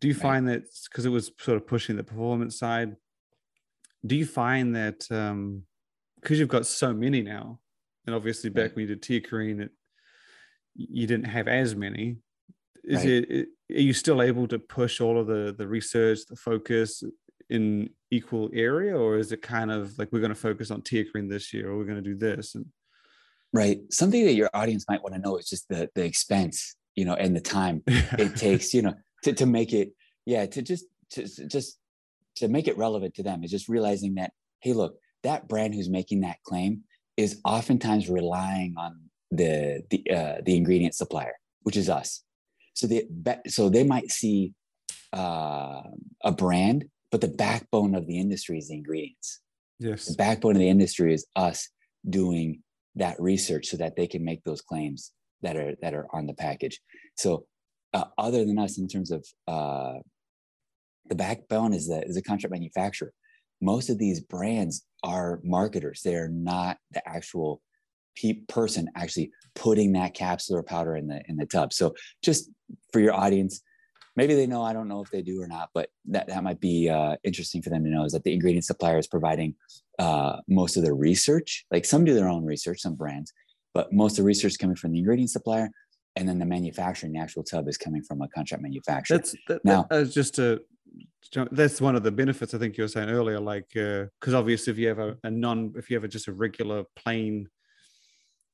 Do 0.00 0.08
you 0.08 0.14
Right. 0.14 0.22
find 0.22 0.48
that 0.48 0.62
because 0.84 1.04
it 1.04 1.10
was 1.10 1.30
sort 1.38 1.56
of 1.56 1.66
pushing 1.66 1.96
the 1.96 2.04
performance 2.04 2.58
side 2.58 2.96
do 4.06 4.16
you 4.16 4.24
find 4.24 4.74
that 4.76 5.04
um 5.10 5.64
because 6.20 6.38
you've 6.38 6.48
got 6.48 6.66
so 6.66 6.92
many 6.92 7.22
now 7.22 7.58
and 8.06 8.14
obviously 8.14 8.50
back 8.50 8.62
Right. 8.70 8.76
when 8.76 8.88
you 8.88 8.94
did 8.94 9.02
TeaCrine 9.02 9.60
it 9.62 9.70
you 10.74 11.06
didn't 11.06 11.26
have 11.26 11.48
as 11.48 11.74
many 11.74 12.16
is 12.84 12.98
Right. 12.98 13.08
it, 13.08 13.48
are 13.70 13.80
you 13.80 13.92
still 13.92 14.22
able 14.22 14.46
to 14.48 14.58
push 14.58 15.00
all 15.00 15.18
of 15.18 15.26
the 15.26 15.54
the 15.56 15.66
research 15.66 16.20
the 16.28 16.36
focus 16.36 17.02
in 17.48 17.90
equal 18.10 18.48
area 18.52 18.96
or 18.96 19.18
is 19.18 19.32
it 19.32 19.42
kind 19.42 19.70
of 19.70 19.98
like 19.98 20.10
we're 20.12 20.20
going 20.20 20.28
to 20.30 20.34
focus 20.48 20.70
on 20.70 20.82
tear 20.82 21.04
TeaCrine 21.04 21.28
this 21.28 21.52
year 21.52 21.70
or 21.70 21.76
we're 21.76 21.84
going 21.84 22.02
to 22.02 22.10
do 22.10 22.16
this 22.16 22.54
and 22.54 22.66
Right. 23.52 23.80
Something 23.90 24.24
that 24.26 24.34
your 24.34 24.48
audience 24.54 24.84
might 24.88 25.02
want 25.02 25.16
to 25.16 25.20
know 25.20 25.36
is 25.36 25.48
just 25.48 25.68
the 25.68 25.90
the 25.96 26.04
expense, 26.04 26.76
you 26.94 27.04
know, 27.04 27.14
and 27.14 27.34
the 27.34 27.40
time 27.40 27.82
it 27.86 28.36
takes, 28.36 28.72
you 28.72 28.80
know, 28.82 28.94
to, 29.24 29.32
to 29.32 29.44
make 29.44 29.72
it, 29.72 29.90
yeah, 30.24 30.46
to 30.46 30.62
just 30.62 30.84
to 31.14 31.26
just 31.48 31.76
to 32.36 32.46
make 32.46 32.68
it 32.68 32.78
relevant 32.78 33.14
to 33.16 33.24
them 33.24 33.42
is 33.42 33.50
just 33.50 33.68
realizing 33.68 34.14
that, 34.14 34.30
hey, 34.60 34.72
look, 34.72 34.94
that 35.22 35.48
brand 35.48 35.74
who's 35.74 35.88
making 35.88 36.20
that 36.20 36.42
claim 36.44 36.82
is 37.16 37.40
oftentimes 37.44 38.08
relying 38.08 38.74
on 38.76 39.00
the 39.30 39.82
the 39.90 40.10
uh, 40.10 40.40
the 40.44 40.56
ingredient 40.56 40.94
supplier, 40.94 41.34
which 41.62 41.76
is 41.76 41.88
us. 41.88 42.22
So 42.74 42.86
they 42.86 43.06
so 43.46 43.68
they 43.68 43.84
might 43.84 44.10
see 44.10 44.54
uh, 45.12 45.82
a 46.24 46.32
brand, 46.32 46.86
but 47.10 47.20
the 47.20 47.28
backbone 47.28 47.94
of 47.94 48.06
the 48.06 48.18
industry 48.18 48.58
is 48.58 48.68
the 48.68 48.74
ingredients. 48.74 49.40
Yes. 49.78 50.06
The 50.06 50.14
backbone 50.14 50.56
of 50.56 50.60
the 50.60 50.68
industry 50.68 51.14
is 51.14 51.26
us 51.36 51.68
doing 52.08 52.62
that 52.96 53.20
research 53.20 53.66
so 53.66 53.76
that 53.76 53.96
they 53.96 54.06
can 54.06 54.24
make 54.24 54.42
those 54.44 54.60
claims 54.60 55.12
that 55.42 55.56
are 55.56 55.74
that 55.82 55.94
are 55.94 56.06
on 56.12 56.26
the 56.26 56.34
package. 56.34 56.80
So 57.16 57.46
uh, 57.92 58.04
other 58.18 58.44
than 58.44 58.58
us 58.58 58.78
in 58.78 58.88
terms 58.88 59.10
of 59.10 59.26
uh, 59.48 59.94
the 61.08 61.14
backbone 61.14 61.72
is 61.72 61.88
the 61.88 62.02
is 62.02 62.16
a 62.16 62.22
contract 62.22 62.52
manufacturer. 62.52 63.12
Most 63.60 63.90
of 63.90 63.98
these 63.98 64.20
brands 64.20 64.84
are 65.02 65.40
marketers. 65.42 66.02
They 66.02 66.14
are 66.16 66.28
not 66.28 66.78
the 66.92 67.06
actual 67.08 67.62
pe- 68.16 68.42
person 68.48 68.88
actually 68.96 69.30
putting 69.54 69.92
that 69.92 70.14
capsule 70.14 70.56
or 70.56 70.62
powder 70.62 70.96
in 70.96 71.08
the 71.08 71.22
in 71.28 71.36
the 71.36 71.46
tub. 71.46 71.72
So 71.72 71.94
just 72.22 72.50
for 72.92 73.00
your 73.00 73.14
audience 73.14 73.62
maybe 74.16 74.34
they 74.34 74.46
know 74.46 74.62
i 74.62 74.72
don't 74.72 74.88
know 74.88 75.00
if 75.00 75.10
they 75.10 75.22
do 75.22 75.40
or 75.40 75.46
not 75.46 75.70
but 75.72 75.88
that, 76.04 76.26
that 76.26 76.42
might 76.42 76.60
be 76.60 76.88
uh, 76.88 77.16
interesting 77.24 77.62
for 77.62 77.70
them 77.70 77.84
to 77.84 77.90
know 77.90 78.04
is 78.04 78.12
that 78.12 78.24
the 78.24 78.32
ingredient 78.32 78.64
supplier 78.64 78.98
is 78.98 79.06
providing 79.06 79.54
uh, 79.98 80.36
most 80.48 80.76
of 80.78 80.82
the 80.82 80.92
research. 80.92 81.66
Like 81.70 81.84
some 81.84 82.04
do 82.04 82.14
their 82.14 82.28
own 82.28 82.44
research 82.44 82.80
some 82.80 82.94
brands 82.94 83.32
but 83.72 83.92
most 83.92 84.12
of 84.12 84.24
the 84.24 84.26
research 84.26 84.58
coming 84.58 84.76
from 84.76 84.92
the 84.92 84.98
ingredient 84.98 85.30
supplier 85.30 85.70
and 86.16 86.28
then 86.28 86.38
the 86.38 86.46
manufacturing 86.46 87.12
the 87.12 87.20
actual 87.20 87.44
tub 87.44 87.68
is 87.68 87.78
coming 87.78 88.02
from 88.02 88.20
a 88.20 88.28
contract 88.28 88.62
manufacturer. 88.62 89.18
That's 89.18 89.34
that, 89.48 89.64
Now- 89.64 89.86
that, 89.88 89.90
that's 89.90 90.14
just 90.14 90.38
a 90.38 90.60
that's 91.52 91.80
one 91.80 91.94
of 91.94 92.02
the 92.02 92.10
benefits 92.10 92.54
i 92.54 92.58
think 92.58 92.76
you 92.76 92.84
were 92.84 92.88
saying 92.88 93.08
earlier 93.10 93.38
like 93.38 93.70
uh, 93.76 94.04
because 94.18 94.34
obviously 94.34 94.72
if 94.72 94.78
you 94.78 94.88
have 94.88 94.98
a, 94.98 95.16
a 95.24 95.30
non 95.30 95.72
if 95.76 95.90
you 95.90 95.96
have 95.96 96.04
a, 96.04 96.08
just 96.08 96.28
a 96.28 96.32
regular 96.32 96.84
plain 96.96 97.48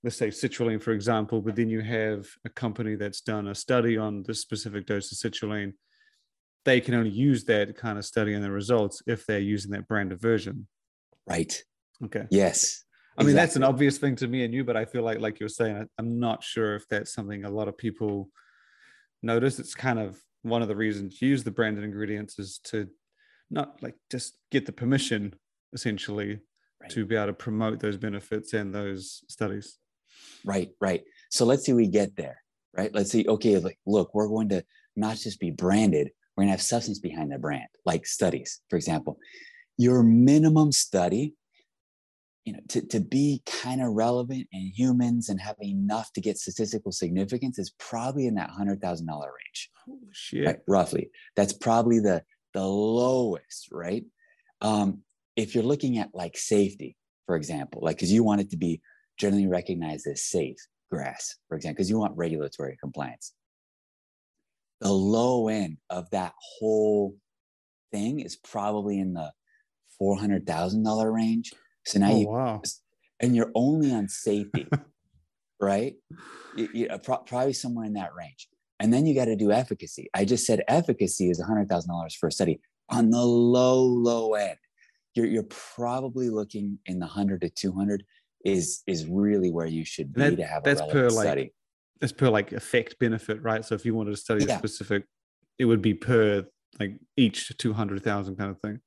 let's 0.05 0.17
say 0.17 0.29
citrulline 0.29 0.83
for 0.83 0.93
example 0.93 1.41
but 1.41 1.57
then 1.57 1.69
you 1.69 1.81
have 1.81 2.27
a 2.45 2.49
company 2.51 2.95
that's 2.95 3.21
done 3.21 3.49
a 3.49 3.55
study 3.55 3.97
on 3.97 4.23
this 4.25 4.41
specific 4.41 4.87
dose 4.87 5.11
of 5.11 5.33
citrulline 5.33 5.73
they 6.67 6.81
can 6.81 6.95
only 6.95 7.11
use 7.11 7.45
that 7.45 7.77
kind 7.77 7.97
of 7.97 8.05
study 8.05 8.35
and 8.35 8.45
the 8.45 8.51
results 8.51 9.01
if 9.07 9.25
they're 9.25 9.39
using 9.39 9.71
that 9.71 9.89
branded 9.89 10.21
version. 10.21 10.67
Right. 11.27 11.63
Okay. 12.05 12.25
Yes. 12.29 12.85
I 13.17 13.23
mean, 13.23 13.37
that's 13.37 13.57
an 13.57 13.63
obvious 13.63 13.97
thing 13.97 14.17
to 14.17 14.27
me 14.27 14.45
and 14.45 14.53
you, 14.53 14.63
but 14.63 14.77
I 14.77 14.85
feel 14.85 15.03
like, 15.03 15.21
like 15.21 15.41
you're 15.41 15.49
saying, 15.49 15.77
I- 15.77 15.87
I'm 15.97 16.21
not 16.21 16.45
sure 16.45 16.75
if 16.75 16.87
that's 16.89 17.15
something 17.15 17.45
a 17.45 17.51
lot 17.51 17.69
of 17.69 17.79
people 17.79 18.29
notice. 19.23 19.59
It's 19.59 19.75
kind 19.75 19.99
of 19.99 20.21
one 20.49 20.63
of 20.63 20.69
the 20.69 20.77
reasons 20.77 21.21
you 21.21 21.29
use 21.29 21.45
the 21.45 21.51
branded 21.51 21.85
ingredients 21.85 22.39
is 22.39 22.59
to 22.65 22.89
not 23.51 23.83
like 23.83 23.95
just 24.11 24.39
get 24.51 24.67
the 24.67 24.73
permission 24.73 25.35
essentially 25.73 26.41
Right. 26.79 26.91
to 26.91 27.07
be 27.07 27.17
able 27.17 27.29
to 27.29 27.33
promote 27.33 27.81
those 27.81 27.97
benefits 27.97 28.53
and 28.53 28.75
those 28.75 29.25
studies. 29.31 29.79
Right, 30.45 30.69
right. 30.79 31.03
So 31.31 31.47
let's 31.47 31.65
see 31.65 31.73
we 31.73 31.87
get 31.87 32.15
there, 32.17 32.43
right? 32.77 32.93
Let's 32.95 33.11
see, 33.11 33.25
okay, 33.27 33.59
like, 33.59 33.79
look, 33.87 34.15
we're 34.15 34.29
going 34.29 34.51
to 34.51 34.63
not 34.95 35.17
just 35.17 35.41
be 35.41 35.51
branded, 35.51 36.11
we're 36.37 36.43
going 36.43 36.49
to 36.49 36.53
have 36.53 36.61
substance 36.61 36.99
behind 36.99 37.33
the 37.33 37.39
brand, 37.39 37.69
like 37.87 38.07
studies, 38.07 38.61
for 38.69 38.77
example. 38.77 39.19
Your 39.79 40.03
minimum 40.03 40.71
study, 40.71 41.35
you 42.47 42.53
know, 42.53 42.61
to, 42.69 42.81
to 42.87 43.01
be 43.01 43.43
kind 43.45 43.83
of 43.83 43.93
relevant 43.93 44.47
in 44.53 44.73
humans 44.75 45.29
and 45.29 45.41
have 45.41 45.57
enough 45.61 46.13
to 46.13 46.21
get 46.21 46.39
statistical 46.39 46.93
significance 46.93 47.59
is 47.59 47.75
probably 47.79 48.29
in 48.29 48.37
that 48.37 48.51
$100,000 48.51 48.81
range. 48.81 49.71
Holy 49.85 49.99
shit. 50.13 50.47
right? 50.47 50.59
Roughly, 50.67 51.11
that's 51.35 51.53
probably 51.53 51.99
the 51.99 52.23
the 52.55 52.65
lowest, 52.65 53.69
right? 53.71 54.05
Um, 54.63 55.03
if 55.37 55.55
you're 55.55 55.65
looking 55.65 55.99
at 55.99 56.15
like 56.15 56.39
safety, 56.39 56.97
for 57.27 57.37
example, 57.37 57.83
like 57.83 57.97
because 57.97 58.11
you 58.11 58.25
want 58.25 58.41
it 58.41 58.51
to 58.51 58.57
be 58.57 58.81
generally 59.19 59.47
recognized 59.47 60.07
as 60.07 60.25
safe 60.25 60.57
GRAS, 60.91 61.37
for 61.49 61.57
example, 61.57 61.75
because 61.75 61.91
you 61.91 61.99
want 61.99 62.17
regulatory 62.17 62.79
compliance. 62.81 63.35
The 64.81 64.93
low 64.93 65.49
end 65.49 65.79
of 65.91 66.09
that 66.11 66.33
whole 66.39 67.17
thing 67.93 68.21
is 68.21 68.37
probably 68.37 68.99
in 69.01 69.13
the 69.13 69.33
four 69.99 70.17
hundred 70.17 70.47
thousand 70.47 70.85
dollar 70.85 71.13
range. 71.13 71.53
So 71.87 72.01
now 72.01 72.11
oh, 72.11 72.21
you 72.21 72.29
wow. 72.29 72.63
and 73.21 73.35
you're 73.35 73.53
only 73.55 73.93
on 73.93 74.09
safety, 74.09 74.67
right? 75.61 75.95
You, 76.57 76.69
you, 76.75 76.89
uh, 76.89 76.99
pro- 76.99 77.19
probably 77.19 77.53
somewhere 77.53 77.87
in 77.87 77.95
that 77.95 78.15
range. 78.15 78.49
And 78.81 78.93
then 78.93 79.07
you 79.07 79.15
got 79.15 79.27
to 79.27 79.37
do 79.37 79.53
efficacy. 79.53 80.11
I 80.13 80.25
just 80.25 80.45
said 80.45 80.63
efficacy 80.69 81.31
is 81.31 81.41
$100,000 81.41 82.17
for 82.17 82.27
a 82.27 82.33
study 82.33 82.61
on 82.91 83.11
the 83.11 83.23
low, 83.23 83.83
low 83.83 84.35
end. 84.35 84.59
You're, 85.15 85.27
you're 85.27 85.45
probably 85.45 86.29
looking 86.29 86.79
in 86.87 86.99
the 86.99 87.07
100 87.07 87.41
to 87.43 87.51
200 87.51 88.05
is 88.45 88.83
is 88.87 89.07
really 89.07 89.51
where 89.51 89.67
you 89.67 89.85
should 89.85 90.13
be 90.13 90.21
That- 90.21 90.37
to 90.37 90.45
have 90.45 90.63
a 90.63 90.65
that's 90.65 90.93
per, 90.93 91.09
like, 91.09 91.27
study. 91.27 91.53
That's 92.01 92.13
per 92.13 92.29
like 92.29 92.53
effect 92.53 92.99
benefit, 92.99 93.43
right? 93.43 93.65
So 93.65 93.75
if 93.75 93.87
you 93.87 93.95
wanted 93.95 94.11
to 94.11 94.17
study 94.19 94.45
a 94.45 94.59
specific, 94.59 95.05
it 95.59 95.65
would 95.65 95.81
be 95.81 95.95
per 95.95 96.45
like 96.79 96.99
each 97.17 97.57
200,000 97.57 98.37
kind 98.37 98.51
of 98.51 98.61
thing. 98.61 98.81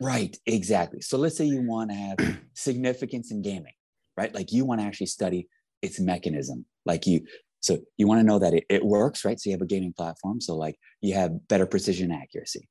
Right, 0.00 0.34
exactly. 0.46 1.02
So 1.02 1.18
let's 1.18 1.36
say 1.36 1.44
you 1.44 1.62
want 1.62 1.90
to 1.90 1.96
have 1.96 2.38
significance 2.54 3.30
in 3.30 3.42
gaming, 3.42 3.74
right? 4.16 4.34
Like 4.34 4.50
you 4.50 4.64
want 4.64 4.80
to 4.80 4.86
actually 4.86 5.06
study 5.08 5.46
its 5.82 6.00
mechanism. 6.00 6.64
Like 6.86 7.06
you, 7.06 7.20
so 7.60 7.78
you 7.98 8.06
want 8.06 8.20
to 8.20 8.26
know 8.26 8.38
that 8.38 8.54
it, 8.54 8.64
it 8.70 8.84
works, 8.84 9.24
right? 9.24 9.38
So 9.38 9.50
you 9.50 9.54
have 9.54 9.62
a 9.62 9.66
gaming 9.66 9.92
platform. 9.92 10.40
So 10.40 10.56
like 10.56 10.76
you 11.02 11.14
have 11.14 11.46
better 11.48 11.66
precision 11.66 12.10
accuracy. 12.10 12.68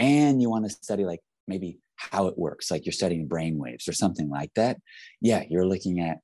And 0.00 0.42
you 0.42 0.50
want 0.50 0.64
to 0.64 0.70
study 0.70 1.04
like 1.04 1.20
maybe 1.46 1.78
how 1.94 2.26
it 2.26 2.36
works, 2.36 2.70
like 2.70 2.84
you're 2.84 2.92
studying 2.92 3.28
brain 3.28 3.58
waves 3.58 3.86
or 3.86 3.92
something 3.92 4.28
like 4.28 4.50
that. 4.56 4.78
Yeah, 5.20 5.44
you're 5.48 5.66
looking 5.66 6.00
at, 6.00 6.18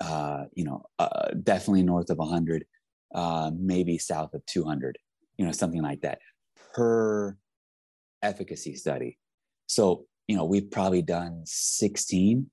uh, 0.00 0.44
you 0.54 0.64
know, 0.64 0.86
uh, 0.98 1.30
definitely 1.42 1.82
north 1.82 2.08
of 2.08 2.16
100, 2.16 2.64
uh, 3.14 3.50
maybe 3.58 3.98
south 3.98 4.32
of 4.32 4.46
200, 4.46 4.96
you 5.36 5.44
know, 5.44 5.52
something 5.52 5.82
like 5.82 6.00
that 6.00 6.18
per 6.72 7.36
efficacy 8.22 8.74
study. 8.74 9.18
So, 9.66 10.06
you 10.26 10.36
know, 10.36 10.44
we've 10.44 10.70
probably 10.70 11.02
done 11.02 11.42
16, 11.44 12.50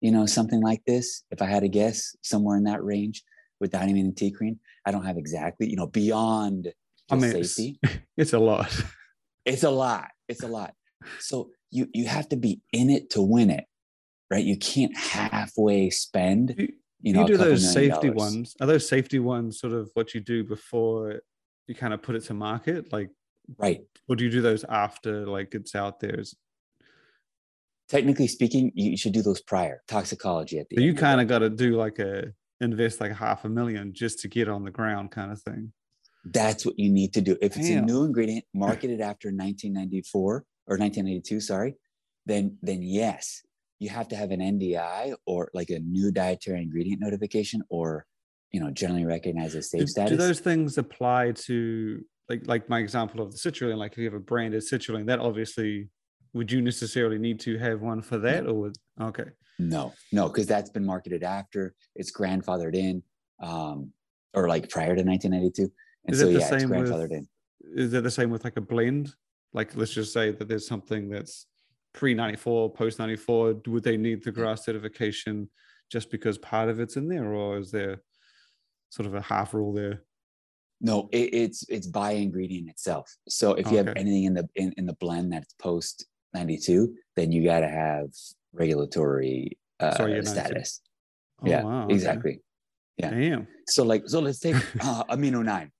you 0.00 0.10
know, 0.10 0.26
something 0.26 0.60
like 0.60 0.82
this. 0.86 1.24
If 1.30 1.40
I 1.42 1.46
had 1.46 1.60
to 1.60 1.68
guess, 1.68 2.16
somewhere 2.22 2.56
in 2.56 2.64
that 2.64 2.82
range 2.84 3.22
with 3.60 3.72
Dynamine 3.72 4.00
and 4.00 4.14
TeaCrine. 4.14 4.58
I 4.86 4.90
don't 4.90 5.04
have 5.06 5.16
exactly, 5.16 5.68
you 5.70 5.76
know, 5.76 5.86
beyond 5.86 6.72
I 7.10 7.14
mean, 7.16 7.30
it's- 7.30 7.54
safety. 7.54 7.78
It's 8.16 8.32
a 8.32 8.38
lot. 8.38 8.70
It's 9.44 9.62
a 9.64 9.70
lot. 9.70 10.08
It's 10.28 10.42
a 10.42 10.46
lot. 10.48 10.72
So 11.18 11.50
you 11.70 11.88
you 11.92 12.06
have 12.06 12.28
to 12.30 12.36
be 12.36 12.60
in 12.72 12.88
it 12.90 13.10
to 13.10 13.20
win 13.22 13.50
it, 13.50 13.64
right? 14.30 14.44
You 14.44 14.56
can't 14.56 14.96
halfway 14.96 15.90
spend. 15.90 16.54
You, 16.56 16.68
You 17.02 17.12
know, 17.12 17.20
you 17.22 17.26
do 17.26 17.36
those 17.36 17.70
safety 17.72 18.08
dollars. 18.10 18.32
ones. 18.32 18.54
Are 18.60 18.66
those 18.66 18.88
safety 18.88 19.18
ones 19.18 19.58
sort 19.58 19.72
of 19.72 19.90
what 19.94 20.14
you 20.14 20.20
do 20.20 20.44
before 20.44 21.20
you 21.66 21.74
kind 21.74 21.92
of 21.92 22.00
put 22.02 22.14
it 22.14 22.20
to 22.26 22.34
market? 22.34 22.92
Like, 22.92 23.10
right? 23.58 23.80
or 24.08 24.16
do 24.16 24.24
you 24.24 24.30
do 24.30 24.42
those 24.42 24.64
after 24.64 25.26
like 25.26 25.54
it's 25.54 25.74
out 25.74 26.00
there? 26.00 26.20
Is- 26.20 26.36
Technically 27.88 28.26
speaking, 28.28 28.72
you 28.74 28.96
should 28.96 29.12
do 29.12 29.20
those 29.22 29.42
prior 29.42 29.82
toxicology 29.86 30.58
at 30.58 30.68
the 30.70 30.76
So 30.76 30.82
you 30.82 30.94
kind 30.94 31.20
of 31.20 31.28
got 31.28 31.40
to 31.40 31.50
do 31.50 31.76
like 31.76 31.98
a 31.98 32.32
invest 32.60 33.00
like 33.00 33.12
half 33.12 33.44
a 33.44 33.48
million 33.48 33.92
just 33.92 34.20
to 34.20 34.28
get 34.28 34.48
on 34.48 34.64
the 34.64 34.70
ground 34.70 35.10
kind 35.10 35.30
of 35.30 35.40
thing. 35.42 35.72
That's 36.24 36.64
what 36.64 36.78
you 36.78 36.90
need 36.90 37.12
to 37.12 37.20
do. 37.20 37.36
If 37.42 37.56
it's 37.58 37.68
Damn. 37.68 37.82
a 37.84 37.86
new 37.86 38.04
ingredient 38.04 38.46
marketed 38.54 39.00
after 39.02 39.28
1994 39.28 40.32
or 40.66 40.78
1992, 40.78 41.40
sorry, 41.40 41.74
then 42.24 42.56
then 42.62 42.80
yes, 42.82 43.42
you 43.80 43.90
have 43.90 44.08
to 44.08 44.16
have 44.16 44.30
an 44.30 44.40
NDI 44.40 45.14
or 45.26 45.50
like 45.52 45.68
a 45.68 45.78
new 45.80 46.10
dietary 46.10 46.62
ingredient 46.62 47.02
notification 47.02 47.62
or 47.68 48.06
you 48.50 48.60
know 48.60 48.70
generally 48.70 49.04
recognized 49.04 49.56
as 49.56 49.70
safe 49.70 49.80
Do, 49.80 49.86
status. 49.88 50.10
do 50.12 50.16
those 50.16 50.40
things 50.40 50.78
apply 50.78 51.32
to 51.32 52.02
like 52.28 52.46
like 52.46 52.68
my 52.68 52.78
example 52.80 53.20
of 53.20 53.30
the 53.32 53.38
citrulline? 53.38 53.76
Like 53.78 53.92
if 53.92 53.98
you 53.98 54.04
have 54.04 54.14
a 54.14 54.20
branded 54.20 54.62
citrulline, 54.62 55.06
that 55.06 55.20
obviously 55.20 55.88
would 56.32 56.50
you 56.50 56.60
necessarily 56.60 57.18
need 57.18 57.38
to 57.40 57.56
have 57.58 57.80
one 57.80 58.02
for 58.02 58.18
that 58.18 58.46
or 58.46 58.54
would 58.54 58.76
okay. 59.00 59.26
No, 59.58 59.92
no, 60.10 60.28
because 60.28 60.46
that's 60.46 60.70
been 60.70 60.84
marketed 60.84 61.22
after 61.22 61.74
it's 61.94 62.10
grandfathered 62.10 62.74
in, 62.74 63.04
um, 63.40 63.92
or 64.32 64.48
like 64.48 64.68
prior 64.68 64.96
to 64.96 65.02
1992. 65.02 65.70
And 66.06 66.14
Is 66.14 66.20
so 66.20 66.26
it 66.26 66.32
the 66.32 66.38
yeah, 66.40 66.48
it's 66.52 66.62
same 66.62 66.70
with- 66.70 66.88
grandfathered 66.90 67.12
in. 67.12 67.28
Is 67.76 67.94
it 67.94 68.02
the 68.02 68.10
same 68.10 68.30
with 68.30 68.44
like 68.44 68.56
a 68.56 68.60
blend? 68.60 69.14
Like 69.52 69.76
let's 69.76 69.92
just 69.92 70.12
say 70.12 70.32
that 70.32 70.48
there's 70.48 70.66
something 70.66 71.08
that's 71.08 71.46
pre 71.92 72.14
94, 72.14 72.72
post 72.72 72.98
94. 72.98 73.60
Would 73.68 73.84
they 73.84 73.96
need 73.96 74.24
the 74.24 74.32
GRAS 74.32 74.64
certification 74.64 75.48
just 75.90 76.10
because 76.10 76.36
part 76.38 76.68
of 76.68 76.80
it's 76.80 76.96
in 76.96 77.08
there, 77.08 77.32
or 77.32 77.58
is 77.58 77.70
there 77.70 78.02
sort 78.90 79.06
of 79.06 79.14
a 79.14 79.20
half 79.22 79.54
rule 79.54 79.72
there? 79.72 80.02
No, 80.84 81.08
it, 81.12 81.32
it's 81.42 81.64
it's 81.70 81.86
by 81.86 82.10
ingredient 82.12 82.68
itself. 82.68 83.06
So 83.26 83.54
if 83.54 83.70
you 83.70 83.78
have 83.78 83.88
anything 83.96 84.24
in 84.24 84.34
the 84.34 84.46
in, 84.54 84.68
in 84.76 84.84
the 84.84 84.92
blend 85.00 85.32
that's 85.32 85.54
post 85.54 86.04
92, 86.34 86.92
then 87.16 87.32
you 87.32 87.42
got 87.44 87.60
to 87.60 87.68
have 87.68 88.08
regulatory 88.52 89.56
uh, 89.80 89.96
Sorry, 89.96 90.24
status. 90.26 90.82
Oh, 91.42 91.48
yeah, 91.48 91.62
wow, 91.62 91.84
okay. 91.84 91.94
exactly. 91.94 92.40
yeah. 92.98 93.10
Damn. 93.10 93.46
So 93.66 93.82
like 93.82 94.02
so 94.06 94.20
let's 94.20 94.40
take 94.40 94.56
uh, 94.80 95.04
amino 95.04 95.42
9. 95.42 95.72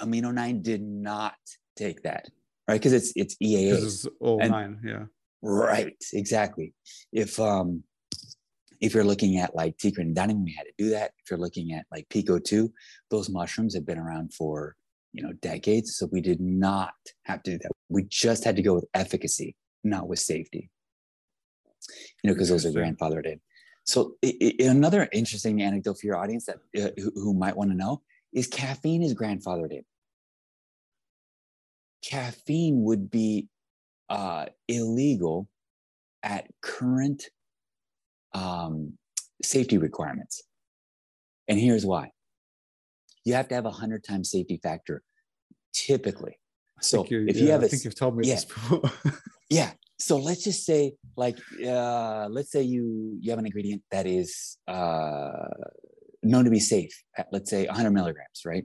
Amino 0.00 0.32
9 0.32 0.62
did 0.62 0.82
not 0.82 1.34
take 1.76 2.02
that, 2.04 2.24
right? 2.66 2.80
Because 2.80 2.94
it's 2.94 3.12
it's 3.14 3.36
This 3.40 3.50
EAA. 3.50 3.70
is 3.72 4.08
all 4.20 4.40
And- 4.40 4.50
nine. 4.52 4.80
Yeah. 4.84 5.04
Right, 5.42 5.94
exactly. 6.14 6.72
If 7.12 7.38
um 7.38 7.84
if 8.80 8.94
you're 8.94 9.04
looking 9.04 9.38
at 9.38 9.54
like 9.54 9.76
TeaCrine 9.76 9.98
and 9.98 10.16
Dynamine, 10.16 10.44
we 10.44 10.54
had 10.54 10.64
to 10.64 10.72
do 10.78 10.90
that. 10.90 11.12
If 11.18 11.30
you're 11.30 11.38
looking 11.38 11.72
at 11.72 11.86
like 11.90 12.08
PeakO2, 12.08 12.70
those 13.10 13.28
mushrooms 13.28 13.74
have 13.74 13.86
been 13.86 13.98
around 13.98 14.32
for 14.34 14.76
you 15.12 15.22
know 15.22 15.32
decades. 15.34 15.96
So 15.96 16.08
we 16.10 16.20
did 16.20 16.40
not 16.40 16.94
have 17.24 17.42
to 17.44 17.52
do 17.52 17.58
that. 17.58 17.70
We 17.88 18.04
just 18.04 18.44
had 18.44 18.56
to 18.56 18.62
go 18.62 18.74
with 18.74 18.86
efficacy, 18.94 19.56
not 19.84 20.08
with 20.08 20.18
safety. 20.18 20.70
You 22.22 22.28
know, 22.28 22.34
because 22.34 22.48
those 22.48 22.66
are 22.66 22.70
grandfathered 22.70 23.26
in. 23.26 23.40
So 23.84 24.16
another 24.60 25.08
interesting 25.12 25.62
anecdote 25.62 25.98
for 26.00 26.06
your 26.06 26.16
audience 26.16 26.46
that 26.46 26.58
uh, 26.76 26.90
who, 26.96 27.10
who 27.14 27.34
might 27.34 27.56
want 27.56 27.70
to 27.70 27.76
know 27.76 28.02
is 28.34 28.46
caffeine 28.46 29.02
is 29.02 29.14
grandfathered 29.14 29.70
in. 29.70 29.82
Caffeine 32.02 32.82
would 32.82 33.10
be 33.10 33.48
uh, 34.10 34.46
illegal 34.68 35.48
at 36.22 36.48
current 36.60 37.30
um, 38.34 38.94
safety 39.42 39.78
requirements. 39.78 40.42
And 41.48 41.58
here's 41.58 41.86
why 41.86 42.10
you 43.24 43.34
have 43.34 43.48
to 43.48 43.54
have 43.54 43.66
a 43.66 43.70
100 43.70 44.04
times 44.04 44.30
safety 44.30 44.58
factor 44.62 45.02
typically. 45.74 46.38
So 46.80 47.04
you. 47.08 47.26
if 47.28 47.36
yeah, 47.36 47.42
you 47.42 47.50
have 47.50 47.62
I 47.62 47.66
a, 47.66 47.68
think 47.68 47.84
you've 47.84 47.98
told 47.98 48.16
me 48.16 48.26
yeah. 48.26 48.34
this 48.36 48.44
before. 48.44 48.90
yeah. 49.50 49.72
So 49.98 50.16
let's 50.16 50.44
just 50.44 50.64
say, 50.64 50.94
like, 51.16 51.36
uh, 51.66 52.28
let's 52.30 52.52
say 52.52 52.62
you 52.62 53.18
you 53.20 53.30
have 53.30 53.38
an 53.38 53.46
ingredient 53.46 53.82
that 53.90 54.06
is 54.06 54.56
uh, 54.68 55.48
known 56.22 56.44
to 56.44 56.50
be 56.50 56.60
safe 56.60 56.92
at, 57.16 57.26
let's 57.32 57.50
say, 57.50 57.66
100 57.66 57.90
milligrams, 57.90 58.42
right? 58.46 58.64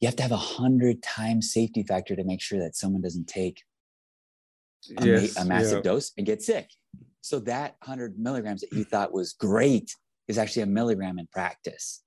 You 0.00 0.08
have 0.08 0.16
to 0.16 0.22
have 0.22 0.32
a 0.32 0.36
hundred 0.36 1.02
times 1.02 1.52
safety 1.52 1.82
factor 1.82 2.16
to 2.16 2.24
make 2.24 2.40
sure 2.40 2.58
that 2.58 2.74
someone 2.74 3.02
doesn't 3.02 3.28
take 3.28 3.62
a, 4.98 5.04
ma- 5.04 5.42
a 5.42 5.44
massive 5.44 5.84
yeah. 5.84 5.90
dose 5.90 6.12
and 6.16 6.26
get 6.26 6.42
sick. 6.42 6.70
So 7.22 7.38
that 7.40 7.76
100 7.80 8.18
milligrams 8.18 8.60
that 8.60 8.72
you 8.72 8.84
thought 8.84 9.12
was 9.12 9.32
great 9.32 9.94
is 10.28 10.38
actually 10.38 10.62
a 10.62 10.66
milligram 10.66 11.18
in 11.18 11.26
practice. 11.32 12.02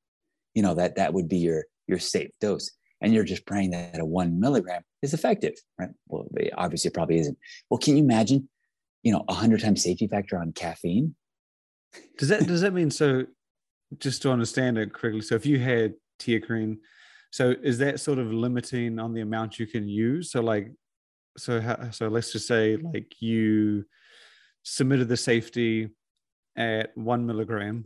You 0.53 0.61
know 0.61 0.75
that 0.75 0.95
that 0.95 1.13
would 1.13 1.27
be 1.27 1.37
your 1.37 1.65
your 1.87 1.99
safe 1.99 2.31
dose. 2.39 2.71
and 3.01 3.13
you're 3.13 3.23
just 3.23 3.45
praying 3.45 3.71
that 3.71 3.99
a 3.99 4.05
one 4.05 4.39
milligram 4.39 4.81
is 5.01 5.13
effective, 5.13 5.53
right? 5.79 5.89
Well, 6.07 6.27
obviously, 6.57 6.89
it 6.89 6.93
probably 6.93 7.19
isn't. 7.19 7.37
Well, 7.69 7.77
can 7.77 7.97
you 7.97 8.03
imagine, 8.03 8.49
you 9.03 9.11
know, 9.11 9.23
a 9.27 9.33
hundred 9.33 9.61
times 9.61 9.83
safety 9.83 10.07
factor 10.07 10.37
on 10.37 10.53
caffeine? 10.53 11.15
Does 12.17 12.29
that 12.29 12.47
does 12.47 12.61
that 12.61 12.73
mean 12.73 12.91
so? 12.91 13.25
Just 13.99 14.21
to 14.23 14.31
understand 14.31 14.77
it 14.77 14.93
correctly, 14.93 15.21
so 15.21 15.35
if 15.35 15.45
you 15.45 15.59
had 15.59 15.93
teacrine, 16.19 16.77
so 17.31 17.53
is 17.61 17.77
that 17.77 17.99
sort 17.99 18.17
of 18.17 18.33
limiting 18.33 18.97
on 18.99 19.13
the 19.13 19.21
amount 19.21 19.59
you 19.59 19.67
can 19.67 19.87
use? 19.87 20.31
So 20.31 20.41
like, 20.41 20.71
so 21.37 21.61
how, 21.61 21.91
so 21.91 22.07
let's 22.07 22.31
just 22.31 22.47
say 22.47 22.77
like 22.77 23.13
you 23.21 23.85
submitted 24.65 25.07
the 25.07 25.15
safety 25.15 25.89
at 26.57 26.91
one 26.97 27.25
milligram 27.25 27.85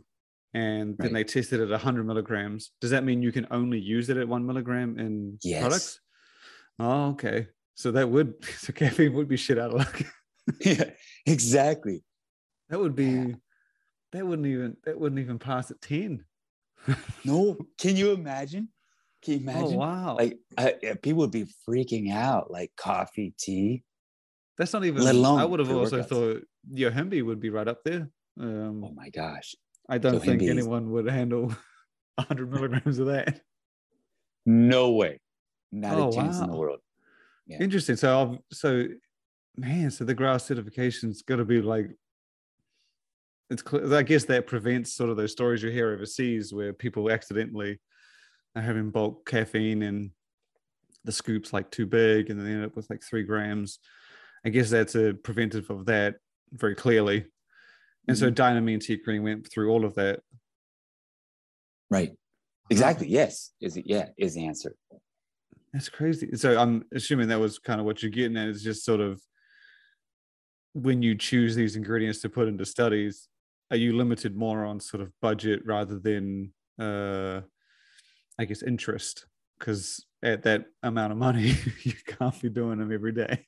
and 0.54 0.96
then 0.98 1.12
right. 1.12 1.12
they 1.12 1.24
tested 1.24 1.60
it 1.60 1.64
at 1.64 1.70
100 1.70 2.04
milligrams. 2.04 2.72
Does 2.80 2.90
that 2.90 3.04
mean 3.04 3.22
you 3.22 3.30
can 3.30 3.46
only 3.50 3.78
use 3.78 4.08
it 4.08 4.16
at 4.16 4.26
one 4.26 4.44
milligram 4.46 4.98
in 4.98 5.38
yes. 5.42 5.60
products? 5.60 6.00
Oh 6.78 7.10
okay. 7.10 7.46
So 7.74 7.92
that 7.92 8.08
would 8.08 8.34
so 8.58 8.72
caffeine 8.72 9.12
would 9.12 9.28
be 9.28 9.36
shit 9.36 9.58
out 9.58 9.70
of 9.70 9.78
luck. 9.78 10.02
Yeah 10.64 10.90
exactly. 11.26 12.02
That 12.70 12.80
would 12.80 12.96
be 12.96 13.04
yeah. 13.04 13.34
that 14.12 14.26
wouldn't 14.26 14.48
even 14.48 14.76
that 14.84 14.98
wouldn't 14.98 15.20
even 15.20 15.38
pass 15.38 15.70
at 15.70 15.80
10 15.80 16.24
no 17.24 17.56
can 17.78 17.94
you 17.94 18.12
imagine? 18.12 18.68
Can 19.22 19.34
you 19.34 19.40
oh, 19.40 19.50
imagine? 19.50 19.74
oh, 19.74 19.78
wow. 19.78 20.16
Like 20.16 20.38
uh, 20.56 20.70
people 21.02 21.20
would 21.20 21.30
be 21.30 21.46
freaking 21.68 22.12
out 22.12 22.50
like 22.50 22.72
coffee 22.76 23.34
tea 23.38 23.84
that's 24.60 24.72
not 24.72 24.84
even 24.84 25.02
let 25.02 25.16
alone 25.16 25.40
i 25.40 25.44
would 25.44 25.58
have 25.58 25.72
also 25.72 26.02
thought 26.02 26.40
yohimbe 26.72 27.24
would 27.24 27.40
be 27.40 27.50
right 27.50 27.66
up 27.66 27.82
there 27.84 28.08
um, 28.38 28.84
oh 28.84 28.92
my 28.94 29.08
gosh 29.10 29.56
I 29.90 29.98
don't 29.98 30.20
think 30.20 30.42
anyone 30.42 30.92
would 30.92 31.08
handle 31.08 31.46
100 32.14 32.50
milligrams 32.50 33.00
of 33.00 33.08
that. 33.08 33.40
No 34.46 34.92
way. 34.92 35.20
Not 35.72 35.98
oh, 35.98 36.08
a 36.08 36.12
chance 36.12 36.36
wow. 36.38 36.44
in 36.44 36.50
the 36.50 36.56
world. 36.56 36.78
Yeah. 37.46 37.58
Interesting. 37.58 37.96
So, 37.96 38.22
I've, 38.22 38.38
so 38.52 38.86
man, 39.56 39.90
so 39.90 40.04
the 40.04 40.14
GRAS 40.14 40.44
certification's 40.44 41.22
got 41.22 41.36
to 41.36 41.44
be 41.44 41.60
like, 41.60 41.90
it's. 43.50 43.64
I 43.92 44.02
guess 44.04 44.24
that 44.26 44.46
prevents 44.46 44.92
sort 44.92 45.10
of 45.10 45.16
those 45.16 45.32
stories 45.32 45.60
you 45.60 45.70
hear 45.70 45.92
overseas 45.92 46.54
where 46.54 46.72
people 46.72 47.10
accidentally 47.10 47.80
are 48.54 48.62
having 48.62 48.90
bulk 48.90 49.28
caffeine 49.28 49.82
and 49.82 50.10
the 51.04 51.10
scoop's 51.12 51.52
like 51.52 51.70
too 51.70 51.86
big 51.86 52.30
and 52.30 52.38
then 52.38 52.46
they 52.46 52.52
end 52.52 52.64
up 52.64 52.76
with 52.76 52.88
like 52.90 53.02
three 53.02 53.24
grams. 53.24 53.80
I 54.44 54.48
guess 54.48 54.70
that's 54.70 54.94
a 54.94 55.14
preventive 55.14 55.70
of 55.70 55.86
that 55.86 56.16
very 56.52 56.74
clearly. 56.74 57.26
And 58.08 58.16
so 58.16 58.30
mm-hmm. 58.30 58.34
Dynamine 58.34 58.78
Teacrine 58.78 59.22
went 59.22 59.50
through 59.50 59.70
all 59.70 59.84
of 59.84 59.94
that. 59.94 60.20
Right. 61.90 62.12
Exactly. 62.70 63.08
Yes. 63.08 63.50
Is 63.60 63.76
it? 63.76 63.84
Yeah. 63.86 64.08
Is 64.16 64.34
the 64.34 64.46
answer. 64.46 64.74
That's 65.72 65.88
crazy. 65.88 66.30
So 66.36 66.58
I'm 66.58 66.84
assuming 66.94 67.28
that 67.28 67.38
was 67.38 67.58
kind 67.58 67.80
of 67.80 67.86
what 67.86 68.02
you're 68.02 68.10
getting 68.10 68.36
at. 68.36 68.48
Is 68.48 68.62
just 68.62 68.84
sort 68.84 69.00
of 69.00 69.20
when 70.72 71.02
you 71.02 71.14
choose 71.14 71.54
these 71.54 71.76
ingredients 71.76 72.20
to 72.22 72.28
put 72.28 72.48
into 72.48 72.64
studies, 72.64 73.28
are 73.70 73.76
you 73.76 73.96
limited 73.96 74.36
more 74.36 74.64
on 74.64 74.80
sort 74.80 75.02
of 75.02 75.12
budget 75.20 75.60
rather 75.64 75.98
than, 75.98 76.52
uh, 76.80 77.40
I 78.38 78.44
guess, 78.44 78.62
interest? 78.62 79.26
Because 79.58 80.04
at 80.22 80.44
that 80.44 80.64
amount 80.82 81.12
of 81.12 81.18
money, 81.18 81.54
you 81.82 81.92
can't 82.06 82.40
be 82.40 82.48
doing 82.48 82.78
them 82.78 82.92
every 82.92 83.12
day 83.12 83.46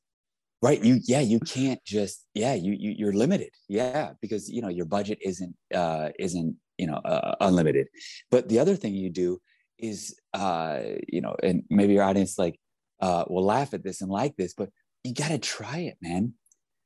right 0.63 0.83
you 0.83 1.01
yeah 1.05 1.21
you 1.21 1.41
can't 1.41 1.85
just 1.85 2.25
yeah 2.35 2.55
you, 2.55 2.73
you 2.79 2.95
you're 2.97 3.13
limited. 3.13 3.51
Yeah 3.69 4.13
because 4.23 4.49
you 4.49 4.63
know 4.63 4.69
your 4.69 4.87
budget 4.87 5.19
isn't 5.21 5.55
uh 5.75 6.11
isn't 6.19 6.57
you 6.79 6.87
know 6.87 6.97
uh, 7.05 7.35
unlimited. 7.41 7.89
But 8.31 8.49
the 8.49 8.59
other 8.59 8.77
thing 8.77 8.95
you 8.95 9.11
do 9.11 9.41
is 9.79 10.17
uh 10.33 10.81
you 11.09 11.21
know 11.21 11.37
and 11.43 11.65
maybe 11.69 11.95
your 11.95 12.05
audience 12.05 12.39
like 12.39 12.59
uh 13.01 13.25
will 13.29 13.45
laugh 13.45 13.75
at 13.75 13.83
this 13.83 14.01
and 14.01 14.11
like 14.11 14.37
this 14.37 14.55
but 14.55 14.69
you 15.03 15.13
got 15.13 15.29
to 15.29 15.39
try 15.39 15.79
it 15.79 15.99
man. 16.01 16.35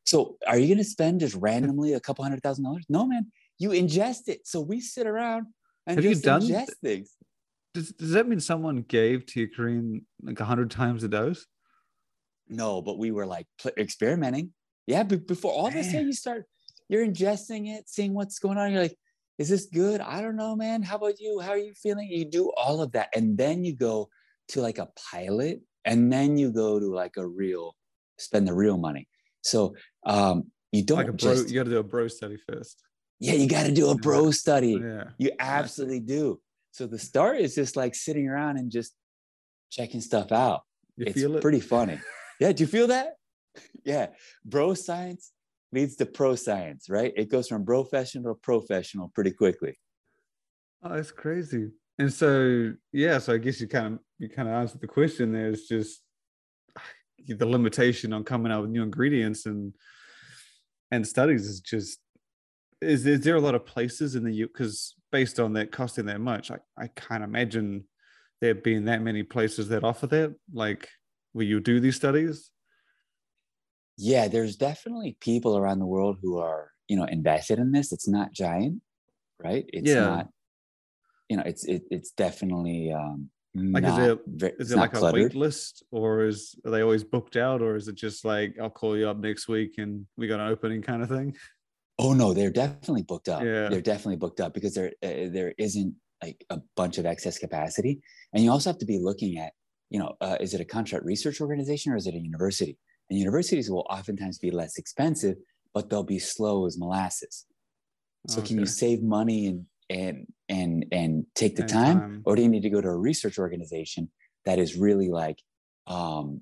So 0.04 0.38
are 0.46 0.56
you 0.56 0.68
going 0.68 0.78
to 0.78 0.84
spend 0.84 1.18
just 1.18 1.34
randomly 1.34 1.94
a 1.94 2.00
couple 2.00 2.24
hundred 2.24 2.40
thousand 2.42 2.64
dollars? 2.64 2.86
No 2.88 3.06
man 3.06 3.30
you 3.58 3.70
ingest 3.70 4.28
it. 4.28 4.46
So 4.46 4.60
we 4.60 4.80
sit 4.80 5.06
around 5.06 5.46
and 5.86 5.96
have 5.96 6.04
just 6.04 6.24
you 6.24 6.30
done 6.30 6.42
ingest 6.42 6.74
things. 6.82 7.12
does, 7.74 7.92
does 7.92 8.10
that 8.10 8.28
mean 8.28 8.40
someone 8.40 8.82
gave 8.82 9.26
teacrine 9.26 10.02
like 10.22 10.40
a 10.40 10.44
hundred 10.44 10.70
times 10.70 11.04
a 11.04 11.08
dose 11.08 11.46
no, 12.48 12.82
but 12.82 12.98
we 12.98 13.10
were 13.10 13.26
like 13.26 13.46
pl- 13.60 13.72
experimenting. 13.76 14.52
Yeah, 14.86 15.02
but 15.02 15.26
before 15.26 15.52
all 15.52 15.70
this, 15.70 15.92
yeah, 15.92 16.00
you 16.00 16.12
start, 16.12 16.44
you're 16.88 17.04
ingesting 17.06 17.68
it, 17.68 17.88
seeing 17.88 18.14
what's 18.14 18.38
going 18.38 18.56
on. 18.58 18.72
You're 18.72 18.82
like, 18.82 18.96
is 19.38 19.48
this 19.48 19.66
good? 19.66 20.00
I 20.00 20.20
don't 20.22 20.36
know, 20.36 20.56
man. 20.56 20.82
How 20.82 20.96
about 20.96 21.20
you? 21.20 21.40
How 21.40 21.50
are 21.50 21.58
you 21.58 21.74
feeling? 21.74 22.08
You 22.08 22.24
do 22.24 22.52
all 22.56 22.80
of 22.80 22.92
that. 22.92 23.08
And 23.14 23.36
then 23.36 23.64
you 23.64 23.74
go 23.74 24.08
to 24.48 24.60
like 24.60 24.78
a 24.78 24.88
pilot, 25.10 25.60
and 25.84 26.12
then 26.12 26.36
you 26.36 26.52
go 26.52 26.78
to 26.78 26.86
like 26.86 27.16
a 27.16 27.26
real, 27.26 27.74
spend 28.18 28.46
the 28.46 28.54
real 28.54 28.78
money. 28.78 29.08
So 29.42 29.74
um, 30.04 30.44
you 30.72 30.84
don't 30.84 30.98
like 30.98 31.08
a 31.08 31.12
bro, 31.12 31.34
just, 31.34 31.48
you 31.48 31.54
got 31.56 31.64
to 31.64 31.70
do 31.70 31.78
a 31.78 31.82
bro 31.82 32.08
study 32.08 32.38
first. 32.48 32.82
Yeah, 33.18 33.32
you 33.32 33.48
got 33.48 33.66
to 33.66 33.72
do 33.72 33.90
a 33.90 33.94
bro 33.96 34.30
study. 34.30 34.80
Yeah. 34.82 35.04
You 35.18 35.32
absolutely 35.38 36.00
do. 36.00 36.40
So 36.72 36.86
the 36.86 36.98
start 36.98 37.38
is 37.38 37.54
just 37.54 37.76
like 37.76 37.94
sitting 37.94 38.28
around 38.28 38.58
and 38.58 38.70
just 38.70 38.94
checking 39.70 40.00
stuff 40.00 40.32
out. 40.32 40.62
You 40.96 41.06
it's 41.08 41.20
it? 41.20 41.40
pretty 41.40 41.60
funny. 41.60 41.98
Yeah, 42.40 42.52
do 42.52 42.62
you 42.62 42.66
feel 42.66 42.88
that? 42.88 43.14
Yeah, 43.84 44.08
bro 44.44 44.74
science 44.74 45.32
leads 45.72 45.96
to 45.96 46.06
pro 46.06 46.34
science, 46.34 46.88
right? 46.88 47.12
It 47.16 47.30
goes 47.30 47.48
from 47.48 47.64
professional 47.64 48.34
to 48.34 48.40
professional 48.40 49.10
pretty 49.14 49.32
quickly. 49.32 49.78
Oh, 50.82 50.94
that's 50.94 51.10
crazy. 51.10 51.70
And 51.98 52.12
so, 52.12 52.72
yeah, 52.92 53.18
so 53.18 53.34
I 53.34 53.38
guess 53.38 53.60
you 53.60 53.68
kind 53.68 53.94
of 53.94 53.98
you 54.18 54.28
kind 54.28 54.48
of 54.48 54.54
answered 54.54 54.80
the 54.80 54.86
question. 54.86 55.32
There's 55.32 55.66
just 55.66 56.02
the 57.26 57.46
limitation 57.46 58.12
on 58.12 58.24
coming 58.24 58.52
out 58.52 58.62
with 58.62 58.70
new 58.70 58.82
ingredients 58.82 59.46
and 59.46 59.74
and 60.90 61.06
studies 61.06 61.46
is 61.46 61.60
just 61.60 61.98
is, 62.80 63.06
is 63.06 63.20
there 63.22 63.36
a 63.36 63.40
lot 63.40 63.54
of 63.54 63.66
places 63.66 64.14
in 64.14 64.24
the 64.24 64.32
U 64.34 64.46
because 64.46 64.94
based 65.10 65.40
on 65.40 65.54
that 65.54 65.72
costing 65.72 66.06
that 66.06 66.20
much, 66.20 66.50
I, 66.50 66.58
I 66.76 66.88
can't 66.88 67.24
imagine 67.24 67.84
there 68.40 68.54
being 68.54 68.84
that 68.84 69.02
many 69.02 69.22
places 69.22 69.68
that 69.68 69.82
offer 69.82 70.06
that. 70.08 70.34
Like 70.52 70.88
will 71.36 71.44
you 71.44 71.60
do 71.60 71.78
these 71.78 71.96
studies? 71.96 72.50
Yeah, 73.98 74.26
there's 74.28 74.56
definitely 74.56 75.16
people 75.20 75.56
around 75.56 75.78
the 75.78 75.86
world 75.86 76.18
who 76.22 76.38
are, 76.38 76.70
you 76.88 76.96
know, 76.96 77.04
invested 77.04 77.58
in 77.58 77.72
this. 77.72 77.92
It's 77.92 78.08
not 78.08 78.32
giant, 78.32 78.80
right? 79.42 79.64
It's 79.68 79.88
yeah. 79.88 80.00
not, 80.00 80.28
you 81.28 81.36
know, 81.36 81.42
it's 81.44 81.64
it, 81.64 81.82
it's 81.90 82.10
definitely 82.12 82.90
um 82.92 83.30
like 83.54 83.82
not, 83.82 84.00
is 84.00 84.08
it 84.42 84.56
is 84.58 84.72
it 84.72 84.76
like 84.76 84.92
cluttered. 84.92 85.20
a 85.20 85.24
wait 85.24 85.34
list 85.34 85.82
or 85.90 86.24
is 86.24 86.54
are 86.64 86.70
they 86.70 86.82
always 86.82 87.04
booked 87.04 87.36
out 87.36 87.62
or 87.62 87.76
is 87.76 87.88
it 87.88 87.94
just 87.94 88.24
like 88.24 88.56
I'll 88.60 88.70
call 88.70 88.96
you 88.96 89.08
up 89.08 89.18
next 89.18 89.48
week 89.48 89.74
and 89.78 90.06
we 90.16 90.26
got 90.26 90.40
an 90.40 90.48
opening 90.48 90.82
kind 90.82 91.02
of 91.02 91.08
thing? 91.08 91.36
Oh 91.98 92.12
no, 92.12 92.32
they're 92.32 92.50
definitely 92.50 93.02
booked 93.02 93.28
up. 93.28 93.42
Yeah. 93.42 93.68
They're 93.68 93.80
definitely 93.80 94.16
booked 94.16 94.40
up 94.40 94.54
because 94.54 94.74
there 94.74 94.92
uh, 95.02 95.28
there 95.30 95.54
isn't 95.58 95.94
like 96.22 96.44
a 96.48 96.60
bunch 96.76 96.96
of 96.96 97.04
excess 97.06 97.38
capacity, 97.38 98.00
and 98.32 98.42
you 98.42 98.50
also 98.50 98.70
have 98.70 98.78
to 98.78 98.86
be 98.86 98.98
looking 98.98 99.38
at 99.38 99.52
you 99.90 99.98
know, 99.98 100.16
uh, 100.20 100.36
is 100.40 100.54
it 100.54 100.60
a 100.60 100.64
contract 100.64 101.04
research 101.04 101.40
organization 101.40 101.92
or 101.92 101.96
is 101.96 102.06
it 102.06 102.14
a 102.14 102.18
university? 102.18 102.78
And 103.10 103.18
universities 103.18 103.70
will 103.70 103.86
oftentimes 103.88 104.38
be 104.38 104.50
less 104.50 104.78
expensive, 104.78 105.36
but 105.74 105.88
they'll 105.88 106.02
be 106.02 106.18
slow 106.18 106.66
as 106.66 106.78
molasses. 106.78 107.46
So 108.28 108.40
okay. 108.40 108.48
can 108.48 108.58
you 108.58 108.66
save 108.66 109.02
money 109.02 109.46
and 109.46 109.66
and 109.88 110.26
and 110.48 110.86
and 110.90 111.26
take 111.34 111.54
the 111.54 111.62
time, 111.62 112.00
time, 112.00 112.22
or 112.24 112.34
do 112.34 112.42
you 112.42 112.48
need 112.48 112.62
to 112.62 112.70
go 112.70 112.80
to 112.80 112.88
a 112.88 112.96
research 112.96 113.38
organization 113.38 114.10
that 114.44 114.58
is 114.58 114.76
really 114.76 115.08
like, 115.08 115.40
um, 115.86 116.40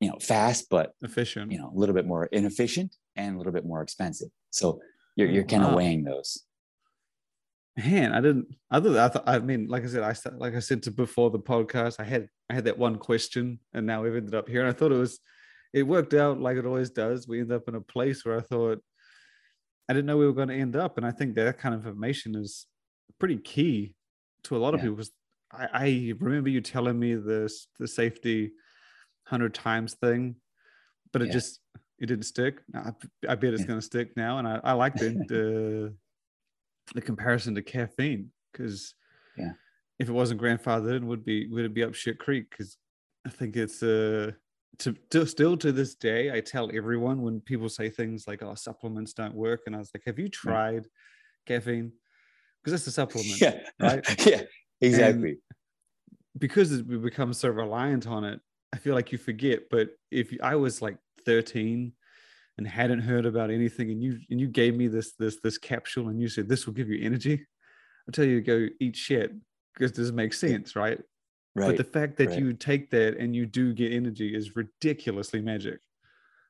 you 0.00 0.10
know, 0.10 0.18
fast 0.20 0.68
but 0.68 0.92
efficient, 1.02 1.50
you 1.50 1.58
know, 1.58 1.72
a 1.74 1.78
little 1.78 1.94
bit 1.94 2.06
more 2.06 2.26
inefficient 2.26 2.94
and 3.16 3.34
a 3.34 3.38
little 3.38 3.52
bit 3.52 3.64
more 3.64 3.80
expensive. 3.80 4.28
So 4.50 4.80
you're 5.16 5.28
you're 5.28 5.44
kind 5.44 5.62
of 5.62 5.70
wow. 5.70 5.76
weighing 5.76 6.04
those 6.04 6.44
man 7.76 8.12
i 8.12 8.20
didn't 8.20 8.46
other 8.70 9.00
i 9.00 9.08
thought 9.08 9.24
i 9.26 9.38
mean 9.38 9.66
like 9.66 9.82
i 9.82 9.86
said 9.86 10.02
i 10.02 10.14
like 10.36 10.54
i 10.54 10.60
said 10.60 10.82
to 10.82 10.90
before 10.90 11.30
the 11.30 11.38
podcast 11.38 11.96
i 11.98 12.04
had 12.04 12.28
i 12.48 12.54
had 12.54 12.64
that 12.64 12.78
one 12.78 12.96
question 12.96 13.58
and 13.72 13.84
now 13.86 14.02
we've 14.02 14.14
ended 14.14 14.34
up 14.34 14.48
here 14.48 14.60
and 14.60 14.68
i 14.68 14.72
thought 14.72 14.92
it 14.92 14.98
was 14.98 15.18
it 15.72 15.82
worked 15.82 16.14
out 16.14 16.40
like 16.40 16.56
it 16.56 16.66
always 16.66 16.90
does 16.90 17.26
we 17.26 17.40
end 17.40 17.50
up 17.50 17.66
in 17.66 17.74
a 17.74 17.80
place 17.80 18.24
where 18.24 18.38
i 18.38 18.40
thought 18.40 18.78
i 19.88 19.92
didn't 19.92 20.06
know 20.06 20.16
we 20.16 20.26
were 20.26 20.32
going 20.32 20.48
to 20.48 20.54
end 20.54 20.76
up 20.76 20.96
and 20.96 21.06
i 21.06 21.10
think 21.10 21.34
that 21.34 21.58
kind 21.58 21.74
of 21.74 21.84
information 21.84 22.36
is 22.36 22.66
pretty 23.18 23.36
key 23.36 23.94
to 24.44 24.56
a 24.56 24.58
lot 24.58 24.74
of 24.74 24.80
yeah. 24.80 24.90
people 24.90 25.04
I, 25.52 25.68
I 25.72 26.14
remember 26.20 26.50
you 26.50 26.60
telling 26.60 26.98
me 26.98 27.14
this 27.14 27.66
the 27.78 27.88
safety 27.88 28.52
100 29.28 29.52
times 29.52 29.94
thing 29.94 30.36
but 31.12 31.22
it 31.22 31.26
yeah. 31.26 31.32
just 31.32 31.60
it 31.98 32.06
didn't 32.06 32.24
stick 32.24 32.60
I, 32.74 32.92
I 33.28 33.34
bet 33.34 33.52
it's 33.52 33.62
yeah. 33.62 33.66
going 33.66 33.80
to 33.80 33.86
stick 33.86 34.16
now 34.16 34.38
and 34.38 34.46
i, 34.46 34.60
I 34.62 34.72
like 34.74 34.94
the 34.94 35.10
the 35.28 35.94
comparison 37.00 37.54
to 37.54 37.62
caffeine 37.62 38.30
because 38.52 38.94
yeah. 39.36 39.52
if 39.98 40.08
it 40.08 40.12
wasn't 40.12 40.40
grandfathered 40.40 40.96
in 40.96 41.06
would 41.06 41.24
be 41.24 41.48
would 41.48 41.64
it 41.64 41.74
be 41.74 41.84
up 41.84 41.94
shit 41.94 42.18
creek? 42.18 42.50
Because 42.50 42.76
i 43.26 43.30
think 43.30 43.56
it's 43.56 43.82
uh 43.82 44.30
to, 44.78 44.94
to 45.10 45.24
still 45.24 45.56
to 45.56 45.72
this 45.72 45.94
day 45.94 46.30
i 46.30 46.40
tell 46.40 46.70
everyone 46.74 47.22
when 47.22 47.40
people 47.40 47.68
say 47.68 47.88
things 47.88 48.26
like 48.26 48.42
oh 48.42 48.54
supplements 48.54 49.14
don't 49.14 49.34
work 49.34 49.62
and 49.66 49.74
i 49.74 49.78
was 49.78 49.90
like 49.94 50.02
have 50.04 50.18
you 50.18 50.28
tried 50.28 50.84
yeah. 51.48 51.56
caffeine? 51.56 51.92
Because 52.62 52.80
it's 52.80 52.86
a 52.88 52.92
supplement 52.92 53.40
yeah. 53.40 53.60
right? 53.80 54.26
Yeah 54.26 54.42
exactly. 54.80 55.38
Because 56.38 56.72
it- 56.72 56.86
we 56.86 56.96
become 56.96 57.32
so 57.32 57.48
reliant 57.48 58.06
on 58.06 58.24
it, 58.24 58.40
I 58.72 58.78
feel 58.78 58.94
like 58.94 59.12
you 59.12 59.18
forget. 59.18 59.62
But 59.70 59.90
if 60.10 60.34
I 60.42 60.56
was 60.56 60.82
like 60.82 60.98
13 61.26 61.92
and 62.58 62.66
hadn't 62.66 63.00
heard 63.00 63.26
about 63.26 63.50
anything, 63.50 63.90
and 63.90 64.02
you 64.02 64.18
and 64.30 64.40
you 64.40 64.48
gave 64.48 64.76
me 64.76 64.86
this 64.88 65.12
this 65.18 65.38
this 65.42 65.58
capsule, 65.58 66.08
and 66.08 66.20
you 66.20 66.28
said 66.28 66.48
this 66.48 66.66
will 66.66 66.74
give 66.74 66.88
you 66.88 67.04
energy, 67.04 67.44
I'll 68.08 68.12
tell 68.12 68.24
you 68.24 68.40
to 68.40 68.46
go 68.46 68.68
eat 68.80 68.96
shit 68.96 69.32
because 69.74 69.92
this 69.92 70.10
makes 70.12 70.38
sense, 70.38 70.76
right? 70.76 71.00
right. 71.56 71.66
But 71.68 71.76
the 71.76 71.84
fact 71.84 72.16
that 72.18 72.28
right. 72.30 72.38
you 72.38 72.52
take 72.52 72.90
that 72.90 73.16
and 73.16 73.34
you 73.34 73.46
do 73.46 73.72
get 73.74 73.92
energy 73.92 74.34
is 74.34 74.54
ridiculously 74.54 75.40
magic. 75.40 75.80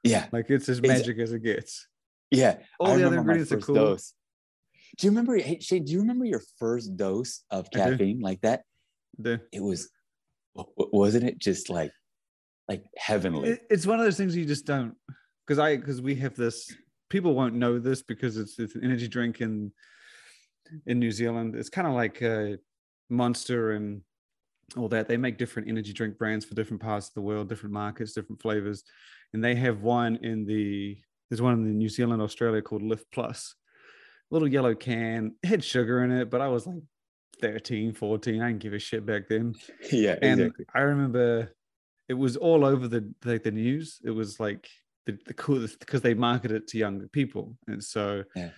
yeah. 0.02 0.26
Like 0.32 0.46
it's 0.50 0.68
as 0.68 0.78
It's- 0.78 0.98
magic 0.98 1.18
as 1.18 1.32
it 1.32 1.42
gets. 1.42 1.88
Yeah. 2.30 2.58
All 2.80 2.92
I 2.92 2.96
the 2.96 3.06
other 3.06 3.18
ingredients 3.18 3.52
are 3.52 3.58
cool. 3.58 3.74
Dose. 3.76 4.12
Do 4.98 5.06
you 5.06 5.10
remember, 5.10 5.36
hey, 5.36 5.58
Shane, 5.60 5.84
do 5.84 5.92
you 5.92 6.00
remember 6.00 6.24
your 6.24 6.42
first 6.58 6.96
dose 6.96 7.42
of 7.50 7.70
caffeine 7.70 8.20
like 8.20 8.40
that? 8.42 8.62
The, 9.18 9.40
It 9.52 9.62
was, 9.62 9.88
wa- 10.54 10.64
wa- 10.76 10.86
wasn't 10.92 11.24
it 11.24 11.38
just 11.38 11.70
like, 11.70 11.92
like 12.68 12.84
heavenly? 12.96 13.50
it- 13.50 13.62
it's 13.70 13.86
one 13.86 13.98
of 14.00 14.04
those 14.04 14.16
things 14.16 14.36
you 14.36 14.44
just 14.44 14.66
don't 14.66 14.94
because 15.46 15.58
I 15.58 15.76
because 15.76 16.00
we 16.00 16.14
have 16.16 16.34
this 16.34 16.74
people 17.10 17.34
won't 17.34 17.54
know 17.54 17.78
this 17.78 18.02
because 18.02 18.36
it's 18.36 18.58
it's 18.58 18.74
an 18.74 18.84
energy 18.84 19.08
drink 19.08 19.40
in 19.40 19.72
in 20.86 20.98
New 20.98 21.12
Zealand. 21.12 21.54
It's 21.54 21.68
kind 21.68 21.86
of 21.86 21.94
like 21.94 22.22
uh, 22.22 22.56
Monster 23.10 23.72
and 23.72 24.02
all 24.76 24.88
that. 24.88 25.08
They 25.08 25.16
make 25.16 25.38
different 25.38 25.68
energy 25.68 25.92
drink 25.92 26.18
brands 26.18 26.44
for 26.44 26.54
different 26.54 26.82
parts 26.82 27.08
of 27.08 27.14
the 27.14 27.20
world, 27.22 27.48
different 27.48 27.74
markets, 27.74 28.12
different 28.12 28.40
flavors, 28.40 28.82
and 29.32 29.44
they 29.44 29.54
have 29.54 29.82
one 29.82 30.16
in 30.16 30.44
the 30.44 30.98
there's 31.28 31.42
one 31.42 31.54
in 31.54 31.64
the 31.64 31.70
New 31.70 31.88
Zealand, 31.88 32.22
Australia 32.22 32.62
called 32.62 32.82
Lift 32.82 33.06
Plus. 33.12 33.54
Little 34.30 34.48
yellow 34.48 34.74
can, 34.74 35.34
it 35.42 35.46
had 35.46 35.64
sugar 35.64 36.02
in 36.02 36.10
it, 36.10 36.30
but 36.30 36.40
I 36.40 36.48
was 36.48 36.66
like 36.66 36.82
13, 37.40 37.92
14. 37.92 38.42
I 38.42 38.48
didn't 38.48 38.62
give 38.62 38.72
a 38.72 38.78
shit 38.78 39.06
back 39.06 39.28
then 39.28 39.54
yeah, 39.92 40.16
and 40.22 40.40
exactly. 40.40 40.64
I 40.74 40.80
remember 40.80 41.54
it 42.08 42.14
was 42.14 42.36
all 42.36 42.64
over 42.64 42.88
the 42.88 43.12
like 43.24 43.42
the 43.42 43.50
news. 43.50 44.00
It 44.04 44.10
was 44.10 44.40
like 44.40 44.68
the, 45.06 45.18
the 45.26 45.34
coolest 45.34 45.78
because 45.80 46.02
they 46.02 46.14
market 46.14 46.50
it 46.52 46.66
to 46.68 46.78
younger 46.78 47.08
people, 47.08 47.56
and 47.66 47.82
so 47.82 48.24
Yeah. 48.34 48.50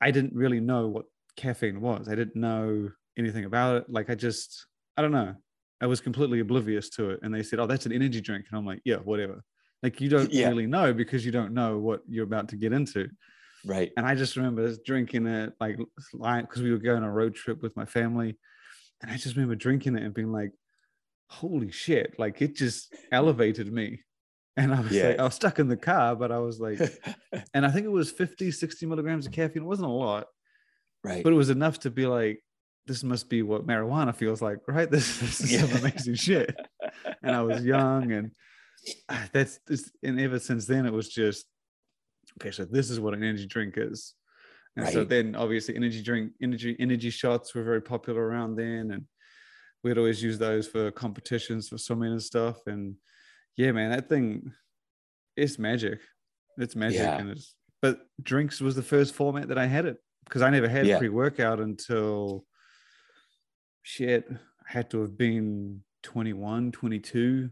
I 0.00 0.10
didn't 0.10 0.34
really 0.34 0.60
know 0.60 0.88
what 0.88 1.06
caffeine 1.36 1.80
was. 1.80 2.08
I 2.08 2.14
didn't 2.14 2.36
know 2.36 2.90
anything 3.16 3.44
about 3.44 3.76
it. 3.82 3.90
Like 3.90 4.10
I 4.10 4.14
just 4.14 4.66
I 4.96 5.02
don't 5.02 5.12
know. 5.12 5.34
I 5.80 5.86
was 5.86 6.00
completely 6.00 6.40
oblivious 6.40 6.88
to 6.90 7.10
it, 7.10 7.20
and 7.22 7.34
they 7.34 7.42
said, 7.42 7.58
"Oh, 7.60 7.66
that's 7.66 7.86
an 7.86 7.92
energy 7.92 8.20
drink," 8.20 8.46
and 8.50 8.58
I'm 8.58 8.66
like, 8.66 8.80
"Yeah, 8.84 8.96
whatever." 8.96 9.42
Like 9.82 10.00
you 10.00 10.08
don't 10.08 10.32
Yeah. 10.32 10.48
really 10.48 10.66
know 10.66 10.92
because 10.92 11.24
you 11.24 11.30
don't 11.32 11.54
know 11.54 11.78
what 11.78 12.02
you're 12.08 12.24
about 12.24 12.48
to 12.50 12.56
get 12.56 12.72
into. 12.72 13.08
Right. 13.64 13.92
And 13.96 14.06
I 14.06 14.14
just 14.14 14.36
remember 14.36 14.74
drinking 14.84 15.26
it 15.26 15.52
like 15.60 15.78
because 16.12 16.62
we 16.62 16.70
were 16.72 16.78
going 16.78 16.98
on 16.98 17.08
a 17.08 17.12
road 17.12 17.34
trip 17.34 17.62
with 17.62 17.76
my 17.76 17.84
family. 17.84 18.38
And 19.02 19.10
I 19.10 19.16
just 19.16 19.36
remember 19.36 19.54
drinking 19.54 19.96
it 19.96 20.02
and 20.02 20.12
being 20.14 20.32
like, 20.32 20.52
holy 21.28 21.70
shit, 21.70 22.18
like 22.18 22.42
it 22.42 22.56
just 22.56 22.94
elevated 23.12 23.72
me. 23.72 24.00
And 24.58 24.74
I 24.74 24.80
was 24.80 24.92
Yeah. 24.92 25.08
like, 25.08 25.18
I 25.20 25.22
was 25.22 25.34
stuck 25.34 25.58
in 25.58 25.68
the 25.68 25.76
car, 25.76 26.16
but 26.16 26.32
I 26.32 26.38
was 26.38 26.58
like, 26.58 26.80
and 27.54 27.64
I 27.64 27.70
think 27.70 27.86
it 27.86 27.92
was 27.92 28.10
50, 28.10 28.50
60 28.50 28.86
milligrams 28.86 29.26
of 29.26 29.32
caffeine. 29.32 29.62
It 29.62 29.66
wasn't 29.66 29.88
a 29.88 29.92
lot, 29.92 30.26
right. 31.04 31.22
but 31.22 31.32
it 31.32 31.36
was 31.36 31.48
enough 31.50 31.78
to 31.80 31.90
be 31.90 32.06
like, 32.06 32.42
this 32.86 33.04
must 33.04 33.28
be 33.30 33.42
what 33.42 33.66
marijuana 33.66 34.14
feels 34.14 34.42
like, 34.42 34.58
right? 34.66 34.90
This, 34.90 35.18
this 35.20 35.40
is 35.40 35.60
some 35.60 35.78
amazing 35.78 36.14
shit. 36.16 36.54
And 37.22 37.34
I 37.34 37.42
was 37.42 37.64
young 37.64 38.12
and 38.12 38.32
ah, 39.08 39.28
that's 39.32 39.60
this, 39.66 39.90
and 40.02 40.18
ever 40.20 40.38
since 40.38 40.66
then 40.66 40.86
it 40.86 40.92
was 40.92 41.08
just 41.08 41.46
okay, 42.40 42.50
so 42.50 42.64
this 42.64 42.90
is 42.90 42.98
what 43.00 43.14
an 43.14 43.22
energy 43.22 43.46
drink 43.46 43.74
is. 43.76 44.14
And 44.76 44.88
so 44.88 45.04
then 45.04 45.34
obviously 45.34 45.74
energy 45.74 46.02
drink, 46.02 46.32
energy, 46.40 46.76
energy 46.78 47.10
shots 47.10 47.54
were 47.54 47.64
very 47.64 47.82
popular 47.82 48.22
around 48.22 48.56
then. 48.56 48.92
And 48.92 49.04
we'd 49.82 49.98
always 49.98 50.22
use 50.22 50.38
those 50.38 50.68
for 50.68 50.90
competitions 50.92 51.68
for 51.68 51.78
swimming 51.78 52.12
and 52.12 52.22
stuff. 52.22 52.58
And 52.66 52.94
yeah, 53.58 53.72
man, 53.72 53.90
that 53.90 54.08
thing 54.08 54.52
it's 55.36 55.58
magic. 55.58 56.00
It's 56.56 56.74
magic. 56.74 57.00
Yeah. 57.00 57.18
And 57.18 57.30
it's 57.30 57.54
but 57.82 58.00
drinks 58.22 58.60
was 58.60 58.74
the 58.74 58.82
first 58.82 59.14
format 59.14 59.48
that 59.48 59.58
I 59.58 59.66
had 59.66 59.84
it 59.84 59.98
because 60.24 60.42
I 60.42 60.50
never 60.50 60.68
had 60.68 60.86
Yeah. 60.86 60.98
pre-workout 60.98 61.60
until 61.60 62.44
shit. 63.82 64.26
I 64.30 64.72
had 64.72 64.90
to 64.90 65.00
have 65.00 65.16
been 65.18 65.82
21, 66.04 66.72
22. 66.72 67.50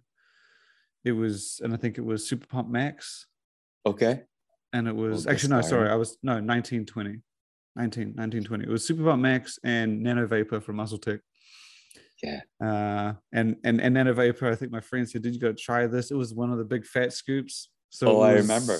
It 1.04 1.12
was, 1.12 1.60
and 1.62 1.72
I 1.72 1.76
think 1.76 1.98
it 1.98 2.04
was 2.04 2.28
Super 2.28 2.46
Pump 2.46 2.68
Max 2.68 3.26
okay. 3.84 4.22
and 4.72 4.88
it 4.88 4.94
was 4.94 5.24
Well, 5.26 5.32
actually 5.32 5.50
no 5.50 5.60
sorry 5.60 5.88
i 5.88 5.94
was 5.94 6.18
no 6.24 6.32
1920 6.32 7.20
19 7.76 8.08
1920 8.16 8.64
it 8.64 8.68
was 8.68 8.84
super 8.84 9.04
Pump 9.04 9.22
max 9.22 9.58
and 9.62 10.04
NaNO 10.04 10.28
Vapor 10.28 10.60
from 10.60 10.76
MuscleTech 10.76 11.20
Yeah. 12.22 12.40
uh 12.60 13.12
and 13.32 13.56
and 13.64 13.80
and 13.80 13.94
NaNO 13.96 14.14
Vapor 14.16 14.50
i 14.50 14.54
think 14.54 14.72
my 14.72 14.80
friend 14.80 15.08
said 15.08 15.22
did 15.22 15.34
you 15.34 15.40
go 15.40 15.52
try 15.52 15.86
this 15.86 16.10
it 16.10 16.16
was 16.16 16.32
one 16.32 16.50
of 16.50 16.58
the 16.58 16.64
big 16.64 16.86
fat 16.86 17.12
scoops 17.12 17.68
so 17.90 18.08
Oh, 18.08 18.22
it 18.24 18.28
I 18.28 18.32
remember. 18.34 18.78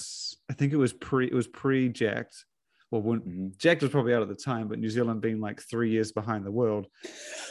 i 0.50 0.54
think 0.54 0.72
it 0.72 0.76
was 0.78 0.92
pre 0.92 1.26
it 1.26 1.34
was 1.34 1.46
pre 1.46 1.90
Jack3d 1.90 2.26
well 2.90 3.02
when 3.02 3.20
Mhm. 3.20 3.56
Jack3d 3.58 3.82
was 3.82 3.90
probably 3.90 4.14
out 4.14 4.22
at 4.22 4.28
the 4.28 4.34
time 4.34 4.68
but 4.68 4.78
new 4.78 4.88
zealand 4.88 5.20
being 5.20 5.40
like 5.40 5.60
three 5.60 5.90
years 5.90 6.12
behind 6.12 6.46
the 6.46 6.50
world 6.50 6.86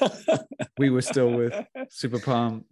we 0.79 0.89
were 0.89 1.01
still 1.01 1.31
with 1.31 1.53
super 1.89 2.19
pump 2.19 2.65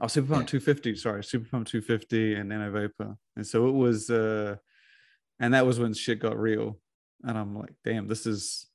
oh 0.00 0.06
super 0.06 0.28
pump 0.34 0.46
250 0.46 0.94
sorry 0.96 1.24
super 1.24 1.48
pump 1.48 1.66
250 1.66 2.34
and 2.34 2.50
NaNO 2.50 2.72
Vapor 2.72 3.16
and 3.36 3.46
so 3.46 3.66
it 3.68 3.72
was 3.74 4.10
uh 4.10 4.54
and 5.40 5.54
that 5.54 5.66
was 5.66 5.80
when 5.80 5.92
shit 5.92 6.20
got 6.20 6.38
real 6.38 6.78
and 7.24 7.36
i'm 7.36 7.56
like 7.58 7.74
damn 7.84 8.06
this 8.06 8.26
is 8.26 8.67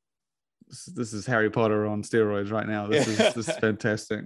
this, 0.73 0.87
is- 0.87 0.93
this 0.93 1.13
is 1.13 1.25
harry 1.25 1.49
potter 1.49 1.85
on 1.85 2.01
steroids 2.03 2.51
right 2.51 2.67
now 2.67 2.87
this 2.87 3.07
is 3.07 3.17
this 3.17 3.47
is 3.49 3.57
fantastic 3.59 4.25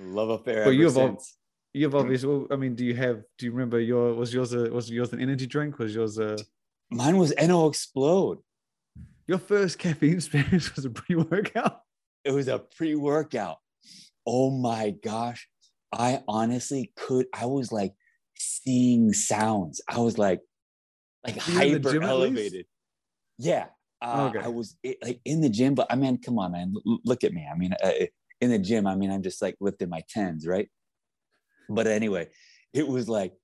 Love 0.00 0.30
affair. 0.30 0.64
But 0.64 0.70
you've 0.70 0.92
since. 0.92 1.36
you've 1.74 1.90
mm-hmm. 1.90 2.00
obviously 2.00 2.28
well, 2.28 2.46
i 2.52 2.56
mean 2.56 2.74
do 2.76 2.84
you 2.84 2.94
have 2.94 3.22
do 3.36 3.46
you 3.46 3.52
remember 3.52 3.80
your 3.80 4.14
was 4.14 4.32
yours 4.32 4.52
a 4.52 4.70
was 4.70 4.88
yours 4.90 5.12
an 5.12 5.20
energy 5.20 5.46
drink 5.46 5.78
was 5.78 5.94
yours 5.94 6.18
a 6.18 6.36
Mine 6.90 7.18
was 7.18 7.34
NO-Xplode. 7.36 8.38
your 9.26 9.38
first 9.38 9.78
caffeine 9.78 10.14
experience 10.14 10.74
was 10.76 10.84
a 10.84 10.90
pre-workout 10.90 11.82
It 12.24 12.32
was 12.32 12.48
a 12.48 12.58
pre-workout. 12.58 13.58
Oh 14.26 14.50
my 14.50 14.90
gosh. 14.90 15.48
I 15.92 16.22
honestly 16.28 16.92
could, 16.96 17.26
I 17.34 17.46
was 17.46 17.72
like 17.72 17.94
seeing 18.36 19.12
sounds. 19.14 19.80
I 19.88 19.98
was 20.00 20.18
like, 20.18 20.40
like 21.26 21.36
Were 21.46 21.52
you 21.52 21.60
in 21.76 21.82
the 21.82 21.88
hyper 21.88 21.92
gym 21.92 22.02
at 22.02 22.16
least? 22.16 22.24
elevated. 22.36 22.66
Yeah. 23.38 23.66
Uh, 24.00 24.30
Okay. 24.34 24.44
I 24.44 24.48
was 24.48 24.76
like 25.02 25.20
in 25.24 25.40
the 25.40 25.48
gym, 25.48 25.74
but 25.74 25.86
I 25.90 25.96
mean, 25.96 26.18
come 26.20 26.38
on, 26.38 26.52
man. 26.52 26.74
Look 27.04 27.24
at 27.24 27.32
me. 27.32 27.46
I 27.50 27.56
mean, 27.56 27.72
uh, 27.82 27.90
in 28.40 28.50
the 28.50 28.58
gym, 28.58 28.86
I 28.86 28.94
mean, 28.94 29.10
I'm 29.10 29.22
just 29.22 29.42
like 29.42 29.56
lifting 29.60 29.88
my 29.88 30.02
tens, 30.08 30.46
right? 30.46 30.68
But 31.68 31.86
anyway, 31.86 32.28
it 32.72 32.86
was 32.86 33.08
like, 33.08 33.34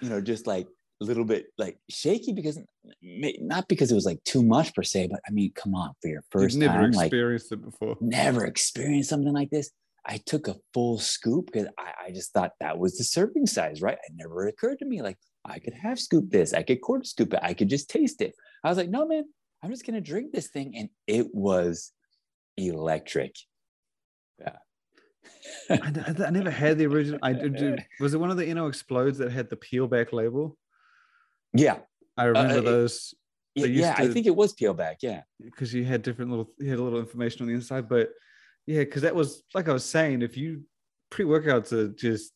you 0.00 0.08
know, 0.08 0.20
just 0.20 0.46
like 0.46 0.66
a 1.00 1.04
little 1.04 1.24
bit 1.24 1.46
like 1.58 1.78
shaky 1.90 2.32
because 2.32 2.58
not 3.02 3.66
because 3.68 3.90
it 3.90 3.94
was 3.94 4.06
like 4.06 4.22
too 4.24 4.42
much 4.42 4.74
per 4.74 4.82
se, 4.82 5.08
but 5.10 5.20
I 5.28 5.32
mean, 5.32 5.52
come 5.54 5.74
on, 5.74 5.92
for 6.00 6.08
your 6.08 6.22
1st 6.32 6.52
you've 6.52 6.60
never 6.60 6.82
time, 6.82 6.92
like 6.92 7.06
experienced 7.06 7.52
it 7.52 7.64
before 7.64 7.96
never 8.00 8.44
experienced 8.46 9.10
something 9.10 9.32
like 9.32 9.50
this. 9.50 9.70
I 10.06 10.18
took 10.26 10.48
a 10.48 10.56
full 10.74 10.98
scoop 10.98 11.46
because 11.46 11.68
I, 11.78 12.06
I 12.06 12.10
just 12.10 12.32
thought 12.32 12.52
that 12.60 12.78
was 12.78 12.98
the 12.98 13.04
serving 13.04 13.46
size, 13.46 13.80
right? 13.80 13.98
It 14.06 14.12
never 14.14 14.46
occurred 14.46 14.78
to 14.80 14.84
me 14.84 15.02
like 15.02 15.18
I 15.44 15.58
could 15.58 15.74
half 15.74 15.98
scoop 15.98 16.30
this, 16.30 16.52
I 16.52 16.62
could 16.62 16.80
quarter 16.80 17.04
scoop 17.04 17.32
it, 17.34 17.40
I 17.42 17.54
could 17.54 17.68
just 17.68 17.90
taste 17.90 18.20
it. 18.20 18.34
I 18.62 18.68
was 18.68 18.78
like, 18.78 18.90
no, 18.90 19.06
man, 19.06 19.24
I'm 19.64 19.70
just 19.70 19.86
gonna 19.86 20.00
drink 20.00 20.32
this 20.32 20.48
thing, 20.48 20.76
and 20.76 20.88
it 21.06 21.34
was 21.34 21.90
electric. 22.58 23.34
Yeah. 24.38 24.56
I, 25.70 25.74
I- 25.74 26.24
I 26.26 26.30
never 26.30 26.50
had 26.50 26.76
the 26.78 26.86
original. 26.86 27.18
I 27.22 27.32
did. 27.32 27.56
do- 27.56 27.76
Was 28.00 28.12
it 28.14 28.20
one 28.20 28.30
of 28.30 28.36
the 28.36 28.52
NO-Xplodes 28.52 29.16
that 29.18 29.32
had 29.32 29.48
the 29.48 29.56
peel 29.56 29.86
back 29.86 30.12
label? 30.12 30.56
yeah, 31.54 31.78
I 32.16 32.24
remember 32.24 32.54
Uh, 32.54 32.58
it- 32.58 32.64
those 32.64 33.14
yeah, 33.54 33.66
used 33.66 33.80
yeah. 33.80 33.94
I 33.96 34.08
think 34.08 34.26
it 34.26 34.34
was 34.36 34.52
peel 34.52 34.74
back. 34.74 34.98
Yeah, 35.00 35.22
because 35.40 35.72
you 35.72 35.84
had 35.84 36.02
different 36.02 36.30
little, 36.30 36.50
you 36.58 36.68
had 36.68 36.78
a 36.78 36.82
little 36.82 36.98
information 36.98 37.42
on 37.42 37.48
the 37.48 37.54
inside. 37.54 37.88
But 37.88 38.10
yeah, 38.66 38.80
because 38.80 39.02
that 39.02 39.14
was 39.14 39.42
like 39.54 39.68
I 39.68 39.72
was 39.72 39.84
saying, 39.84 40.20
if 40.22 40.36
you 40.36 40.62
pre 41.10 41.24
workouts 41.24 41.72
are 41.72 41.88
just 41.88 42.32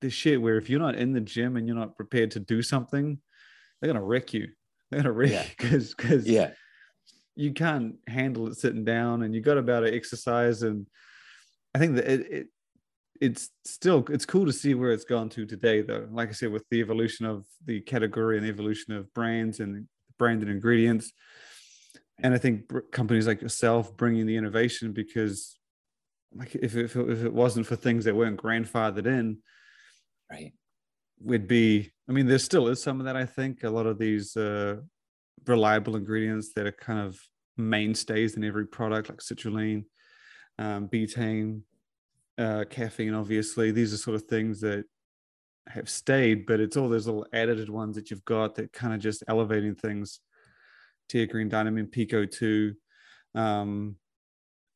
this 0.00 0.12
shit 0.14 0.40
where 0.42 0.56
if 0.58 0.68
you're 0.68 0.80
not 0.80 0.96
in 0.96 1.12
the 1.12 1.20
gym 1.20 1.56
and 1.56 1.66
you're 1.66 1.76
not 1.76 1.96
prepared 1.96 2.30
to 2.32 2.40
do 2.40 2.60
something, 2.62 3.18
they're 3.80 3.92
gonna 3.92 4.04
wreck 4.04 4.32
you. 4.34 4.48
They're 4.90 5.00
gonna 5.00 5.12
wreck 5.12 5.30
Yeah. 5.30 5.44
because 5.58 5.94
because 5.94 6.26
yeah, 6.26 6.50
you 7.34 7.52
can't 7.52 7.96
handle 8.06 8.46
it 8.48 8.56
sitting 8.56 8.84
down 8.84 9.22
and 9.22 9.34
you 9.34 9.40
got 9.40 9.58
about 9.58 9.80
to 9.80 9.94
exercise 9.94 10.62
and 10.62 10.86
i 11.74 11.78
think 11.78 11.96
that 11.96 12.06
it, 12.06 12.32
it 12.32 12.46
it's 13.20 13.50
still 13.64 14.04
it's 14.10 14.24
cool 14.26 14.46
to 14.46 14.52
see 14.52 14.74
where 14.74 14.90
it's 14.92 15.04
gone 15.04 15.28
to 15.28 15.44
today 15.44 15.82
though 15.82 16.06
like 16.10 16.28
i 16.30 16.32
said 16.32 16.50
with 16.50 16.64
the 16.70 16.80
evolution 16.80 17.26
of 17.26 17.44
the 17.66 17.80
category 17.82 18.36
and 18.38 18.46
the 18.46 18.50
evolution 18.50 18.94
of 18.94 19.12
brands 19.12 19.60
and 19.60 19.86
branded 20.18 20.48
ingredients 20.48 21.12
and 22.22 22.32
i 22.34 22.38
think 22.38 22.70
companies 22.92 23.26
like 23.26 23.42
yourself 23.42 23.94
bringing 23.96 24.24
the 24.26 24.36
innovation 24.36 24.92
because 24.92 25.58
like 26.34 26.54
if, 26.54 26.74
if, 26.76 26.96
it- 26.96 27.10
if 27.10 27.22
it 27.24 27.32
wasn't 27.32 27.66
for 27.66 27.76
things 27.76 28.04
that 28.06 28.16
weren't 28.16 28.40
grandfathered 28.40 29.06
in 29.06 29.38
right. 30.30 30.52
we'd 31.20 31.48
be 31.48 31.92
i 32.08 32.12
mean 32.12 32.26
there 32.26 32.38
still 32.38 32.68
is 32.68 32.82
some 32.82 33.00
of 33.00 33.06
that 33.06 33.16
i 33.16 33.24
think 33.24 33.64
a 33.64 33.70
lot 33.70 33.86
of 33.86 33.98
these 33.98 34.36
uh 34.36 34.76
reliable 35.46 35.96
ingredients 35.96 36.52
that 36.54 36.66
are 36.66 36.72
kind 36.72 37.00
of 37.00 37.18
mainstays 37.56 38.36
in 38.36 38.44
every 38.44 38.66
product 38.66 39.08
like 39.08 39.18
citrulline 39.18 39.84
um 40.58 40.88
betaine 40.88 41.62
uh, 42.38 42.64
caffeine, 42.68 43.14
obviously. 43.14 43.70
These 43.70 43.92
are 43.92 43.98
sort 43.98 44.16
of 44.16 44.22
things 44.22 44.60
that 44.60 44.84
have 45.68 45.88
stayed, 45.88 46.46
but 46.46 46.60
it's 46.60 46.76
all 46.76 46.88
those 46.88 47.06
little 47.06 47.26
edited 47.32 47.68
ones 47.68 47.96
that 47.96 48.10
you've 48.10 48.24
got 48.24 48.54
that 48.56 48.72
kind 48.72 48.94
of 48.94 49.00
just 49.00 49.24
elevating 49.28 49.74
things. 49.74 50.20
Green 51.10 51.48
Dynamine 51.48 51.90
PeakO2. 51.90 52.74
Um, 53.40 53.96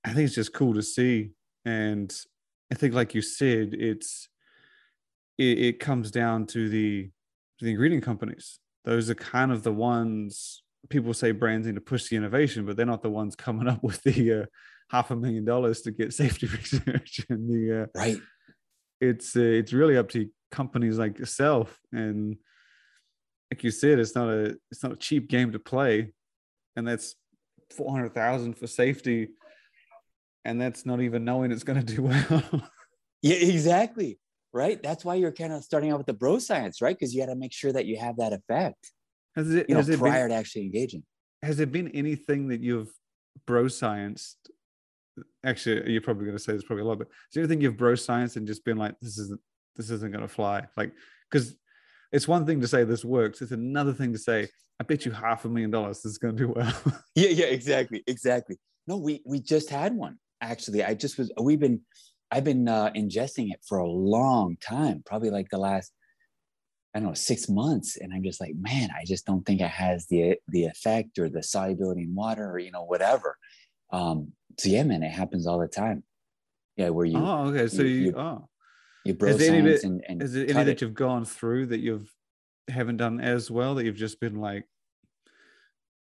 I 0.04 0.12
think 0.12 0.26
it's 0.26 0.34
just 0.34 0.54
cool 0.54 0.74
to 0.74 0.82
see. 0.82 1.30
And 1.64 2.14
I 2.72 2.76
think, 2.76 2.94
like 2.94 3.14
you 3.14 3.22
said, 3.22 3.74
it's 3.74 4.28
it, 5.36 5.80
comes 5.80 6.10
down 6.10 6.46
to 6.46 6.68
the 6.68 7.10
the 7.64 7.70
ingredient 7.70 8.04
companies. 8.04 8.58
Those 8.84 9.10
are 9.10 9.14
kind 9.14 9.52
of 9.52 9.62
the 9.62 9.72
ones 9.72 10.62
people 10.88 11.12
say 11.12 11.32
brands 11.32 11.66
need 11.66 11.74
to 11.74 11.80
push 11.80 12.08
the 12.08 12.16
innovation, 12.16 12.64
but 12.64 12.76
they're 12.76 12.86
not 12.86 13.02
the 13.02 13.10
ones 13.10 13.36
coming 13.36 13.68
up 13.68 13.82
with 13.82 14.02
the 14.02 14.32
uh, 14.32 14.44
half 14.90 15.10
a 15.10 15.16
million 15.16 15.44
dollars 15.44 15.82
to 15.82 15.90
get 15.90 16.12
safety 16.14 16.46
research 16.46 17.24
and 17.28 17.48
the 17.50 17.82
uh, 17.82 17.86
right. 17.94 18.18
It's 19.00 19.36
uh, 19.36 19.40
it's 19.40 19.72
really 19.72 19.96
up 19.96 20.08
to 20.10 20.28
companies 20.50 20.98
like 20.98 21.18
yourself, 21.18 21.78
and 21.92 22.36
like 23.50 23.64
you 23.64 23.70
said, 23.70 23.98
it's 23.98 24.14
not 24.14 24.28
a 24.28 24.56
it's 24.70 24.82
not 24.82 24.92
a 24.92 24.96
cheap 24.96 25.28
game 25.28 25.52
to 25.52 25.58
play, 25.58 26.12
and 26.76 26.86
that's 26.86 27.14
four 27.74 27.90
hundred 27.92 28.14
thousand 28.14 28.58
for 28.58 28.66
safety, 28.66 29.28
and 30.44 30.60
that's 30.60 30.84
not 30.84 31.00
even 31.00 31.24
knowing 31.24 31.50
it's 31.50 31.64
going 31.64 31.82
to 31.82 31.94
do 31.94 32.02
well. 32.02 32.68
yeah, 33.22 33.36
exactly. 33.36 34.18
Right. 34.52 34.82
That's 34.82 35.04
why 35.04 35.14
you're 35.14 35.32
kind 35.32 35.52
of 35.52 35.62
starting 35.62 35.90
out 35.90 35.98
with 35.98 36.06
the 36.06 36.12
bro 36.12 36.38
science, 36.38 36.82
right? 36.82 36.98
Because 36.98 37.14
you 37.14 37.22
got 37.22 37.32
to 37.32 37.36
make 37.36 37.52
sure 37.52 37.72
that 37.72 37.86
you 37.86 37.98
have 37.98 38.16
that 38.16 38.32
effect. 38.32 38.92
Has 39.36 39.54
it, 39.54 39.66
you 39.68 39.76
has 39.76 39.88
know, 39.88 39.94
it 39.94 39.98
prior 39.98 40.24
been, 40.24 40.30
to 40.30 40.34
actually 40.34 40.62
engaging. 40.62 41.04
Has 41.42 41.56
there 41.56 41.66
been 41.66 41.88
anything 41.88 42.48
that 42.48 42.60
you've 42.60 42.90
bro 43.46 43.64
scienced 43.64 44.34
actually 45.44 45.90
you're 45.90 46.00
probably 46.00 46.24
going 46.24 46.36
to 46.36 46.42
say 46.42 46.52
this 46.52 46.64
probably 46.64 46.82
a 46.82 46.86
lot 46.86 46.98
but 46.98 47.08
is 47.08 47.34
there 47.34 47.42
anything 47.42 47.60
you've 47.60 47.76
bro 47.76 47.94
science 47.94 48.36
and 48.36 48.46
just 48.46 48.64
been 48.64 48.76
like 48.76 48.94
this 49.00 49.18
isn't 49.18 49.40
this 49.76 49.90
isn't 49.90 50.12
going 50.12 50.22
to 50.22 50.28
fly 50.28 50.62
like 50.76 50.92
because 51.30 51.56
it's 52.12 52.28
one 52.28 52.44
thing 52.46 52.60
to 52.60 52.68
say 52.68 52.84
this 52.84 53.04
works 53.04 53.42
it's 53.42 53.52
another 53.52 53.92
thing 53.92 54.12
to 54.12 54.18
say 54.18 54.48
i 54.80 54.84
bet 54.84 55.04
you 55.04 55.12
half 55.12 55.44
a 55.44 55.48
million 55.48 55.70
dollars 55.70 56.02
this 56.02 56.12
is 56.12 56.18
going 56.18 56.36
to 56.36 56.46
do 56.46 56.52
well 56.54 56.74
yeah 57.14 57.28
yeah 57.28 57.46
exactly 57.46 58.02
exactly 58.06 58.58
no 58.86 58.96
we 58.96 59.22
we 59.24 59.40
just 59.40 59.70
had 59.70 59.94
one 59.94 60.18
actually 60.40 60.82
i 60.84 60.94
just 60.94 61.18
was 61.18 61.30
we've 61.40 61.60
been 61.60 61.80
i've 62.30 62.44
been 62.44 62.68
uh, 62.68 62.90
ingesting 62.96 63.50
it 63.52 63.60
for 63.66 63.78
a 63.78 63.90
long 63.90 64.56
time 64.60 65.02
probably 65.04 65.30
like 65.30 65.48
the 65.50 65.58
last 65.58 65.92
I 66.94 66.98
don't 66.98 67.08
know, 67.08 67.14
six 67.14 67.48
months. 67.48 67.96
And 67.96 68.12
I'm 68.12 68.22
just 68.22 68.40
like, 68.40 68.54
man, 68.58 68.88
I 68.90 69.04
just 69.04 69.24
don't 69.24 69.44
think 69.46 69.60
it 69.60 69.68
has 69.68 70.06
the 70.06 70.36
the 70.48 70.64
effect 70.64 71.18
or 71.18 71.28
the 71.28 71.42
solubility 71.42 72.02
in 72.02 72.14
water 72.14 72.50
or 72.50 72.58
you 72.58 72.72
know, 72.72 72.84
whatever. 72.84 73.36
Um, 73.92 74.32
so 74.58 74.68
yeah, 74.68 74.82
man, 74.82 75.02
it 75.02 75.10
happens 75.12 75.46
all 75.46 75.60
the 75.60 75.68
time. 75.68 76.02
Yeah, 76.76 76.90
where 76.90 77.06
you 77.06 77.18
oh 77.18 77.48
okay, 77.48 77.68
so 77.68 77.82
you, 77.82 77.88
you, 77.88 78.00
you 78.00 78.14
oh 78.16 78.48
you 79.04 79.14
bro 79.14 79.30
is 79.30 79.40
any 79.40 79.62
bit, 79.62 79.84
and, 79.84 80.02
and 80.08 80.22
is 80.22 80.34
it 80.34 80.50
any 80.50 80.64
that 80.64 80.80
you've 80.80 80.94
gone 80.94 81.24
through 81.24 81.66
that 81.66 81.80
you've 81.80 82.12
haven't 82.68 82.96
done 82.96 83.20
as 83.20 83.50
well 83.50 83.74
that 83.74 83.84
you've 83.84 83.96
just 83.96 84.20
been 84.20 84.36
like 84.36 84.64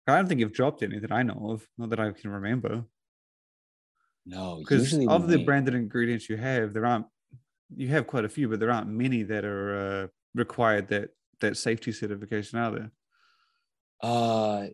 I 0.07 0.17
don't 0.17 0.29
think 0.29 0.41
you've 0.41 0.53
dropped 0.53 0.83
any 0.83 0.99
that 0.99 1.13
I 1.13 1.23
know 1.23 1.51
of, 1.51 1.67
not 1.79 1.91
that 1.91 2.01
I 2.01 2.11
can 2.11 2.31
remember. 2.31 2.85
No, 4.31 4.59
because 4.59 4.93
of 4.95 5.27
the 5.27 5.45
branded 5.45 5.75
ingredients 5.75 6.31
you 6.31 6.37
have, 6.37 6.73
there 6.73 6.87
aren't. 6.87 7.07
You 7.77 7.89
have 7.89 8.07
quite 8.07 8.25
a 8.25 8.29
few, 8.29 8.49
but 8.49 8.61
there 8.61 8.71
aren't 8.71 8.89
many 8.89 9.25
that 9.25 9.45
are 9.45 10.05
uh, 10.05 10.07
required 10.35 10.89
that 10.89 11.11
that 11.41 11.57
safety 11.57 11.91
certification 11.91 12.59
are 12.61 12.71
there. 12.71 12.91
Uh, 14.01 14.67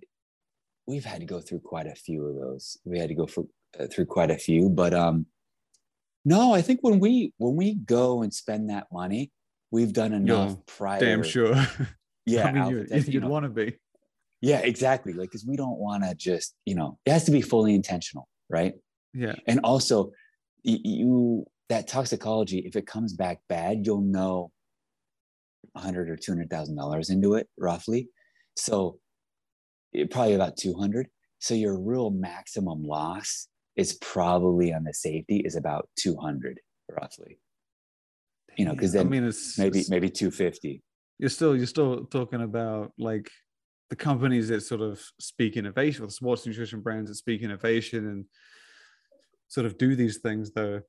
we've 0.87 1.07
had 1.07 1.21
to 1.21 1.27
go 1.27 1.41
through 1.41 1.61
quite 1.61 1.87
a 1.87 1.95
few 1.95 2.27
of 2.27 2.35
those. 2.35 2.77
We 2.85 2.99
had 2.99 3.09
to 3.09 3.15
go 3.15 3.27
for, 3.27 3.47
uh, 3.81 3.87
through 3.87 4.07
quite 4.07 4.31
a 4.31 4.37
few, 4.37 4.69
but 4.69 4.93
um, 4.93 5.25
no, 6.27 6.53
I 6.53 6.61
think 6.61 6.81
when 6.83 7.01
we 7.01 7.33
when 7.39 7.57
we 7.57 7.77
go 7.77 8.23
and 8.23 8.35
spend 8.35 8.69
that 8.69 8.89
money, 8.93 9.33
we've 9.71 9.95
done 9.95 10.13
enough 10.13 10.55
prior. 10.67 11.01
Damn 11.01 11.23
sure. 11.23 11.55
Yeah, 12.29 12.49
I 12.49 12.51
mean, 12.51 12.71
you, 12.71 12.87
would 12.91 13.07
you 13.15 13.21
know. 13.21 13.29
want 13.29 13.45
to 13.45 13.49
be. 13.49 13.77
Yeah, 14.41 14.59
exactly. 14.59 15.13
Like, 15.13 15.31
because 15.31 15.47
we 15.47 15.57
don't 15.57 15.79
want 15.79 16.03
to 16.03 16.13
just, 16.13 16.57
you 16.65 16.75
know, 16.75 16.99
it 17.07 17.13
has 17.13 17.23
to 17.27 17.31
be 17.31 17.41
fully 17.41 17.73
intentional, 17.73 18.27
right? 18.51 18.75
Yeah. 19.17 19.35
And 19.47 19.61
also, 19.64 20.12
you 20.62 21.45
that 21.69 21.89
toxicology, 21.89 22.59
if 22.59 22.77
it 22.77 22.87
comes 22.87 23.14
back 23.14 23.41
bad, 23.49 23.85
you'll 23.85 24.01
know 24.01 24.53
a 25.75 25.81
hundred 25.81 26.11
or 26.11 26.17
two 26.17 26.33
hundred 26.33 26.51
thousand 26.51 26.77
dollars 26.77 27.11
into 27.11 27.35
it, 27.35 27.49
roughly. 27.59 28.09
So 28.57 28.99
eh, 29.95 30.05
probably 30.11 30.35
about 30.35 30.57
200. 30.57 31.09
So 31.39 31.55
your 31.55 31.79
real 31.79 32.11
maximum 32.11 32.83
loss 32.83 33.49
is 33.77 33.99
probably 34.01 34.73
on 34.73 34.85
the 34.85 34.95
safety 34.95 35.43
is 35.45 35.55
about 35.57 35.89
200 35.99 36.61
roughly. 36.91 37.39
You 38.57 38.64
know, 38.64 38.73
because 38.73 38.93
then 38.93 39.07
I 39.07 39.11
mean, 39.11 39.25
it's 39.25 39.59
maybe 39.59 39.81
it's, 39.81 39.91
maybe 39.91 40.09
250. 40.09 40.83
You're 41.19 41.31
still 41.31 41.57
you're 41.57 41.67
still 41.67 42.05
talking 42.07 42.43
about 42.43 42.93
like 42.99 43.31
the 43.91 43.97
companies 43.97 44.49
that 44.49 44.62
sort 44.62 44.81
of 44.81 45.01
speak 45.21 45.57
innovation, 45.57 46.03
or 46.03 46.07
the 46.07 46.12
sports 46.12 46.47
nutrition 46.47 46.81
brands 46.81 47.11
that 47.11 47.17
speak 47.17 47.43
innovation 47.43 48.07
and 48.07 48.25
sort 49.49 49.67
of 49.67 49.79
do 49.79 49.97
these 49.97 50.19
things. 50.19 50.51
Though 50.53 50.83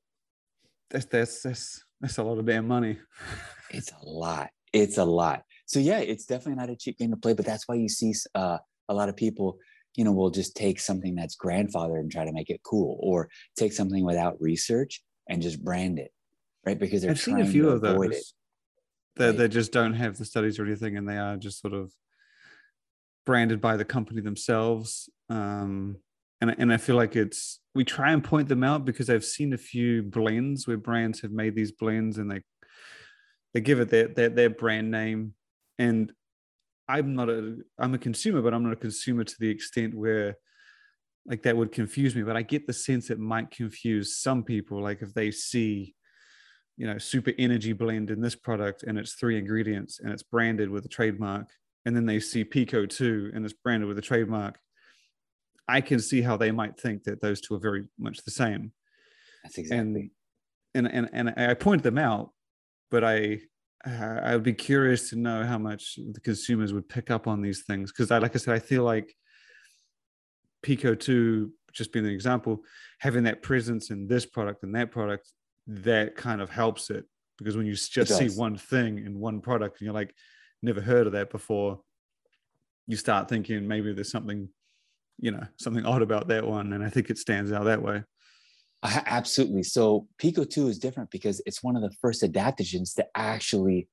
that's 0.90 1.06
that's 1.06 1.42
that's 1.42 1.84
that's 2.00 2.18
a 2.18 2.22
lot 2.22 2.38
of 2.38 2.46
damn 2.46 2.66
money. 2.68 2.98
it's 3.70 3.92
a 3.92 4.08
lot. 4.08 4.50
It's 4.72 4.98
a 4.98 5.04
lot. 5.04 5.42
So 5.66 5.80
yeah, 5.80 5.98
it's 5.98 6.26
definitely 6.26 6.60
not 6.60 6.70
a 6.70 6.76
cheap 6.76 6.98
game 6.98 7.10
to 7.10 7.16
play, 7.16 7.34
but 7.34 7.46
that's 7.46 7.68
why 7.68 7.74
you 7.74 7.88
see 7.88 8.14
uh, 8.34 8.58
a 8.88 8.94
lot 8.94 9.08
of 9.08 9.16
people 9.16 9.58
you 9.98 10.04
know 10.04 10.12
will 10.12 10.30
just 10.30 10.54
take 10.54 10.78
something 10.78 11.16
that's 11.16 11.36
grandfathered 11.36 11.98
and 11.98 12.10
try 12.10 12.24
to 12.24 12.32
make 12.32 12.50
it 12.50 12.60
cool 12.62 12.98
or 13.02 13.28
take 13.56 13.72
something 13.72 14.04
without 14.04 14.40
research 14.40 15.02
and 15.28 15.42
just 15.42 15.62
brand 15.62 15.98
it 15.98 16.12
right 16.64 16.78
because 16.78 17.02
they're 17.02 17.10
I've 17.10 17.20
seen 17.20 17.40
a 17.40 17.46
few 17.46 17.68
of 17.68 17.80
those 17.80 18.06
it, 18.06 18.24
that 19.16 19.26
right? 19.26 19.36
they 19.36 19.48
just 19.48 19.72
don't 19.72 19.94
have 19.94 20.16
the 20.16 20.24
studies 20.24 20.58
or 20.58 20.64
anything 20.64 20.96
and 20.96 21.08
they 21.08 21.18
are 21.18 21.36
just 21.36 21.60
sort 21.60 21.74
of 21.74 21.92
branded 23.26 23.60
by 23.60 23.76
the 23.76 23.84
company 23.84 24.20
themselves 24.20 25.10
um, 25.30 25.96
and, 26.40 26.54
and 26.58 26.72
I 26.72 26.76
feel 26.76 26.96
like 26.96 27.16
it's 27.16 27.60
we 27.74 27.84
try 27.84 28.12
and 28.12 28.22
point 28.22 28.48
them 28.48 28.64
out 28.64 28.84
because 28.84 29.10
I've 29.10 29.24
seen 29.24 29.52
a 29.52 29.58
few 29.58 30.02
blends 30.02 30.66
where 30.66 30.76
brands 30.76 31.20
have 31.20 31.32
made 31.32 31.54
these 31.54 31.72
blends 31.72 32.18
and 32.18 32.30
they 32.30 32.42
they 33.54 33.60
give 33.60 33.80
it 33.80 33.90
their 33.90 34.08
their, 34.08 34.28
their 34.28 34.50
brand 34.50 34.90
name 34.90 35.34
and 35.78 36.12
I'm 36.88 37.14
not 37.14 37.28
a 37.28 37.56
I'm 37.78 37.94
a 37.94 37.98
consumer, 37.98 38.40
but 38.40 38.54
I'm 38.54 38.62
not 38.62 38.72
a 38.72 38.76
consumer 38.76 39.24
to 39.24 39.36
the 39.38 39.50
extent 39.50 39.94
where 39.94 40.36
like 41.26 41.42
that 41.42 41.56
would 41.56 41.72
confuse 41.72 42.16
me. 42.16 42.22
But 42.22 42.36
I 42.36 42.42
get 42.42 42.66
the 42.66 42.72
sense 42.72 43.10
it 43.10 43.18
might 43.18 43.50
confuse 43.50 44.16
some 44.16 44.42
people. 44.42 44.82
Like 44.82 45.02
if 45.02 45.12
they 45.12 45.30
see, 45.30 45.94
you 46.78 46.86
know, 46.86 46.96
super 46.96 47.32
energy 47.38 47.74
blend 47.74 48.10
in 48.10 48.22
this 48.22 48.34
product 48.34 48.84
and 48.84 48.98
it's 48.98 49.12
three 49.12 49.38
ingredients 49.38 50.00
and 50.00 50.10
it's 50.10 50.22
branded 50.22 50.70
with 50.70 50.86
a 50.86 50.88
trademark, 50.88 51.48
and 51.84 51.94
then 51.94 52.06
they 52.06 52.20
see 52.20 52.44
PeakO2 52.44 53.36
and 53.36 53.44
it's 53.44 53.54
branded 53.54 53.88
with 53.88 53.98
a 53.98 54.02
trademark. 54.02 54.58
I 55.68 55.80
can 55.80 56.00
see 56.00 56.22
how 56.22 56.36
they 56.36 56.50
might 56.50 56.78
think 56.78 57.04
that 57.04 57.20
those 57.20 57.40
two 57.40 57.54
are 57.54 57.60
very 57.60 57.84
much 57.98 58.24
the 58.24 58.30
same. 58.30 58.72
That's 59.42 59.58
exactly. 59.58 60.10
And 60.74 60.86
and 60.86 61.10
and, 61.12 61.32
and 61.36 61.50
I 61.50 61.54
point 61.54 61.82
them 61.82 61.98
out, 61.98 62.30
but 62.90 63.04
I 63.04 63.40
I 63.86 64.34
would 64.34 64.42
be 64.42 64.54
curious 64.54 65.10
to 65.10 65.16
know 65.16 65.44
how 65.44 65.58
much 65.58 65.98
the 66.12 66.20
consumers 66.20 66.72
would 66.72 66.88
pick 66.88 67.10
up 67.10 67.26
on 67.26 67.40
these 67.40 67.62
things 67.62 67.92
because, 67.92 68.10
I, 68.10 68.18
like 68.18 68.34
I 68.34 68.38
said, 68.38 68.54
I 68.54 68.58
feel 68.58 68.82
like 68.82 69.14
PeakO2, 70.66 71.50
just 71.72 71.92
being 71.92 72.04
an 72.04 72.12
example, 72.12 72.64
having 72.98 73.24
that 73.24 73.42
presence 73.42 73.90
in 73.90 74.08
this 74.08 74.26
product 74.26 74.64
and 74.64 74.74
that 74.74 74.90
product, 74.90 75.28
that 75.68 76.16
kind 76.16 76.40
of 76.40 76.50
helps 76.50 76.90
it 76.90 77.04
because 77.38 77.56
when 77.56 77.66
you 77.66 77.74
just 77.74 78.18
see 78.18 78.28
one 78.30 78.56
thing 78.56 78.98
in 78.98 79.18
one 79.18 79.40
product 79.40 79.80
and 79.80 79.86
you're 79.86 79.94
like, 79.94 80.12
never 80.60 80.80
heard 80.80 81.06
of 81.06 81.12
that 81.12 81.30
before, 81.30 81.80
you 82.88 82.96
start 82.96 83.28
thinking 83.28 83.68
maybe 83.68 83.92
there's 83.92 84.10
something, 84.10 84.48
you 85.18 85.30
know, 85.30 85.44
something 85.56 85.84
odd 85.84 86.02
about 86.02 86.28
that 86.28 86.46
one, 86.46 86.72
and 86.72 86.84
I 86.84 86.88
think 86.88 87.10
it 87.10 87.18
stands 87.18 87.52
out 87.52 87.64
that 87.64 87.82
way. 87.82 88.02
Absolutely. 88.82 89.64
So 89.64 90.06
PeakO2 90.22 90.68
is 90.68 90.78
different 90.78 91.10
because 91.10 91.42
it's 91.46 91.62
one 91.62 91.74
of 91.74 91.82
the 91.82 91.90
first 92.00 92.22
adaptogens 92.22 92.94
to 92.94 93.06
actually 93.16 93.88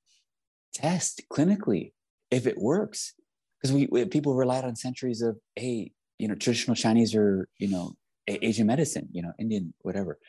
test 0.74 1.24
clinically 1.32 1.94
if 2.30 2.46
it 2.46 2.58
works. 2.58 3.14
Because 3.60 3.74
we, 3.74 3.88
we, 3.92 4.06
people 4.06 4.36
relied 4.36 4.64
on 4.64 4.76
centuries 4.76 5.22
of 5.22 5.38
hey, 5.56 5.92
you 6.20 6.28
know, 6.28 6.36
traditional 6.36 6.76
Chinese 6.76 7.16
or 7.16 7.48
you 7.58 7.68
know, 7.68 7.94
Asian 8.28 8.68
medicine, 8.68 9.10
you 9.12 9.24
know, 9.24 9.34
Indian, 9.40 9.74
whatever. 9.82 10.20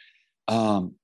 Um, 0.49 0.95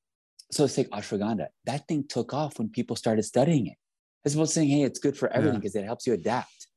so 0.51 0.63
let's 0.63 0.75
take 0.75 0.91
ashwagandha. 0.91 1.47
That 1.67 1.87
thing 1.89 2.05
took 2.09 2.33
off 2.33 2.59
when 2.59 2.69
people 2.69 2.97
started 2.97 3.25
studying 3.25 3.67
it. 3.67 3.77
As 4.25 4.35
to 4.35 4.47
saying, 4.47 4.69
hey, 4.69 4.83
it's 4.83 5.01
good 5.01 5.17
for 5.17 5.29
everything 5.31 5.59
because 5.59 5.75
yeah. 5.75 5.83
it 5.83 5.87
helps 5.87 6.07
you 6.07 6.13
adapt. 6.13 6.69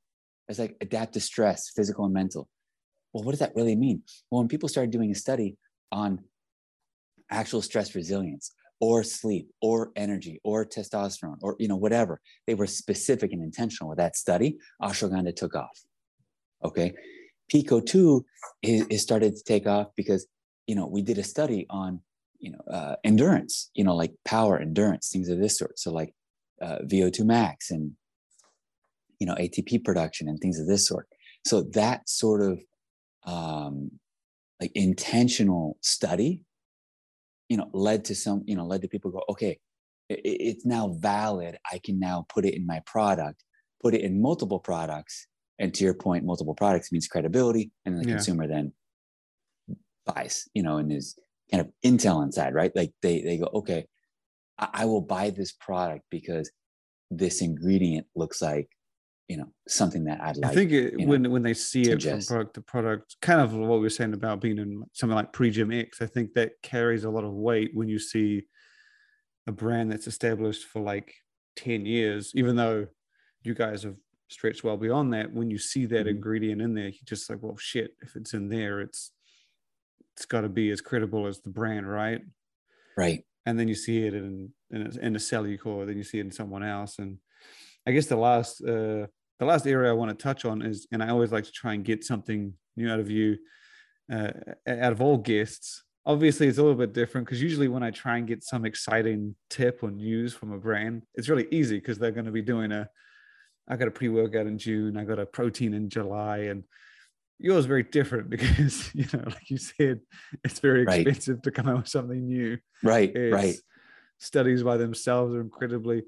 It's 0.48 0.58
like 0.58 0.76
adapt 0.82 1.14
to 1.14 1.20
stress, 1.20 1.70
physical 1.70 2.06
and 2.06 2.14
mental. 2.14 2.50
Well, 3.16 3.24
what 3.24 3.32
does 3.32 3.40
that 3.40 3.56
really 3.56 3.78
mean? 3.78 4.04
Well, 4.30 4.42
when 4.42 4.50
people 4.50 4.68
started 4.68 4.92
doing 4.92 5.10
a 5.10 5.16
study 5.16 5.56
on 5.90 6.20
actual 7.32 7.62
stress 7.62 7.96
resilience 7.96 8.54
or 8.82 9.04
sleep 9.04 9.50
or 9.62 9.94
energy 9.96 10.42
or 10.44 10.66
testosterone 10.66 11.38
or 11.42 11.56
you 11.58 11.70
know 11.70 11.78
whatever 11.78 12.20
they 12.46 12.54
were 12.54 12.68
specific 12.68 13.32
and 13.32 13.42
intentional 13.42 13.90
with 13.90 13.98
that 13.98 14.16
study 14.16 14.58
ashwagandha 14.82 15.36
took 15.36 15.56
off 15.56 15.86
okay? 16.66 16.94
PeakO2 17.54 18.24
is, 18.64 18.88
is 18.90 19.02
started 19.02 19.36
to 19.36 19.44
take 19.44 19.68
off 19.68 19.88
because 19.96 20.28
you 20.68 20.76
know 20.76 20.88
we 20.88 21.02
did 21.02 21.18
a 21.18 21.24
study 21.24 21.66
on 21.70 22.02
you 22.40 22.52
know 22.52 22.62
uh, 22.72 22.96
endurance 23.04 23.70
you 23.76 23.84
know 23.84 23.96
like 23.96 24.14
power 24.26 24.60
endurance 24.60 25.10
things 25.10 25.30
of 25.30 25.40
this 25.40 25.58
sort. 25.58 25.78
So 25.80 25.92
like 25.92 26.14
uh, 26.62 26.80
vo2 26.86 27.24
max 27.24 27.70
and 27.72 27.92
you 29.20 29.28
know 29.28 29.36
atp 29.36 29.84
production 29.84 30.28
and 30.28 30.40
things 30.40 30.60
of 30.60 30.68
this 30.68 30.88
sort. 30.88 31.08
So 31.46 31.62
that 31.74 32.10
sort 32.10 32.42
of 32.42 32.60
um, 33.26 33.92
like 34.62 34.72
intentional 34.76 35.78
study 35.82 36.42
you 37.50 37.58
know 37.58 37.70
led 37.74 38.06
to 38.06 38.16
some 38.16 38.44
you 38.46 38.56
know 38.56 38.66
led 38.66 38.82
to 38.82 38.88
people 38.88 39.12
go 39.12 39.22
okay 39.30 39.60
it, 40.10 40.20
it's 40.24 40.66
now 40.66 40.90
valid 41.00 41.58
i 41.72 41.80
can 41.84 42.00
now 42.00 42.26
put 42.30 42.46
it 42.46 42.54
in 42.56 42.66
my 42.66 42.82
product 42.86 43.44
put 43.84 43.94
it 43.94 44.02
in 44.02 44.22
multiple 44.22 44.60
products 44.60 45.28
and 45.60 45.74
to 45.74 45.84
your 45.84 45.94
point 45.94 46.26
multiple 46.26 46.56
products 46.56 46.92
means 46.92 47.08
credibility 47.08 47.72
and 47.86 48.00
the 48.00 48.06
Yeah. 48.06 48.12
consumer 48.14 48.48
then 48.48 48.74
buys 50.06 50.48
you 50.54 50.64
know 50.64 50.78
and 50.78 50.92
is 50.92 51.18
kind 51.52 51.62
of 51.62 51.72
intel 51.86 52.24
inside 52.24 52.54
right 52.54 52.76
like 52.76 52.92
they 53.02 53.22
they 53.22 53.38
go 53.38 53.50
okay 53.54 53.86
I, 54.58 54.70
I 54.74 54.86
will 54.86 55.02
buy 55.02 55.30
this 55.30 55.52
product 55.52 56.06
because 56.10 56.52
this 57.12 57.42
ingredient 57.42 58.08
looks 58.16 58.42
like 58.42 58.70
you 59.28 59.38
know 59.38 59.48
something 59.68 60.06
that 60.06 60.22
i'd 60.22 60.38
like 60.38 60.52
I 60.52 60.54
think 60.54 60.72
it, 60.72 61.00
you 61.00 61.06
know, 61.06 61.08
when 61.08 61.32
when 61.32 61.44
they 61.44 61.54
see 61.54 61.90
it 61.90 62.02
from 62.04 62.24
product 62.26 62.56
to 62.56 62.62
product, 62.62 63.16
kind 63.22 63.40
of 63.42 63.54
what 63.54 63.78
we 63.78 63.80
were 63.80 63.90
saying 63.90 64.14
about 64.14 64.42
being 64.42 64.58
in 64.58 64.84
something 64.94 65.16
like 65.16 65.34
Pregym 65.34 65.74
X, 65.74 66.02
I 66.02 66.08
think 66.08 66.34
that 66.34 66.62
carries 66.62 67.04
a 67.04 67.10
lot 67.10 67.24
of 67.24 67.34
weight 67.34 67.72
when 67.74 67.88
you 67.88 68.00
see 68.00 68.44
a 69.48 69.52
brand 69.52 69.92
that's 69.92 70.08
established 70.08 70.66
for 70.66 70.82
like 70.82 71.14
10 71.56 71.86
years, 71.86 72.32
even 72.36 72.56
though 72.56 72.88
you 73.44 73.54
guys 73.54 73.84
have 73.84 73.96
stretched 74.30 74.64
well 74.64 74.78
beyond 74.78 75.14
that. 75.14 75.32
When 75.32 75.50
you 75.50 75.58
see 75.58 75.86
that 75.88 76.06
Mhm. 76.06 76.12
ingredient 76.12 76.62
in 76.62 76.74
there, 76.74 76.90
you're 76.90 77.00
just 77.06 77.30
like, 77.30 77.42
well, 77.42 77.58
shit, 77.58 77.96
if 78.02 78.16
it's 78.16 78.34
in 78.34 78.50
there, 78.50 78.82
it's 78.82 79.12
it's 80.16 80.26
got 80.26 80.42
to 80.42 80.50
be 80.50 80.70
as 80.72 80.82
credible 80.82 81.28
as 81.28 81.42
the 81.42 81.50
brand, 81.50 81.90
right? 81.90 82.22
right 82.98 83.26
and 83.46 83.60
then 83.60 83.68
you 83.68 83.76
see 83.76 84.06
it 84.06 84.14
in 84.14 84.54
in 84.72 84.82
a, 84.82 84.90
in 85.00 85.16
a 85.16 85.20
then 85.86 85.98
you 85.98 86.04
see 86.04 86.18
it 86.20 86.26
in 86.26 86.32
someone 86.32 86.64
else. 86.64 87.00
And 87.00 87.20
I 87.86 87.92
guess 87.92 88.08
the 88.08 88.16
last 88.16 88.62
uh, 88.64 89.08
the 89.40 89.46
last 89.46 89.68
area 89.68 89.90
I 89.90 89.94
want 89.94 90.18
to 90.18 90.24
touch 90.24 90.46
on 90.46 90.62
is, 90.62 90.88
and 90.92 91.04
I 91.04 91.10
always 91.10 91.32
like 91.32 91.44
to 91.46 91.52
try 91.52 91.74
and 91.74 91.84
get 91.84 92.04
something 92.04 92.54
new 92.78 92.90
out 92.90 93.00
of 93.00 93.10
you, 93.10 93.38
uh, 94.12 94.32
out 94.68 94.92
of 94.92 95.02
all 95.02 95.18
guests. 95.18 95.84
Obviously, 96.06 96.48
it's 96.48 96.58
a 96.60 96.62
little 96.62 96.78
bit 96.78 96.94
different 96.94 97.26
because 97.26 97.42
usually 97.42 97.68
when 97.68 97.84
I 97.84 97.92
try 97.92 98.18
and 98.18 98.28
get 98.28 98.44
some 98.44 98.64
exciting 98.66 99.36
tip 99.50 99.80
or 99.82 99.92
news 99.92 100.34
from 100.34 100.52
a 100.52 100.58
brand, 100.58 101.04
it's 101.16 101.30
really 101.30 101.48
easy 101.52 101.78
because 101.80 101.98
they're 101.98 102.12
going 102.12 102.26
to 102.28 102.32
be 102.32 102.42
doing 102.44 102.72
a. 102.72 102.88
I 103.68 103.76
got 103.78 103.88
a 103.88 103.92
pre 103.92 104.10
workout 104.10 104.46
in 104.46 104.60
June. 104.60 104.96
I 104.98 105.04
got 105.06 105.18
a 105.18 105.26
protein 105.26 105.74
in 105.74 105.90
July, 105.90 106.38
and 106.52 106.64
yours 107.40 107.60
is 107.62 107.66
very 107.66 107.82
different 107.84 108.30
because 108.36 108.94
you 108.94 109.06
know, 109.12 109.24
like 109.26 109.50
you 109.50 109.58
said, 109.58 110.02
it's 110.44 110.60
very 110.60 110.86
Right. 110.86 111.02
expensive 111.02 111.42
to 111.42 111.52
come 111.52 111.68
out 111.68 111.78
with 111.78 111.88
something 111.88 112.28
new 112.28 112.58
right 112.84 113.12
it's, 113.16 113.34
right 113.34 113.56
studies 114.20 114.64
by 114.64 114.78
themselves 114.78 115.34
are 115.36 115.42
incredibly 115.42 116.04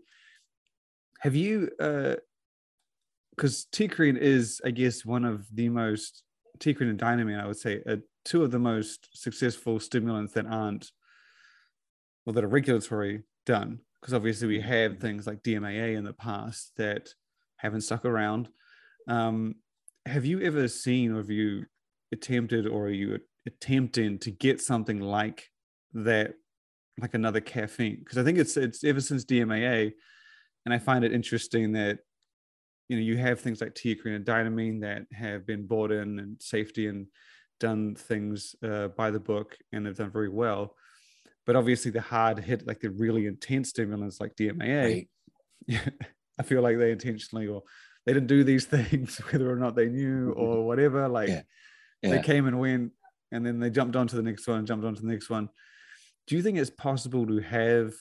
have 1.20 1.36
you 1.36 1.70
uh 1.80 2.16
because 3.38 3.68
TeaCrine 3.72 4.18
is 4.18 4.60
i 4.66 4.72
guess 4.72 5.06
one 5.06 5.24
of 5.24 5.48
the 5.54 5.70
most 5.70 6.24
TeaCrine 6.60 6.90
and 6.90 7.00
dynamine 7.00 7.40
i 7.40 7.48
would 7.48 7.58
say 7.58 7.82
are 7.88 8.00
two 8.26 8.44
of 8.44 8.52
the 8.52 8.60
most 8.60 9.08
successful 9.14 9.80
stimulants 9.80 10.34
that 10.34 10.46
aren't 10.46 10.92
well 12.26 12.34
that 12.34 12.44
are 12.44 12.50
regulatory 12.50 13.24
done 13.46 13.80
because 14.02 14.14
obviously 14.14 14.48
we 14.48 14.60
have 14.60 15.00
things 15.00 15.26
like 15.26 15.42
dmaa 15.44 15.96
in 15.96 16.04
the 16.04 16.14
past 16.14 16.72
that 16.78 17.10
haven't 17.58 17.82
stuck 17.82 18.06
around. 18.06 18.50
Um 19.08 19.56
have 20.06 20.26
you 20.26 20.42
ever 20.42 20.68
seen 20.68 21.12
or 21.12 21.18
have 21.18 21.30
you 21.30 21.66
attempted 22.12 22.66
or 22.66 22.86
are 22.86 22.90
you 22.90 23.20
attempting 23.46 24.20
to 24.20 24.32
get 24.32 24.62
something 24.62 25.02
like 25.02 25.50
that 25.94 26.36
like 27.00 27.14
another 27.14 27.42
caffeine? 27.42 27.98
Because 28.00 28.18
I 28.18 28.24
think 28.24 28.38
it's 28.38 28.56
it's 28.58 28.84
ever 28.84 29.02
since 29.02 29.26
DMAA, 29.26 29.92
and 30.66 30.74
I 30.74 30.80
find 30.80 31.04
it 31.04 31.14
interesting 31.14 31.74
that 31.74 32.00
you 32.90 32.98
know 32.98 33.04
you 33.04 33.18
have 33.18 33.40
things 33.40 33.62
like 33.62 33.74
teacrine 33.74 34.16
and 34.16 34.26
dynamine 34.26 34.82
that 34.82 35.04
have 35.12 35.46
been 35.46 35.66
bought 35.68 35.92
in 35.92 36.20
and 36.20 36.42
safety 36.42 36.88
and 36.88 37.08
done 37.60 37.96
things 37.96 38.56
uh, 38.64 38.88
by 38.90 39.10
the 39.12 39.20
book 39.20 39.58
and 39.74 39.86
have 39.86 39.98
done 39.98 40.12
very 40.12 40.30
well, 40.30 40.76
but 41.46 41.56
obviously 41.56 41.92
the 41.92 42.02
hard 42.02 42.40
hit 42.40 42.68
like 42.68 42.80
the 42.80 42.90
really 42.92 43.26
intense 43.26 43.70
stimulants 43.70 44.20
like 44.22 44.36
DMAA, 44.36 45.08
right. 45.70 45.94
I 46.40 46.44
feel 46.44 46.62
like 46.62 46.78
they 46.78 46.92
intentionally 46.92 47.48
or 47.48 47.64
they 48.06 48.14
didn't 48.14 48.28
do 48.28 48.44
these 48.44 48.66
things 48.76 49.18
whether 49.32 49.50
or 49.52 49.56
not 49.56 49.76
they 49.76 49.90
knew 49.90 50.32
or 50.34 50.66
whatever 50.66 51.08
like 51.08 51.30
Yeah. 51.30 51.42
they 52.04 52.22
came 52.22 52.46
and 52.48 52.60
went 52.60 52.92
and 53.32 53.46
then 53.46 53.60
they 53.60 53.70
jumped 53.72 53.96
onto 53.96 54.16
the 54.16 54.24
next 54.24 54.48
one 54.48 54.60
and 54.60 54.68
jumped 54.68 54.86
onto 54.86 55.02
the 55.02 55.08
next 55.08 55.30
one. 55.30 55.50
Do 56.28 56.36
you 56.38 56.44
think 56.44 56.58
it's 56.58 56.70
possible 56.70 57.26
to 57.28 57.40
have 57.40 57.94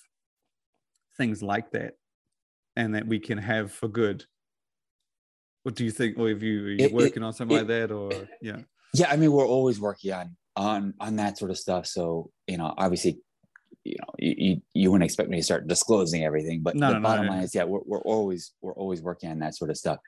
things 1.16 1.42
like 1.42 1.70
that 1.72 1.94
and 2.76 2.94
that 2.94 3.06
we 3.06 3.18
can 3.18 3.38
have 3.38 3.72
for 3.72 3.88
good 3.88 4.24
what 5.66 5.74
do 5.74 5.84
you 5.84 5.90
think? 5.90 6.16
Or 6.16 6.28
if 6.28 6.44
you 6.44 6.64
are 6.64 6.68
you 6.70 6.76
It- 6.76 6.80
it- 6.84 6.92
working 6.92 7.24
on 7.24 7.32
something 7.32 7.56
it- 7.56 7.60
like 7.62 7.66
that 7.66 7.90
or 7.90 8.12
yeah? 8.40 8.60
Yeah 8.94 9.08
i 9.10 9.16
mean 9.16 9.32
we're 9.32 9.48
always 9.56 9.80
working 9.80 10.12
on 10.12 10.36
on 10.54 10.94
on 11.00 11.16
that 11.16 11.36
sort 11.38 11.50
of 11.50 11.58
stuff. 11.58 11.84
So 11.88 12.30
you 12.46 12.56
know 12.56 12.72
obviously 12.78 13.18
you 13.82 13.96
know 14.00 14.10
you, 14.16 14.34
you, 14.46 14.62
you 14.74 14.86
wouldn't 14.92 15.04
expect 15.10 15.28
me 15.28 15.38
to 15.38 15.42
start 15.42 15.66
disclosing 15.66 16.22
everything 16.22 16.58
but 16.62 16.76
No, 16.76 16.86
the 16.86 16.92
no, 16.94 16.98
no, 17.00 17.02
bottom 17.08 17.24
yeah. 17.24 17.30
line 17.32 17.42
is 17.42 17.52
yeah 17.52 17.64
we're, 17.64 17.84
we're 17.84 18.06
always 18.14 18.52
we're 18.62 18.74
always 18.82 19.02
working 19.02 19.28
on 19.32 19.40
that 19.40 19.56
sort 19.56 19.70
of 19.72 19.76
stuff. 19.76 19.98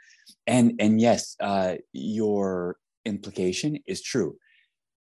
And 0.47 0.67
and 0.79 1.01
yes 1.01 1.35
uh 1.41 1.75
your 1.93 2.77
implication 3.05 3.71
is 3.93 4.01
true 4.01 4.37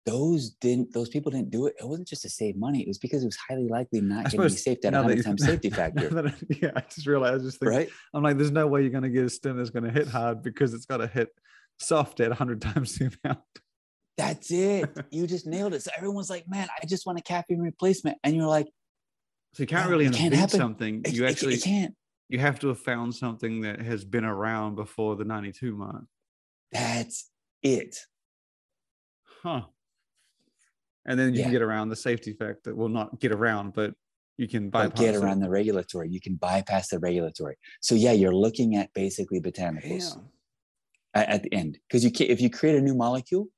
those 0.06 0.50
didn't 0.60 0.92
those 0.94 1.08
people 1.10 1.30
didn't 1.30 1.50
do 1.50 1.66
it 1.66 1.74
it 1.78 1.86
wasn't 1.86 2.08
just 2.08 2.22
to 2.22 2.28
save 2.30 2.56
money 2.56 2.80
it 2.80 2.88
was 2.88 2.96
because 2.98 3.22
it 3.22 3.26
was 3.26 3.36
highly 3.36 3.68
likely 3.68 4.00
not 4.00 4.24
going 4.30 4.48
to 4.48 4.54
be 4.54 4.58
safe 4.58 4.78
at 4.84 4.94
a 4.94 4.96
hundred 5.02 5.22
times 5.22 5.44
safety 5.44 5.68
factor. 5.68 6.08
that 6.08 6.34
yeah 6.62 6.70
i 6.74 6.80
just 6.80 7.06
realized 7.06 7.42
I 7.42 7.44
just 7.44 7.60
think 7.60 7.70
right? 7.70 7.88
I'm 8.14 8.22
like 8.22 8.38
there's 8.38 8.50
no 8.50 8.66
way 8.66 8.80
you're 8.80 8.90
going 8.90 9.02
to 9.02 9.10
get 9.10 9.24
a 9.26 9.30
stim 9.30 9.58
that's 9.58 9.70
going 9.70 9.84
to 9.84 9.90
hit 9.90 10.08
hard 10.08 10.42
because 10.42 10.72
it's 10.72 10.86
got 10.86 10.98
to 10.98 11.06
hit 11.06 11.28
soft 11.78 12.20
at 12.20 12.28
100 12.30 12.60
times 12.62 12.94
the 12.96 13.12
amount. 13.24 13.40
That's 14.16 14.50
it. 14.50 14.90
You 15.10 15.26
just 15.26 15.46
nailed 15.46 15.72
it. 15.74 15.82
So 15.82 15.90
everyone's 15.96 16.30
like 16.30 16.44
man 16.48 16.68
i 16.82 16.86
just 16.86 17.04
want 17.06 17.18
a 17.18 17.22
caffeine 17.22 17.60
replacement 17.60 18.16
and 18.24 18.34
you're 18.34 18.46
like 18.46 18.68
so 19.54 19.62
you 19.62 19.66
can't 19.66 19.90
really 19.90 20.06
it 20.06 20.12
can't 20.12 20.32
invent 20.32 20.40
happen. 20.52 20.58
something. 20.60 21.02
It, 21.04 21.12
you 21.12 21.24
it- 21.26 21.30
actually 21.30 21.54
it 21.54 21.62
can't. 21.62 21.94
you 22.30 22.38
have 22.38 22.58
to 22.60 22.68
have 22.68 22.78
found 22.80 23.14
something 23.14 23.60
that 23.62 23.80
has 23.82 24.04
been 24.04 24.24
around 24.24 24.76
before 24.76 25.16
the 25.16 25.24
92 25.24 25.74
mark 25.76 26.04
that's 26.72 27.28
it. 27.62 27.96
Huh 29.42 29.62
and 31.06 31.18
then 31.18 31.34
you 31.34 31.42
can 31.42 31.52
get 31.52 31.62
around 31.62 31.88
the 31.88 31.96
safety 31.96 32.32
factor 32.32 32.74
well 32.74 32.88
not 32.88 33.18
get 33.20 33.32
around 33.32 33.72
but 33.74 33.94
you 34.38 34.48
can 34.48 34.70
but 34.70 34.90
bypass 34.90 35.00
get 35.00 35.14
it. 35.14 35.18
around 35.18 35.40
the 35.40 35.50
regulatory. 35.50 36.08
You 36.08 36.18
can 36.20 36.36
bypass 36.36 36.88
the 36.88 36.98
regulatory. 36.98 37.56
So 37.82 37.94
yeah, 37.94 38.12
you're 38.12 38.34
looking 38.34 38.74
at 38.76 38.90
basically 38.94 39.38
botanicals 39.38 40.16
at, 41.12 41.28
at 41.28 41.42
the 41.42 41.52
end 41.52 41.78
because 41.88 42.02
you 42.04 42.10
can 42.10 42.26
if 42.28 42.40
you 42.40 42.48
create 42.48 42.76
a 42.76 42.80
new 42.80 42.94
molecule, 42.94 43.48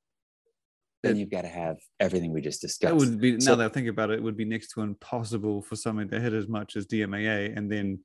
then 1.05 1.12
It- 1.12 1.18
you've 1.20 1.30
got 1.30 1.43
to 1.43 1.49
have 1.49 1.76
everything 2.01 2.32
we 2.32 2.40
just 2.40 2.61
discussed. 2.61 2.90
that 2.90 2.97
would 2.97 3.20
be 3.20 3.36
now 3.36 3.55
that 3.55 3.66
I 3.66 3.68
think 3.68 3.86
about 3.88 4.11
it, 4.11 4.18
it 4.18 4.22
would 4.24 4.36
be 4.36 4.45
next 4.45 4.72
to 4.72 4.80
impossible 4.80 5.62
for 5.62 5.76
something 5.76 6.09
to 6.09 6.18
hit 6.18 6.32
as 6.32 6.49
much 6.49 6.74
as 6.74 6.86
DMAA 6.86 7.57
and 7.57 7.70
then 7.70 8.01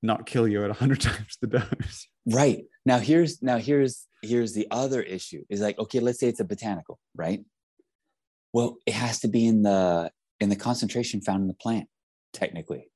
not 0.00 0.24
kill 0.26 0.46
you 0.46 0.62
at 0.62 0.68
100 0.70 1.00
times 1.08 1.36
the 1.40 1.48
dose. 1.48 2.06
right 2.30 2.60
now, 2.86 2.98
here's 2.98 3.42
now 3.42 3.58
here's 3.58 4.06
here's 4.22 4.52
the 4.52 4.68
other 4.70 5.02
issue 5.02 5.42
is 5.48 5.60
like 5.60 5.76
okay, 5.80 5.98
let's 5.98 6.20
say 6.20 6.28
it's 6.28 6.38
a 6.38 6.44
botanical, 6.44 7.00
right? 7.16 7.44
Well, 8.52 8.76
it 8.86 8.94
has 8.94 9.20
to 9.20 9.28
be 9.28 9.46
in 9.46 9.62
the 9.62 10.10
in 10.40 10.48
the 10.48 10.56
concentration 10.56 11.20
found 11.20 11.42
in 11.42 11.48
the 11.48 11.54
plant, 11.54 11.88
technically. 12.32 12.90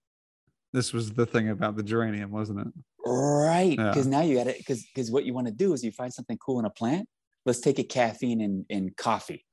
This 0.72 0.92
was 0.92 1.12
the 1.12 1.26
thing 1.26 1.50
about 1.50 1.76
the 1.76 1.82
geranium, 1.82 2.30
wasn't 2.30 2.60
it? 2.60 2.68
Right. 3.04 3.76
Yeah. 3.78 3.90
Because 3.90 4.06
now 4.06 4.22
you 4.22 4.36
got 4.36 4.46
it. 4.46 4.58
because 4.58 4.84
because 4.94 5.10
what 5.10 5.24
you 5.24 5.34
want 5.34 5.46
to 5.48 5.52
do 5.52 5.72
is 5.72 5.84
you 5.84 5.92
find 5.92 6.12
something 6.12 6.38
cool 6.38 6.58
in 6.58 6.64
a 6.64 6.70
plant. 6.70 7.08
Let's 7.44 7.60
take 7.60 7.78
a 7.78 7.84
caffeine 7.84 8.40
in, 8.40 8.64
in 8.68 8.94
coffee. 8.96 9.44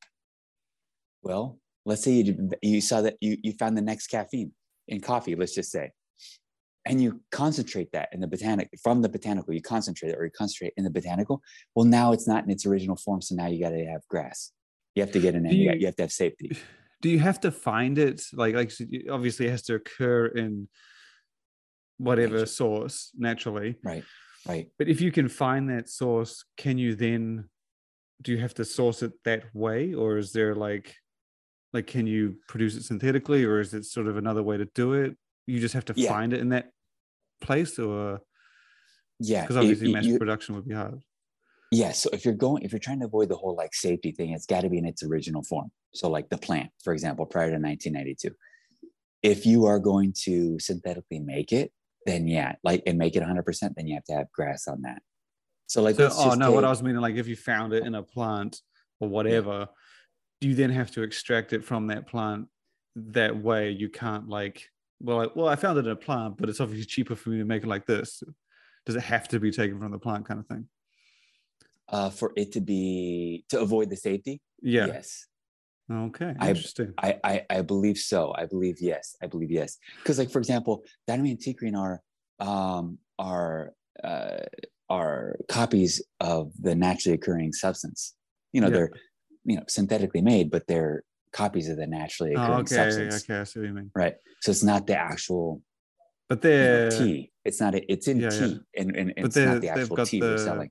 Well, 1.24 1.60
let's 1.86 2.04
say 2.04 2.12
you, 2.12 2.50
you 2.62 2.82
saw 2.82 3.02
that 3.02 3.16
you, 3.20 3.38
you 3.41 3.54
found 3.54 3.76
the 3.76 3.82
next 3.82 4.08
caffeine 4.08 4.52
in 4.88 5.02
coffee, 5.02 5.36
let's 5.36 5.56
just 5.56 5.72
say, 5.72 5.91
and 6.86 7.02
you 7.02 7.22
concentrate 7.32 7.91
that 7.91 8.10
in 8.14 8.20
the 8.20 8.28
botanic 8.28 8.70
from 8.82 9.02
the 9.02 9.10
botanical, 9.10 9.54
you 9.54 9.62
concentrate 9.62 10.10
it 10.10 10.18
or 10.18 10.26
you 10.26 10.32
concentrate 10.32 10.74
in 10.78 10.84
the 10.84 10.89
botanical. 10.89 11.41
Well, 11.76 11.86
now 11.86 12.14
it's 12.14 12.28
not 12.28 12.43
in 12.43 12.50
its 12.50 12.66
original 12.66 12.95
form. 12.95 13.22
So 13.22 13.36
now 13.36 13.47
you 13.47 13.62
got 13.62 13.72
to 13.72 13.86
have 13.86 14.02
GRAS. 14.10 14.52
You 15.00 15.04
have 15.06 15.14
to 15.14 15.20
get 15.22 15.34
an 15.34 15.45
in, 15.45 15.54
you, 15.54 15.72
you- 15.80 15.86
have 15.86 15.95
to 15.95 16.04
have 16.04 16.12
safety. 16.12 16.58
Do 17.02 17.08
you 17.10 17.20
have 17.20 17.39
to 17.41 17.52
find 17.52 17.97
it? 17.97 18.22
Like, 18.34 18.54
like 18.56 18.74
obviously 19.10 19.47
it 19.47 19.52
has 19.52 19.62
to 19.64 19.76
occur 19.76 20.26
in 20.26 20.68
whatever 21.97 22.34
Nature. 22.39 22.45
source 22.47 23.12
naturally. 23.18 23.78
Right. 23.82 24.04
Right. 24.45 24.68
But 24.78 24.89
if 24.89 25.00
you 25.00 25.10
can 25.14 25.30
find 25.30 25.70
that 25.70 25.88
source, 25.88 26.43
can 26.58 26.78
you 26.78 26.95
then 26.95 27.45
do 28.22 28.34
you 28.34 28.39
have 28.39 28.54
to 28.56 28.66
source 28.66 29.02
it 29.02 29.14
that 29.24 29.43
way? 29.56 29.93
Or 29.93 30.18
is 30.18 30.34
there 30.34 30.54
like 30.56 30.93
like 31.72 31.88
can 31.88 32.06
you 32.06 32.36
produce 32.50 32.76
it 32.76 32.84
synthetically 32.84 33.45
or 33.45 33.62
is 33.62 33.74
it 33.74 33.86
sort 33.86 34.08
of 34.08 34.18
another 34.18 34.43
way 34.43 34.58
to 34.58 34.66
do 34.76 34.91
it? 34.91 35.16
You 35.47 35.62
just 35.62 35.76
have 35.76 35.86
to 35.86 35.93
Yeah. 35.95 36.10
find 36.10 36.34
it 36.34 36.41
in 36.41 36.50
that 36.50 36.72
place 37.39 37.80
or 37.80 38.20
Yeah. 39.22 39.43
because 39.43 39.56
obviously 39.56 39.88
you- 39.88 39.93
mass 39.93 40.06
you- 40.06 40.20
production 40.20 40.56
would 40.56 40.68
be 40.68 40.74
hard. 40.76 41.00
Yes. 41.72 42.01
so 42.01 42.09
if 42.13 42.26
you're 42.26 42.34
going, 42.34 42.63
if 42.63 42.72
you're 42.72 42.80
trying 42.80 42.99
to 43.01 43.05
avoid 43.05 43.30
the 43.30 43.36
whole 43.36 43.55
like 43.55 43.74
safety 43.74 44.11
thing, 44.11 44.32
it's 44.32 44.45
got 44.45 44.61
to 44.61 44.70
be 44.70 44.78
in 44.78 44.86
its 44.86 45.03
original 45.03 45.43
form. 45.43 45.72
So 45.93 46.09
like 46.09 46.30
the 46.30 46.38
plant, 46.38 46.72
for 46.84 46.93
example, 46.93 47.26
prior 47.26 47.49
to 47.49 47.57
1992. 47.57 48.36
If 49.22 49.45
you 49.45 49.65
are 49.65 49.80
going 49.80 50.13
to 50.24 50.59
synthetically 50.59 51.20
make 51.20 51.51
it, 51.51 51.72
then 52.05 52.28
yeah, 52.28 52.55
like 52.63 52.84
and 52.88 52.97
make 52.97 53.15
it 53.15 53.24
100%, 53.24 53.76
then 53.76 53.88
you 53.88 53.95
have 53.95 54.05
to 54.05 54.13
have 54.13 54.32
GRAS 54.32 54.67
on 54.67 54.82
that. 54.84 55.01
So 55.67 55.84
like, 55.84 55.97
So, 55.97 56.09
oh 56.15 56.34
no, 56.34 56.51
what 56.51 56.63
I 56.63 56.70
was 56.70 56.82
meaning, 56.82 57.01
like 57.01 57.15
if 57.15 57.28
you 57.28 57.36
found 57.36 57.74
it 57.74 57.86
in 57.86 57.95
a 57.95 58.01
plant 58.01 58.59
or 58.99 59.09
whatever, 59.09 59.67
do 60.41 60.47
you 60.47 60.55
then 60.55 60.72
have 60.72 60.89
to 60.91 61.03
extract 61.03 61.53
it 61.53 61.63
from 61.63 61.88
that 61.88 62.07
plant 62.07 62.47
that 62.95 63.38
way? 63.38 63.70
You 63.72 63.89
can't 63.89 64.28
like, 64.28 64.67
well, 64.99 65.17
like, 65.17 65.36
well, 65.36 65.47
I 65.47 65.55
found 65.55 65.78
it 65.78 65.86
in 65.86 65.91
a 65.91 65.95
plant, 65.95 66.38
but 66.38 66.49
it's 66.49 66.59
obviously 66.59 66.86
cheaper 66.86 67.15
for 67.15 67.30
me 67.30 67.38
to 67.38 67.45
make 67.45 67.63
it 67.63 67.67
like 67.67 67.86
this. 67.86 68.24
Does 68.86 68.95
it 68.95 69.03
have 69.03 69.28
to 69.28 69.39
be 69.39 69.51
taken 69.51 69.80
from 69.80 69.91
the 69.91 69.99
plant, 69.99 70.26
kind 70.26 70.39
of 70.39 70.47
thing? 70.47 70.67
Uh, 71.92 72.10
for 72.10 72.32
it 72.36 72.52
to 72.52 72.62
be 72.62 73.44
to 73.50 73.60
avoid 73.60 73.90
the 73.90 73.96
safety. 73.96 74.40
Yeah. 74.62 74.86
Yes. 74.88 75.26
Okay. 75.92 76.36
I- 76.40 76.50
Interesting. 76.50 76.94
I, 77.00 77.20
I 77.24 77.46
I 77.50 77.62
believe 77.64 77.98
so. 77.98 78.32
I 78.38 78.46
believe 78.46 78.78
yes. 78.80 79.16
I 79.24 79.28
believe 79.28 79.52
yes. 79.52 79.78
Because 79.98 80.20
like 80.20 80.30
for 80.30 80.38
example, 80.40 80.84
dynamine 81.08 81.32
and 81.32 81.40
TeaCrine 81.40 81.76
are 81.76 82.02
um 82.40 83.00
are 83.18 83.74
uh 84.04 84.46
are 84.90 85.36
copies 85.50 86.02
of 86.20 86.52
the 86.60 86.76
naturally 86.76 87.16
occurring 87.16 87.54
substance. 87.54 88.16
You 88.54 88.62
know, 88.62 88.68
Yeah. 88.68 88.74
they're 88.76 88.92
you 89.46 89.56
know 89.58 89.64
synthetically 89.68 90.22
made, 90.22 90.52
but 90.52 90.68
they're 90.68 91.04
copies 91.34 91.70
of 91.70 91.78
the 91.78 91.88
naturally 91.88 92.36
oh, 92.36 92.42
occurring 92.44 92.60
okay. 92.62 92.76
substance. 92.76 93.24
Okay. 93.24 93.40
I 93.40 93.44
see 93.46 93.60
what 93.60 93.68
you 93.70 93.74
mean. 93.74 93.92
Right. 93.96 94.16
So 94.42 94.52
it's 94.52 94.64
not 94.64 94.86
the 94.86 94.98
actual 94.98 95.62
But 96.28 96.44
you 96.44 96.50
know, 96.52 96.56
they're 96.58 96.92
tea. 96.92 97.32
It's 97.46 97.60
not 97.60 97.74
a, 97.74 97.92
it's 97.92 98.08
in 98.08 98.20
Yeah, 98.20 98.30
yeah. 98.32 98.40
tea 98.40 98.60
and, 98.78 98.96
and 98.96 99.14
But 99.16 99.26
it's 99.26 99.36
not 99.38 99.62
the 99.62 99.70
actual 99.70 100.06
tea 100.06 100.22
we're 100.22 100.38
selling. 100.38 100.70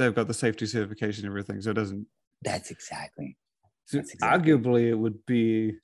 They've 0.00 0.14
got 0.14 0.28
the 0.28 0.34
safety 0.34 0.64
certification 0.66 1.24
and 1.26 1.30
everything, 1.32 1.60
so 1.60 1.70
it 1.70 1.74
doesn't. 1.74 2.06
That's 2.42 2.70
exactly. 2.70 3.36
So 3.84 3.98
That's 3.98 4.12
exactly- 4.14 4.52
arguably, 4.52 4.88
it 4.88 4.94
would 4.94 5.24
be 5.26 5.74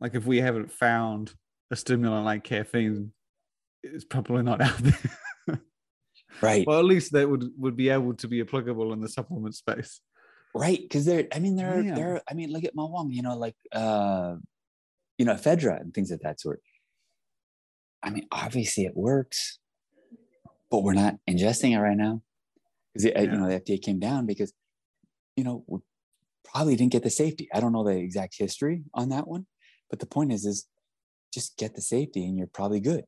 like 0.00 0.14
if 0.14 0.24
we 0.24 0.40
haven't 0.40 0.70
found 0.72 1.34
a 1.72 1.76
stimulant 1.76 2.24
like 2.24 2.44
caffeine, 2.44 3.12
it's 3.82 4.04
probably 4.04 4.42
not 4.42 4.60
out 4.60 4.78
there. 4.78 4.98
Right. 6.40 6.64
well, 6.66 6.78
at 6.78 6.84
least 6.84 7.12
that 7.12 7.28
would 7.28 7.50
would 7.58 7.76
be 7.76 7.88
able 7.88 8.14
to 8.14 8.28
be 8.28 8.40
applicable 8.40 8.92
in 8.92 9.00
the 9.00 9.08
supplement 9.08 9.56
space. 9.56 10.00
right 10.54 10.78
because 10.80 11.04
they're 11.04 11.26
i 11.34 11.38
mean 11.40 11.56
they're 11.56 11.80
Yeah. 11.82 11.94
they're 11.96 12.22
i 12.30 12.34
mean 12.34 12.50
look 12.52 12.64
at 12.64 12.74
ma 12.74 12.86
huang 12.86 13.10
you 13.10 13.22
know 13.22 13.36
like 13.36 13.56
uh 13.72 14.36
you 15.18 15.24
know 15.26 15.34
ephedra 15.34 15.80
and 15.80 15.92
things 15.92 16.10
of 16.12 16.20
that 16.20 16.40
sort 16.40 16.60
i 18.02 18.10
mean 18.10 18.26
obviously 18.32 18.84
it 18.84 18.96
works 18.96 19.58
but 20.70 20.82
we're 20.84 20.94
not 21.04 21.14
ingesting 21.28 21.72
it 21.76 21.80
right 21.80 21.96
now 21.96 22.22
because 22.94 23.06
uh, 23.16 23.20
you 23.20 23.26
know 23.38 23.48
the 23.48 23.60
fda 23.60 23.80
came 23.82 23.98
down 23.98 24.26
because 24.26 24.52
you 25.36 25.44
know 25.44 25.64
we 25.66 25.78
probably 26.44 26.76
didn't 26.76 26.92
get 26.92 27.02
the 27.02 27.10
safety 27.10 27.48
i 27.54 27.60
don't 27.60 27.72
know 27.72 27.84
the 27.84 27.96
exact 27.96 28.34
history 28.38 28.82
on 28.94 29.08
that 29.10 29.26
one 29.28 29.46
but 29.88 29.98
the 29.98 30.06
point 30.06 30.32
is 30.32 30.44
is 30.44 30.66
just 31.32 31.56
get 31.56 31.74
the 31.74 31.80
safety 31.82 32.24
and 32.26 32.36
you're 32.36 32.46
probably 32.48 32.80
good 32.80 33.04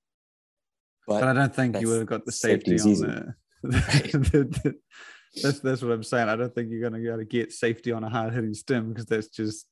but, 1.06 1.20
But 1.20 1.28
I 1.30 1.32
don't 1.32 1.54
think 1.54 1.80
you 1.80 1.88
would 1.88 1.98
have 1.98 2.06
got 2.06 2.24
the 2.24 2.30
safety 2.32 2.78
on 2.80 2.88
easy. 2.88 3.06
the. 3.06 3.34
the- 3.62 4.60
the- 4.62 4.74
that's 5.42 5.60
that's 5.60 5.80
what 5.82 5.90
I'm 5.92 6.02
saying. 6.02 6.28
I 6.28 6.36
don't 6.36 6.54
think 6.54 6.68
you're 6.70 6.82
going 6.82 6.92
to 6.92 6.98
be 6.98 7.08
able 7.08 7.18
to 7.18 7.24
get 7.24 7.52
safety 7.52 7.90
on 7.90 8.04
a 8.04 8.08
hard 8.10 8.34
hitting 8.34 8.52
stim 8.52 8.90
because 8.90 9.06
that's 9.06 9.28
just 9.28 9.66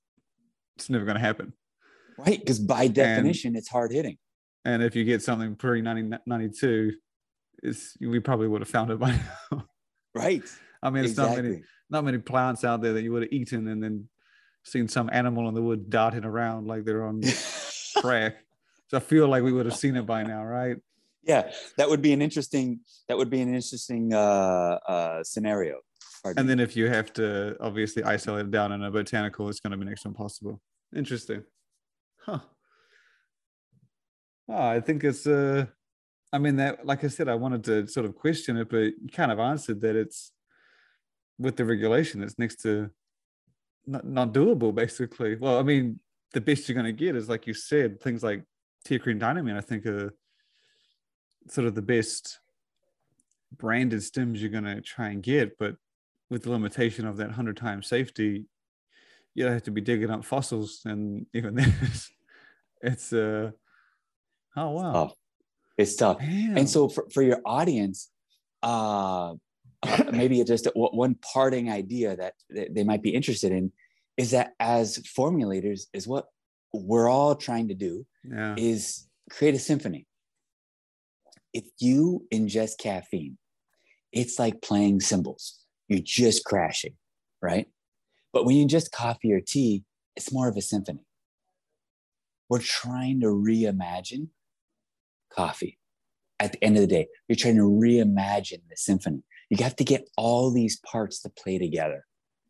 it's 0.77 0.89
never 0.89 1.05
going 1.05 1.17
to 1.17 1.21
happen. 1.21 1.53
right 2.17 2.39
because 2.41 2.59
by 2.59 2.89
definition 2.89 3.55
it's 3.55 3.69
hard 3.69 3.93
hitting 3.93 4.17
And 4.65 4.83
if 4.83 4.97
you 4.97 5.05
get 5.05 5.23
something 5.23 5.55
pre 5.57 5.83
1992, 5.83 6.93
it's 7.63 7.95
we 8.01 8.21
probably 8.21 8.49
would 8.49 8.63
have 8.63 8.71
found 8.71 8.91
it 8.91 8.99
by 8.99 9.11
now. 9.53 9.67
Right 10.15 10.43
I 10.83 10.91
mean, 10.91 11.05
it's 11.05 11.17
not 11.17 11.37
many 11.37 11.63
not 11.91 12.05
many 12.05 12.19
plants 12.19 12.65
out 12.65 12.81
there 12.83 12.95
that 12.95 13.03
you 13.03 13.13
would 13.13 13.23
have 13.23 13.33
eaten 13.33 13.69
and 13.69 13.83
then 13.83 14.09
seen 14.65 14.89
some 14.89 15.11
animal 15.13 15.49
in 15.49 15.55
the 15.55 15.63
wood 15.63 15.91
darting 15.91 16.25
around 16.25 16.67
like 16.67 16.85
they're 16.85 17.05
on 17.05 17.23
crack. 17.97 18.37
So 18.89 18.97
I 18.97 19.01
feel 19.01 19.29
like 19.29 19.43
we 19.43 19.53
would 19.53 19.67
have 19.67 19.77
seen 19.77 19.97
it 19.97 20.07
by 20.07 20.23
now, 20.23 20.45
right? 20.45 20.77
yeah 21.23 21.53
that 21.77 21.87
would 21.91 22.01
be 22.01 22.15
an 22.15 22.23
interesting 22.23 22.81
that 23.07 23.17
would 23.19 23.29
be 23.29 23.43
an 23.43 23.49
interesting 23.55 24.15
uh 24.15 24.79
uh 24.89 25.23
scenario 25.23 25.77
Pardon 26.23 26.41
And 26.41 26.49
me. 26.49 26.55
then 26.55 26.61
if 26.61 26.77
you 26.77 26.89
have 26.89 27.13
to 27.15 27.57
obviously 27.61 28.03
isolate 28.03 28.47
it 28.47 28.51
down 28.51 28.73
in 28.73 28.83
a 28.83 28.91
botanical, 28.91 29.49
it's 29.51 29.61
going 29.61 29.71
to 29.73 29.77
be 29.77 29.85
next 29.85 30.03
to 30.03 30.09
impossible. 30.09 30.61
Interesting. 30.95 31.45
Huh. 32.25 32.41
Oh, 34.49 34.67
I 34.77 34.81
think 34.81 35.05
it's 35.05 35.27
uh 35.27 35.67
I 36.33 36.39
mean 36.39 36.57
that 36.57 36.87
like 36.87 37.05
I 37.05 37.09
said, 37.09 37.29
I 37.29 37.35
wanted 37.35 37.65
to 37.65 37.87
sort 37.87 38.07
of 38.07 38.15
question 38.15 38.57
it, 38.57 38.69
but 38.69 38.77
you 38.77 39.09
kind 39.13 39.33
of 39.33 39.39
answered 39.39 39.81
that 39.81 39.97
it's 39.97 40.33
with 41.39 41.57
the 41.57 41.65
regulation, 41.65 42.23
it's 42.23 42.39
next 42.39 42.63
to 42.63 42.91
not, 43.87 44.05
not 44.07 44.33
doable, 44.33 44.75
basically. 44.75 45.37
Well, 45.37 45.59
I 45.59 45.63
mean, 45.63 45.99
the 46.33 46.41
best 46.41 46.69
you're 46.69 46.77
gonna 46.77 46.93
get 46.93 47.17
is 47.17 47.29
like 47.29 47.47
you 47.47 47.55
said, 47.55 48.01
things 48.01 48.23
like 48.23 48.45
TeaCrine 48.87 49.19
Dynamine, 49.19 49.57
I 49.57 49.61
think 49.61 49.87
are 49.87 50.15
sort 51.49 51.67
of 51.67 51.75
the 51.75 51.83
best 51.83 52.39
branded 53.57 54.01
stims 54.01 54.39
you're 54.39 54.51
gonna 54.51 54.81
try 54.81 55.09
and 55.09 55.23
get, 55.23 55.59
but 55.59 55.77
with 56.29 56.45
the 56.45 56.51
limitation 56.51 57.07
of 57.07 57.17
that 57.17 57.33
hundred 57.33 57.57
times 57.57 57.89
safety, 57.89 58.45
you 59.35 59.47
have 59.47 59.63
to 59.65 59.71
be 59.71 59.81
digging 59.81 60.11
up 60.11 60.25
fossils, 60.25 60.83
and 60.85 61.27
even 61.35 61.55
then, 61.57 61.75
it's, 61.83 62.11
it's 62.83 63.13
uh, 63.13 63.51
oh 64.57 64.71
wow. 64.71 65.13
It's 65.81 65.97
tough 65.97 66.19
Damn. 66.19 66.57
and 66.57 66.69
so 66.69 66.89
for, 66.89 67.09
for 67.13 67.23
your 67.23 67.41
audience 67.45 68.11
uh 68.63 69.35
uh, 69.83 70.05
maybe 70.13 70.43
just 70.45 70.69
one 70.75 71.17
parting 71.33 71.71
idea 71.71 72.17
that 72.17 72.35
that 72.51 72.75
they 72.75 72.85
might 72.85 73.03
be 73.03 73.11
interested 73.11 73.53
in 73.53 73.73
is 74.17 74.33
that 74.33 74.53
as 74.61 74.99
formulators 74.99 75.85
is 75.95 76.07
what 76.07 76.27
we're 76.73 77.09
all 77.09 77.35
trying 77.35 77.69
to 77.69 77.75
do 77.75 78.07
yeah, 78.25 78.55
is 78.59 79.07
create 79.31 79.55
a 79.55 79.59
symphony. 79.59 80.07
If 81.53 81.65
you 81.79 82.27
ingest 82.33 82.79
caffeine, 82.79 83.39
it's 84.13 84.39
like 84.39 84.63
playing 84.63 85.01
cymbals. 85.01 85.59
You're 85.89 86.01
just 86.05 86.45
crashing, 86.45 86.95
right? 87.43 87.67
But 88.33 88.45
when 88.45 88.57
you 88.57 88.67
ingest 88.67 88.93
coffee 88.93 89.33
or 89.33 89.41
tea, 89.41 89.85
it's 90.15 90.33
more 90.33 90.49
of 90.49 90.57
a 90.57 90.63
symphony. 90.63 91.07
We're 92.49 92.61
trying 92.61 93.21
to 93.21 93.29
reimagine 93.29 94.29
coffee. 95.35 95.79
At 96.39 96.53
the 96.53 96.65
end 96.65 96.77
of 96.77 96.83
the 96.83 96.87
day, 96.87 97.07
you're 97.29 97.37
trying 97.37 97.57
to 97.57 97.63
reimagine 97.63 98.63
the 98.69 98.77
symphony. 98.77 99.23
You 99.51 99.63
have 99.63 99.77
to 99.77 99.85
get 99.85 100.09
all 100.17 100.51
these 100.53 100.79
parts 100.81 101.21
to 101.23 101.29
play 101.31 101.59
together 101.59 102.05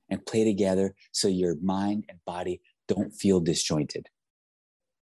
and 0.09 0.25
play 0.27 0.45
together 0.45 0.95
so 1.13 1.29
your 1.29 1.57
mind 1.63 2.05
and 2.09 2.19
body 2.25 2.61
don't 2.89 3.11
feel 3.11 3.41
disjointed 3.41 4.09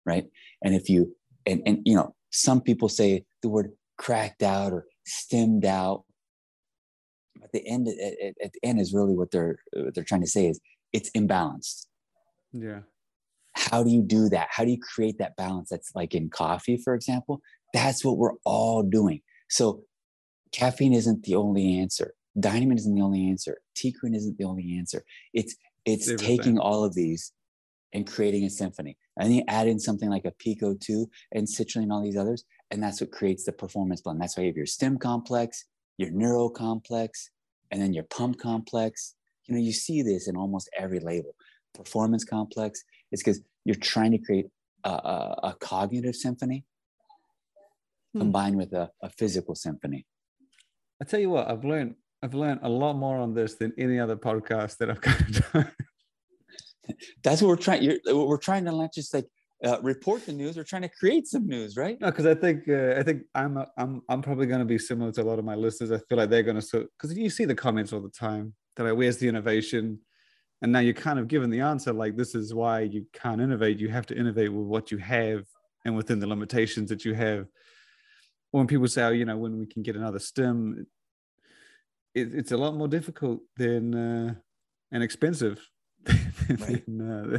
right? 0.07 0.27
And 0.63 0.75
if 0.75 0.89
you 0.89 1.15
and 1.47 1.63
and 1.67 1.81
you 1.85 1.95
know 1.95 2.15
some 2.31 2.61
people 2.61 2.89
say 2.89 3.25
the 3.43 3.49
word 3.49 3.73
cracked 3.99 4.43
out 4.43 4.73
or 4.73 4.87
stimmed 5.07 5.65
out. 5.65 6.05
At 7.43 7.53
the 7.53 7.67
end 7.67 7.89
at, 7.89 7.95
at- 7.97 8.35
at 8.45 8.53
the 8.53 8.61
end 8.63 8.81
is 8.81 8.93
really 8.95 9.15
what 9.15 9.31
they're 9.31 9.59
what 9.75 9.95
they're 9.95 10.05
trying 10.05 10.23
to 10.23 10.27
say 10.27 10.47
is 10.47 10.61
it's 10.93 11.11
imbalanced. 11.11 11.87
Yeah, 12.53 12.81
how 13.53 13.83
do 13.83 13.91
you 13.91 14.03
do 14.03 14.29
that? 14.31 14.49
How 14.51 14.65
do 14.65 14.71
you 14.71 14.79
create 14.79 15.19
that 15.19 15.37
balance 15.37 15.69
that's 15.71 15.93
like 15.95 16.15
in 16.15 16.29
coffee 16.31 16.77
for 16.77 16.95
example 16.95 17.41
that's 17.73 18.05
what 18.05 18.17
we're 18.17 18.37
all 18.45 18.83
doing. 18.83 19.21
So 19.49 19.83
caffeine 20.53 20.95
isn't 20.95 21.25
the 21.25 21.37
only 21.37 21.79
answer. 21.79 22.15
Dynamine 22.39 22.77
isn't 22.77 22.95
the 22.95 23.03
only 23.03 23.29
answer. 23.29 23.59
TeaCrine 23.77 24.15
isn't 24.15 24.39
the 24.39 24.45
only 24.45 24.77
answer. 24.77 25.05
It's 25.35 25.57
it's 25.85 26.09
Everything. 26.09 26.39
taking 26.39 26.59
all 26.59 26.85
of 26.85 26.95
these 26.95 27.33
and 27.93 28.07
creating 28.07 28.45
a 28.45 28.51
symphony. 28.51 28.97
And 29.17 29.27
then 29.27 29.37
you 29.37 29.45
add 29.49 29.67
in 29.67 29.81
something 29.81 30.11
like 30.11 30.25
a 30.25 30.33
PeakO2 30.33 31.07
and 31.33 31.47
citrulline 31.47 31.85
and 31.85 31.93
all 31.93 32.03
these 32.03 32.17
others 32.17 32.45
and 32.71 32.83
that's 32.83 33.01
what 33.01 33.11
creates 33.11 33.45
the 33.45 33.53
performance 33.53 34.01
blend. 34.01 34.21
That's 34.21 34.37
why 34.37 34.45
you 34.45 34.51
have 34.51 34.57
your 34.57 34.67
stim 34.67 34.99
complex 34.99 35.65
your 36.01 36.11
neuro 36.11 36.49
complex 36.49 37.31
and 37.71 37.81
then 37.81 37.93
your 37.93 38.05
pump 38.05 38.41
complex. 38.41 39.15
You 39.47 39.55
know 39.55 39.61
you 39.61 39.73
see 39.73 40.03
this 40.03 40.29
in 40.29 40.37
almost 40.37 40.71
every 40.77 40.99
label. 40.99 41.35
Performance 41.75 42.25
complex 42.25 42.83
is 43.13 43.21
because 43.21 43.43
you're 43.65 43.77
trying 43.77 44.13
to 44.13 44.19
create 44.19 44.47
a, 44.85 44.91
a, 44.91 45.41
a 45.45 45.57
cognitive 45.61 46.17
symphony. 46.17 46.65
Combined 48.17 48.57
with 48.57 48.73
a, 48.73 48.91
a 49.03 49.11
physical 49.11 49.55
symphony. 49.55 50.07
I 51.01 51.05
tell 51.05 51.21
you 51.21 51.31
what, 51.31 51.49
I've 51.49 51.65
learned 51.65 51.95
I've 52.23 52.35
learned 52.35 52.61
a 52.63 52.69
lot 52.69 52.95
more 52.95 53.19
on 53.19 53.35
this 53.35 53.55
than 53.55 53.73
any 53.79 53.99
other 53.99 54.17
podcast 54.17 54.77
that 54.79 54.91
I've 54.91 55.01
kind 55.09 55.21
of 55.21 55.53
done. 55.53 55.73
That's 57.23 57.41
what 57.41 57.49
we're 57.49 57.57
trying. 57.57 57.83
You're, 57.83 57.99
we're 58.27 58.37
trying 58.37 58.65
to 58.67 58.73
not 58.73 58.93
just 58.93 59.15
like 59.15 59.27
uh, 59.65 59.79
report 59.83 60.27
the 60.27 60.33
news. 60.33 60.57
We're 60.57 60.65
trying 60.65 60.83
to 60.83 60.89
create 60.89 61.27
some 61.27 61.47
news, 61.47 61.77
right? 61.77 61.99
No, 62.01 62.09
because 62.09 62.27
I 62.27 62.35
think 62.35 62.69
uh, 62.69 62.95
I 62.99 63.03
think 63.03 63.23
I'm 63.35 63.57
a, 63.57 63.67
I'm 63.77 64.03
I'm 64.09 64.23
probably 64.23 64.47
going 64.47 64.61
to 64.61 64.67
be 64.67 64.79
similar 64.79 65.13
to 65.13 65.23
a 65.23 65.25
lot 65.25 65.39
of 65.39 65.45
my 65.45 65.55
listeners. 65.55 65.93
I 65.93 65.99
feel 66.09 66.19
like 66.19 66.31
they're 66.31 66.43
going 66.43 66.57
to 66.57 66.63
so 66.63 66.87
because 66.99 67.17
you 67.17 67.31
see 67.31 67.45
the 67.45 67.55
comments 67.55 67.93
all 67.93 68.01
the 68.01 68.11
time. 68.11 68.55
They're 68.77 68.87
like, 68.87 68.97
"Where's 68.99 69.19
the 69.19 69.29
innovation?" 69.29 70.01
And 70.63 70.73
now 70.73 70.81
you're 70.81 70.95
kind 70.95 71.19
of 71.19 71.29
given 71.29 71.51
the 71.51 71.61
answer 71.61 71.93
like, 71.93 72.17
"This 72.17 72.35
is 72.35 72.53
why 72.53 72.81
you 72.81 73.07
can't 73.13 73.41
innovate. 73.41 73.79
You 73.79 73.89
have 73.89 74.07
to 74.07 74.17
innovate 74.17 74.53
with 74.53 74.67
what 74.67 74.91
you 74.91 74.99
have 74.99 75.45
and 75.85 75.97
within 75.97 76.19
the 76.19 76.27
limitations 76.27 76.91
that 76.91 77.05
you 77.05 77.15
have." 77.15 77.47
When 78.51 78.67
people 78.67 78.89
say, 78.89 79.03
oh, 79.05 79.11
"You 79.11 79.25
know, 79.25 79.37
when 79.37 79.59
we 79.59 79.67
can 79.67 79.83
get 79.83 79.97
another 79.97 80.19
stim," 80.19 80.87
it, 82.15 82.35
it's 82.35 82.53
a 82.53 82.57
lot 82.57 82.75
more 82.75 82.89
difficult 82.89 83.41
than 83.57 83.95
uh, 83.95 84.35
and 84.93 85.03
expensive 85.03 85.61
Right. 86.07 86.85
than, 86.87 87.01
uh, 87.01 87.39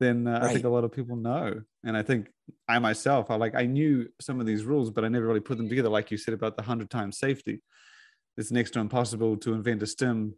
than 0.00 0.26
uh, 0.26 0.40
I 0.42 0.52
think 0.52 0.64
a 0.64 0.68
lot 0.68 0.84
of 0.84 0.92
people 0.92 1.16
know. 1.16 1.60
And 1.84 1.96
I 1.96 2.02
think 2.02 2.28
I 2.68 2.78
myself, 2.78 3.30
I 3.30 3.36
like 3.36 3.54
I 3.54 3.66
knew 3.66 4.08
some 4.20 4.40
of 4.40 4.46
these 4.46 4.64
rules, 4.64 4.90
but 4.90 5.04
I 5.04 5.08
never 5.08 5.26
really 5.26 5.40
put 5.40 5.58
them 5.58 5.68
together. 5.68 5.88
Like 5.88 6.10
you 6.10 6.16
said 6.16 6.34
about 6.34 6.56
the 6.56 6.62
hundred 6.62 6.90
times 6.90 7.18
safety, 7.18 7.62
it's 8.36 8.50
next 8.50 8.72
to 8.72 8.80
impossible 8.80 9.36
to 9.38 9.54
invent 9.54 9.82
a 9.82 9.86
stim 9.86 10.34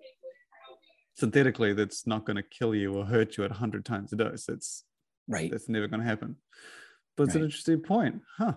synthetically 1.16 1.72
that's 1.72 2.06
not 2.06 2.24
going 2.24 2.36
to 2.36 2.42
kill 2.42 2.74
you 2.74 2.94
or 2.96 3.04
hurt 3.04 3.36
you 3.36 3.44
at 3.44 3.50
hundred 3.50 3.84
times 3.84 4.12
a 4.12 4.16
dose. 4.16 4.44
That's 4.44 4.84
Right. 5.30 5.50
that's 5.50 5.68
never 5.68 5.86
going 5.86 6.00
to 6.00 6.06
happen. 6.06 6.36
But 7.16 7.24
it's 7.24 7.34
an 7.34 7.42
interesting 7.42 7.80
point, 7.80 8.22
huh? 8.38 8.54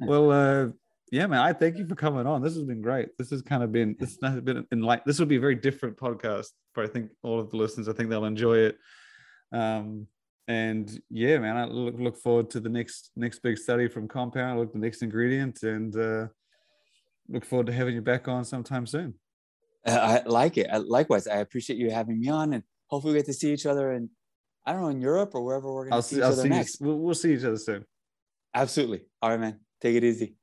Well, 0.00 0.30
uh, 0.30 0.68
yeah, 1.10 1.26
man. 1.26 1.40
I 1.40 1.52
thank 1.52 1.76
you 1.78 1.86
for 1.86 1.94
coming 1.94 2.26
on. 2.26 2.42
This 2.42 2.54
has 2.54 2.64
been 2.64 2.82
great. 2.82 3.16
This 3.18 3.30
has 3.30 3.42
kind 3.42 3.62
of 3.62 3.72
been 3.72 3.96
this 3.98 4.18
has 4.22 4.40
been 4.40 4.66
in 4.72 4.82
like 4.82 5.04
this 5.04 5.18
will 5.18 5.26
be 5.26 5.36
a 5.36 5.40
very 5.40 5.54
different 5.54 5.96
podcast 5.96 6.48
for 6.72 6.82
I 6.82 6.88
think 6.88 7.10
all 7.22 7.38
of 7.38 7.50
the 7.50 7.56
listeners. 7.56 7.88
I 7.88 7.92
think 7.92 8.10
they'll 8.10 8.24
enjoy 8.24 8.58
it. 8.58 8.78
Um, 9.52 10.06
and 10.48 10.90
yeah, 11.10 11.38
man, 11.38 11.56
I 11.56 11.64
look 11.64 11.94
look 11.98 12.16
forward 12.16 12.50
to 12.50 12.60
the 12.60 12.68
next 12.68 13.12
next 13.16 13.40
big 13.40 13.58
study 13.58 13.88
from 13.88 14.08
Compound. 14.08 14.58
Look 14.58 14.72
the 14.72 14.78
next 14.78 15.02
ingredient, 15.02 15.62
and 15.62 15.96
uh, 15.96 16.26
look 17.28 17.44
forward 17.44 17.66
to 17.66 17.72
having 17.72 17.94
you 17.94 18.02
back 18.02 18.28
on 18.28 18.44
sometime 18.44 18.86
soon. 18.86 19.14
I 19.86 20.22
like 20.26 20.58
it. 20.58 20.68
I, 20.72 20.78
likewise, 20.78 21.28
I 21.28 21.36
appreciate 21.36 21.78
you 21.78 21.90
having 21.90 22.18
me 22.18 22.28
on, 22.28 22.52
and 22.52 22.64
hopefully 22.88 23.14
we 23.14 23.20
get 23.20 23.26
to 23.26 23.32
see 23.32 23.52
each 23.52 23.66
other 23.66 23.92
in 23.92 24.10
I 24.66 24.72
don't 24.72 24.82
know 24.82 24.88
in 24.88 25.00
Europe 25.00 25.30
or 25.34 25.44
wherever 25.44 25.72
we're 25.72 25.88
going 25.88 26.02
to 26.02 26.06
see 26.06 26.16
see. 26.16 26.20
each 26.20 26.24
I'll 26.24 26.32
other 26.32 26.42
see. 26.42 26.48
You, 26.48 26.54
next. 26.54 26.80
we'll, 26.80 26.98
we'll 26.98 27.14
see 27.14 27.34
each 27.34 27.44
other 27.44 27.56
soon. 27.56 27.84
Absolutely. 28.52 29.02
All 29.22 29.30
right, 29.30 29.38
man. 29.38 29.60
Take 29.80 29.96
it 29.96 30.04
easy. 30.04 30.36